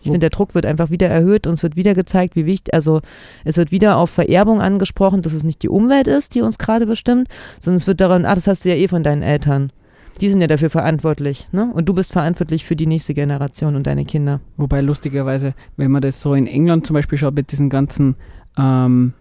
ich 0.00 0.04
finde, 0.04 0.20
der 0.20 0.30
Druck 0.30 0.54
wird 0.54 0.66
einfach 0.66 0.90
wieder 0.90 1.08
erhöht 1.08 1.46
und 1.46 1.54
es 1.54 1.62
wird 1.62 1.76
wieder 1.76 1.94
gezeigt, 1.94 2.36
wie 2.36 2.46
wichtig, 2.46 2.72
also 2.72 3.00
es 3.44 3.56
wird 3.56 3.70
wieder 3.70 3.96
auf 3.98 4.10
Vererbung 4.10 4.60
angesprochen, 4.60 5.22
dass 5.22 5.32
es 5.32 5.44
nicht 5.44 5.62
die 5.62 5.68
Umwelt 5.68 6.06
ist, 6.06 6.34
die 6.34 6.40
uns 6.40 6.58
gerade 6.58 6.86
bestimmt, 6.86 7.28
sondern 7.58 7.76
es 7.76 7.86
wird 7.86 8.00
daran, 8.00 8.24
ah, 8.24 8.34
das 8.34 8.46
hast 8.46 8.64
du 8.64 8.70
ja 8.70 8.76
eh 8.76 8.88
von 8.88 9.02
deinen 9.02 9.22
Eltern. 9.22 9.72
Die 10.20 10.28
sind 10.28 10.40
ja 10.40 10.46
dafür 10.46 10.68
verantwortlich, 10.68 11.48
ne? 11.50 11.70
Und 11.72 11.88
du 11.88 11.94
bist 11.94 12.12
verantwortlich 12.12 12.64
für 12.64 12.76
die 12.76 12.86
nächste 12.86 13.14
Generation 13.14 13.74
und 13.74 13.86
deine 13.86 14.04
Kinder. 14.04 14.40
Wobei 14.58 14.82
lustigerweise, 14.82 15.54
wenn 15.76 15.90
man 15.90 16.02
das 16.02 16.20
so 16.20 16.34
in 16.34 16.46
England 16.46 16.86
zum 16.86 16.94
Beispiel 16.94 17.16
schaut, 17.16 17.34
mit 17.34 17.52
diesen 17.52 17.70
ganzen, 17.70 18.16
ähm, 18.58 19.14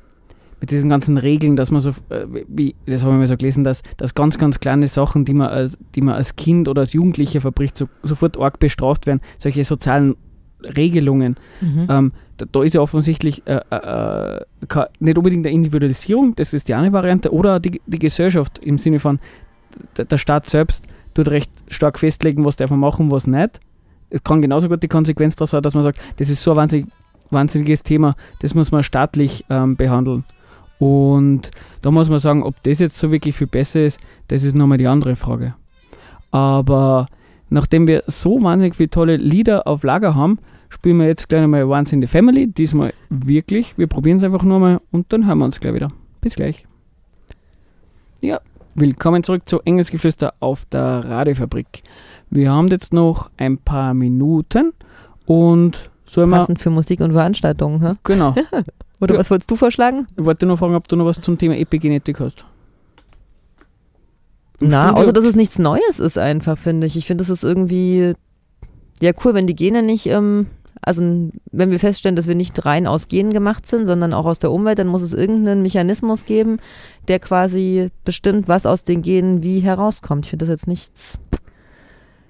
mit 0.59 0.71
diesen 0.71 0.89
ganzen 0.89 1.17
Regeln, 1.17 1.55
dass 1.55 1.71
man 1.71 1.80
so, 1.80 1.91
äh, 2.09 2.25
wie, 2.49 2.75
das 2.86 3.03
habe 3.03 3.13
ich 3.13 3.19
mal 3.19 3.27
so 3.27 3.38
gelesen, 3.38 3.63
dass, 3.63 3.82
dass 3.95 4.13
ganz, 4.13 4.38
ganz 4.38 4.59
kleine 4.59 4.88
Sachen, 4.88 5.23
die 5.23 5.34
man 5.34 5.47
als, 5.47 5.77
die 5.95 6.01
man 6.01 6.15
als 6.15 6.36
Kind 6.36 6.67
oder 6.67 6.82
als 6.82 6.91
Jugendlicher 6.91 7.39
verbricht, 7.39 7.77
so, 7.77 7.88
sofort 8.03 8.38
arg 8.38 8.59
bestraft 8.59 9.07
werden, 9.07 9.21
solche 9.38 9.63
sozialen 9.63 10.15
Regelungen. 10.64 11.36
Ähm, 11.89 12.12
da, 12.38 12.45
da 12.51 12.64
ist 12.64 12.74
ja 12.76 12.82
offensichtlich 12.82 13.45
äh, 13.47 13.60
äh, 13.70 14.39
ke- 14.68 14.89
nicht 14.99 15.18
unbedingt 15.18 15.45
eine 15.45 15.53
Individualisierung, 15.53 16.36
das 16.36 16.53
ist 16.53 16.68
die 16.68 16.74
eine 16.74 16.91
Variante, 16.91 17.34
oder 17.34 17.60
die, 17.60 17.82
die 17.86 17.99
Gesellschaft 17.99 18.60
im 18.60 18.78
Sinne 18.78 18.99
von, 18.99 19.20
der, 19.97 20.05
der 20.05 20.18
Staat 20.18 20.49
selbst 20.49 20.84
tut 21.14 21.28
recht 21.30 21.51
stark 21.68 21.99
festlegen, 21.99 22.45
was 22.45 22.55
darf 22.55 22.70
man 22.70 22.80
machen, 22.80 23.12
was 23.12 23.28
nicht. 23.28 23.60
es 24.10 24.24
kann 24.24 24.41
genauso 24.41 24.68
gut 24.70 24.84
die 24.84 24.88
Konsequenz 24.88 25.36
daraus 25.36 25.51
sein, 25.51 25.62
dass 25.62 25.74
man 25.76 25.84
sagt, 25.84 25.99
das 26.18 26.30
ist 26.30 26.41
so 26.41 26.51
ein 26.51 26.57
wahnsinnig, 26.57 26.88
wahnsinniges 27.30 27.84
Thema, 27.84 28.16
das 28.41 28.55
muss 28.55 28.72
man 28.72 28.84
staatlich 28.84 29.45
ähm, 29.49 29.76
behandeln. 29.76 30.24
Und 30.80 31.51
da 31.82 31.91
muss 31.91 32.10
man 32.10 32.20
sagen, 32.20 32.43
ob 32.43 32.55
das 32.64 32.80
jetzt 32.80 32.97
so 32.97 33.12
wirklich 33.12 33.36
viel 33.36 33.47
besser 33.47 33.84
ist, 33.84 33.99
das 34.30 34.43
ist 34.43 34.55
nochmal 34.55 34.78
die 34.78 34.88
andere 34.88 35.16
Frage. 35.16 35.53
Aber 36.32 37.07
nachdem 37.49 37.87
wir 37.87 38.03
so 38.07 38.41
wahnsinnig 38.41 38.75
viele 38.75 38.89
tolle 38.89 39.17
Lieder 39.17 39.67
auf 39.67 39.83
Lager 39.83 40.15
haben, 40.15 40.39
spielen 40.69 40.97
wir 40.99 41.07
jetzt 41.07 41.29
gleich 41.29 41.41
nochmal 41.41 41.63
Once 41.63 41.91
in 41.93 42.01
the 42.01 42.07
Family. 42.07 42.47
Diesmal 42.47 42.93
wirklich. 43.09 43.77
Wir 43.77 43.87
probieren 43.87 44.17
es 44.17 44.23
einfach 44.23 44.43
nur 44.43 44.59
mal 44.59 44.79
und 44.91 45.11
dann 45.13 45.25
hören 45.27 45.39
wir 45.39 45.45
uns 45.45 45.59
gleich 45.59 45.73
wieder. 45.73 45.89
Bis 46.21 46.35
gleich. 46.35 46.65
Ja, 48.21 48.39
willkommen 48.75 49.23
zurück 49.23 49.43
zu 49.47 49.61
Engelsgeflüster 49.61 50.33
auf 50.39 50.65
der 50.65 51.05
Radiofabrik. 51.05 51.83
Wir 52.29 52.51
haben 52.51 52.67
jetzt 52.67 52.93
noch 52.93 53.29
ein 53.37 53.57
paar 53.57 53.93
Minuten 53.93 54.73
und 55.25 55.89
sollen. 56.05 56.31
Passend 56.31 56.61
für 56.61 56.69
Musik 56.69 56.99
und 57.01 57.13
Veranstaltungen, 57.13 57.81
hä? 57.81 57.93
Genau. 58.03 58.35
Oder 59.01 59.13
Ja. 59.13 59.19
was 59.21 59.31
wolltest 59.31 59.49
du 59.49 59.55
vorschlagen? 59.55 60.05
Ich 60.17 60.25
wollte 60.25 60.45
nur 60.45 60.57
fragen, 60.57 60.75
ob 60.75 60.87
du 60.87 60.95
noch 60.97 61.05
was 61.05 61.21
zum 61.21 61.37
Thema 61.37 61.55
Epigenetik 61.57 62.19
hast. 62.19 62.43
Na, 64.60 64.88
Studio- 64.88 65.01
außer 65.01 65.14
dass 65.14 65.26
es 65.26 65.36
nichts 65.36 65.60
Neues 65.60 65.99
ist 65.99 66.18
einfach, 66.18 66.57
finde 66.57 66.88
ich. 66.88 66.97
Ich 66.97 67.05
finde, 67.05 67.22
es 67.24 67.30
ist 67.30 67.43
irgendwie 67.43 68.14
ja 69.01 69.12
cool, 69.24 69.34
wenn 69.34 69.47
die 69.47 69.55
Gene 69.55 69.82
nicht, 69.84 70.07
ähm, 70.07 70.47
also 70.82 71.01
wenn 71.51 71.72
wir 71.72 71.80
feststellen, 71.80 72.16
dass 72.16 72.28
wir 72.28 72.36
nicht 72.36 72.66
rein 72.66 72.88
aus 72.88 73.07
Genen 73.07 73.34
gemacht 73.34 73.68
sind, 73.68 73.86
sondern 73.86 74.14
auch 74.14 74.26
aus 74.26 74.39
der 74.39 74.51
Umwelt, 74.51 74.80
dann 74.80 74.88
muss 74.88 75.01
es 75.01 75.14
irgendeinen 75.14 75.62
Mechanismus 75.62 76.26
geben, 76.26 76.57
der 77.07 77.20
quasi 77.20 77.89
bestimmt, 78.05 78.47
was 78.47 78.66
aus 78.66 78.84
den 78.84 79.01
Genen 79.01 79.43
wie 79.43 79.60
herauskommt. 79.60 80.26
Ich 80.26 80.30
finde 80.32 80.45
das 80.45 80.51
jetzt 80.53 80.68
nichts. 80.68 81.18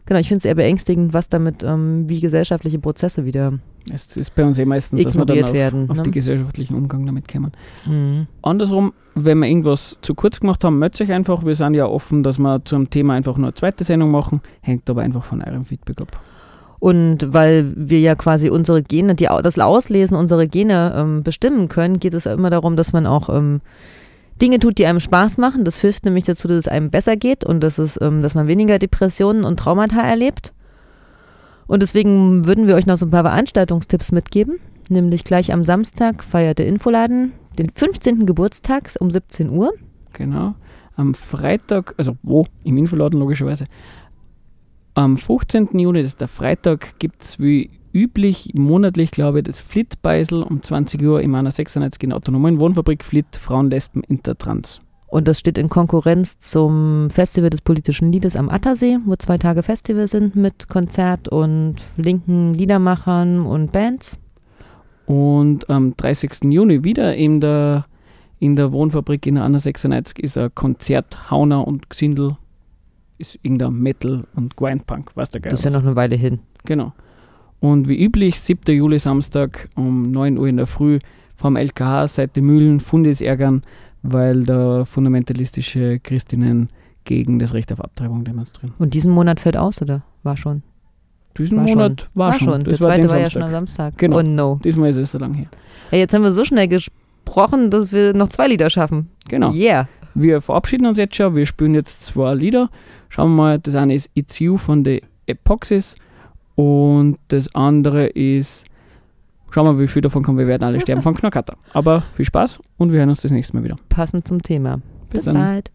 Genau, 0.06 0.20
ich 0.20 0.28
finde 0.28 0.40
es 0.40 0.46
eher 0.46 0.56
beängstigend, 0.56 1.14
was 1.14 1.30
damit, 1.30 1.64
ähm, 1.64 2.10
wie 2.10 2.20
gesellschaftliche 2.20 2.80
Prozesse 2.80 3.26
wieder. 3.26 3.60
Es 3.94 4.16
ist 4.18 4.36
bei 4.36 4.46
uns 4.46 4.58
eh 4.60 4.66
meistens, 4.66 5.04
dass 5.04 5.18
wir 5.18 5.26
dann 5.26 5.44
auf, 5.44 5.54
werden, 5.54 5.90
auf 5.90 5.98
ne? 5.98 6.04
den 6.04 6.12
gesellschaftlichen 6.12 6.76
Umgang 6.76 7.06
damit 7.06 7.28
kommen. 7.28 7.52
Mhm. 7.86 8.28
Andersrum, 8.42 8.94
wenn 9.16 9.40
wir 9.40 9.48
irgendwas 9.48 9.98
zu 10.02 10.16
kurz 10.16 10.40
gemacht 10.40 10.64
haben, 10.64 10.80
meldet 10.80 11.02
euch 11.02 11.12
einfach. 11.12 11.46
Wir 11.46 11.56
sind 11.56 11.74
ja 11.74 11.86
offen, 11.86 12.24
dass 12.24 12.38
wir 12.38 12.64
zum 12.66 12.90
Thema 12.90 13.14
einfach 13.14 13.38
nur 13.38 13.48
eine 13.48 13.54
zweite 13.56 13.84
Sendung 13.84 14.12
machen. 14.12 14.42
Hängt 14.62 14.90
aber 14.90 15.02
einfach 15.02 15.24
von 15.24 15.42
eurem 15.42 15.64
Feedback 15.64 16.02
ab. 16.02 16.22
Und 16.80 17.34
weil 17.34 17.74
wir 17.76 18.00
ja 18.00 18.16
quasi 18.16 18.50
unsere 18.50 18.82
Gene, 18.82 19.16
die, 19.16 19.26
das 19.26 19.60
Auslesen 19.60 20.16
unserer 20.16 20.48
Gene 20.48 20.94
ähm, 20.96 21.24
bestimmen 21.24 21.68
können, 21.68 22.00
geht 22.00 22.14
es 22.14 22.24
ja 22.24 22.34
immer 22.34 22.50
darum, 22.50 22.78
dass 22.78 22.94
man 22.94 23.06
auch 23.06 23.28
ähm, 23.30 23.60
Dinge 24.42 24.60
tut, 24.60 24.78
die 24.78 24.86
einem 24.86 25.02
Spaß 25.02 25.38
machen. 25.38 25.66
Das 25.66 25.82
hilft 25.82 26.06
nämlich 26.06 26.24
dazu, 26.24 26.48
dass 26.48 26.58
es 26.58 26.68
einem 26.70 26.90
besser 26.90 27.18
geht 27.18 27.44
und 27.44 27.62
dass, 27.62 27.78
es, 27.80 28.00
ähm, 28.02 28.22
dass 28.22 28.34
man 28.34 28.48
weniger 28.48 28.80
Depressionen 28.80 29.44
und 29.44 29.60
Traumata 29.60 30.02
erlebt. 30.02 30.54
Und 31.70 31.84
deswegen 31.84 32.48
würden 32.48 32.66
wir 32.66 32.76
euch 32.76 32.88
noch 32.88 32.98
so 32.98 33.06
ein 33.06 33.12
paar 33.12 33.24
Veranstaltungstipps 33.24 34.12
mitgeben. 34.12 34.60
Nämlich 34.90 35.24
gleich 35.24 35.54
am 35.54 35.64
Samstag 35.64 36.24
feiert 36.24 36.58
der 36.58 36.66
Infoladen 36.66 37.34
den 37.60 37.70
15. 37.70 38.26
Geburtstag 38.26 38.90
um 39.00 39.12
17 39.12 39.52
Uhr. 39.52 39.72
Genau. 40.14 40.56
Am 40.96 41.14
Freitag, 41.14 41.94
also 41.98 42.18
wo? 42.24 42.48
Im 42.64 42.76
Infoladen 42.78 43.20
logischerweise. 43.20 43.66
Am 44.96 45.16
15. 45.16 45.78
Juni, 45.78 46.02
das 46.02 46.14
ist 46.14 46.22
der 46.22 46.28
Freitag, 46.28 46.98
gibt 46.98 47.22
es 47.22 47.40
wie 47.40 47.70
üblich 47.94 48.52
monatlich, 48.56 49.12
glaube 49.12 49.38
ich, 49.38 49.44
das 49.44 49.60
Flit-Beisel 49.60 50.42
um 50.42 50.64
20 50.64 51.00
Uhr 51.04 51.22
in 51.22 51.30
meiner 51.30 51.52
96 51.52 52.02
in 52.02 52.14
autonomen 52.14 52.60
Wohnfabrik 52.60 53.06
Flit 53.06 53.36
Frauen, 53.36 53.70
Lesben, 53.70 54.02
Intertrans. 54.08 54.82
Und 55.10 55.28
das 55.28 55.40
steht 55.40 55.58
in 55.58 55.70
Konkurrenz 55.70 56.38
zum 56.38 57.10
Festival 57.10 57.50
des 57.50 57.62
politischen 57.62 58.12
Liedes 58.12 58.36
am 58.36 58.48
Attersee, 58.48 59.00
wo 59.06 59.16
zwei 59.16 59.40
Tage 59.40 59.64
Festival 59.64 60.08
sind 60.08 60.36
mit 60.36 60.68
Konzert 60.70 61.28
und 61.28 61.78
linken 61.98 62.54
Liedermachern 62.54 63.42
und 63.42 63.72
Bands. 63.72 64.20
Und 65.08 65.68
am 65.70 65.98
30. 65.98 66.44
Juni 66.44 66.84
wieder 66.84 67.16
in 67.16 67.42
der, 67.42 67.86
in 68.38 68.56
der 68.56 68.72
Wohnfabrik 68.72 69.26
in 69.26 69.36
der 69.36 69.46
Anna 69.46 69.60
96 69.60 70.20
ist 70.20 70.38
ein 70.38 70.54
Konzert 70.54 71.32
Hauner 71.32 71.68
und 71.68 71.90
Gsindel. 71.90 72.38
Ist 73.18 73.40
irgendein 73.42 73.74
Metal 73.74 74.26
und 74.36 74.56
Grindpunk, 74.56 75.12
was 75.16 75.32
der 75.32 75.42
Geil 75.42 75.50
Das 75.50 75.62
ist 75.62 75.66
ja 75.66 75.72
noch 75.72 75.86
eine 75.86 75.96
Weile 75.96 76.16
hin. 76.16 76.40
Genau. 76.66 76.94
Und 77.60 77.90
wie 77.90 78.00
üblich, 78.00 78.40
7. 78.40 78.76
Juli 78.76 79.00
Samstag 79.00 79.70
um 79.76 80.12
9 80.12 80.38
Uhr 80.38 80.48
in 80.48 80.58
der 80.58 80.68
Früh 80.68 81.00
vom 81.36 81.56
LKH 81.56 82.08
Seite 82.08 82.42
Mühlen 82.42 82.80
Fundis 82.80 83.22
ärgern, 83.22 83.64
weil 84.02 84.44
da 84.44 84.86
fundamentalistische 84.86 86.00
Christinnen 86.00 86.70
gegen 87.04 87.40
das 87.40 87.54
Recht 87.54 87.72
auf 87.72 87.82
Abtreibung 87.82 88.24
demonstrieren. 88.24 88.74
Und 88.78 88.94
diesen 88.94 89.12
Monat 89.12 89.40
fällt 89.40 89.58
aus, 89.58 89.82
oder? 89.82 90.04
War 90.24 90.38
schon. 90.38 90.64
Diesen 91.38 91.58
War 91.58 91.66
Monat 91.66 92.10
war, 92.14 92.34
schon. 92.34 92.64
Der 92.64 92.74
Das 92.74 92.82
war 92.82 92.90
zweite 92.90 93.10
war 93.10 93.18
ja 93.18 93.22
Samstag. 93.24 93.32
schon 93.32 93.44
am 93.44 93.52
Samstag. 93.52 93.98
Genau. 93.98 94.20
Oh 94.20 94.22
no. 94.22 94.60
Diesmal 94.64 94.90
ist 94.90 94.98
es 94.98 95.12
so 95.12 95.18
lang 95.18 95.34
her. 95.34 95.48
Ja, 95.92 95.98
jetzt 96.00 96.14
haben 96.14 96.24
wir 96.24 96.32
so 96.32 96.44
schnell 96.44 96.68
gesprochen, 96.68 97.70
dass 97.70 97.92
wir 97.92 98.14
noch 98.14 98.28
zwei 98.28 98.48
Lieder 98.48 98.70
schaffen. 98.70 99.10
Genau. 99.28 99.52
Yeah. 99.54 99.88
Wir 100.16 100.42
verabschieden 100.42 100.86
uns 100.86 100.98
jetzt 100.98 101.16
schon. 101.16 101.36
Wir 101.36 101.46
spielen 101.46 101.74
jetzt 101.76 102.02
zwei 102.06 102.34
Lieder. 102.34 102.70
Schauen 103.10 103.32
wir 103.32 103.36
mal, 103.44 103.60
das 103.60 103.76
eine 103.76 103.96
ist 103.96 104.10
It's 104.16 104.40
You 104.40 104.58
von 104.58 104.84
The 104.84 105.02
Epoxys 105.28 105.96
und 106.56 107.18
das 107.30 107.54
andere 107.56 108.08
ist, 108.08 108.66
schauen 109.52 109.66
wir 109.66 109.74
mal, 109.74 109.80
wie 109.80 109.88
viel 109.88 110.02
davon 110.02 110.24
kommen. 110.24 110.38
Wir 110.38 110.48
werden 110.48 110.64
alle 110.64 110.80
sterben 110.80 111.02
von 111.02 111.16
Knackata. 111.16 111.56
Aber 111.74 112.04
viel 112.14 112.26
Spaß 112.26 112.60
und 112.78 112.92
wir 112.92 113.00
hören 113.00 113.10
uns 113.10 113.22
das 113.22 113.32
nächste 113.32 113.56
Mal 113.56 113.64
wieder. 113.64 113.78
Passend 113.90 114.28
zum 114.28 114.42
Thema. 114.42 114.78
Bis 115.10 115.20
Bis 115.20 115.26
dann. 115.26 115.36
bald. 115.36 115.72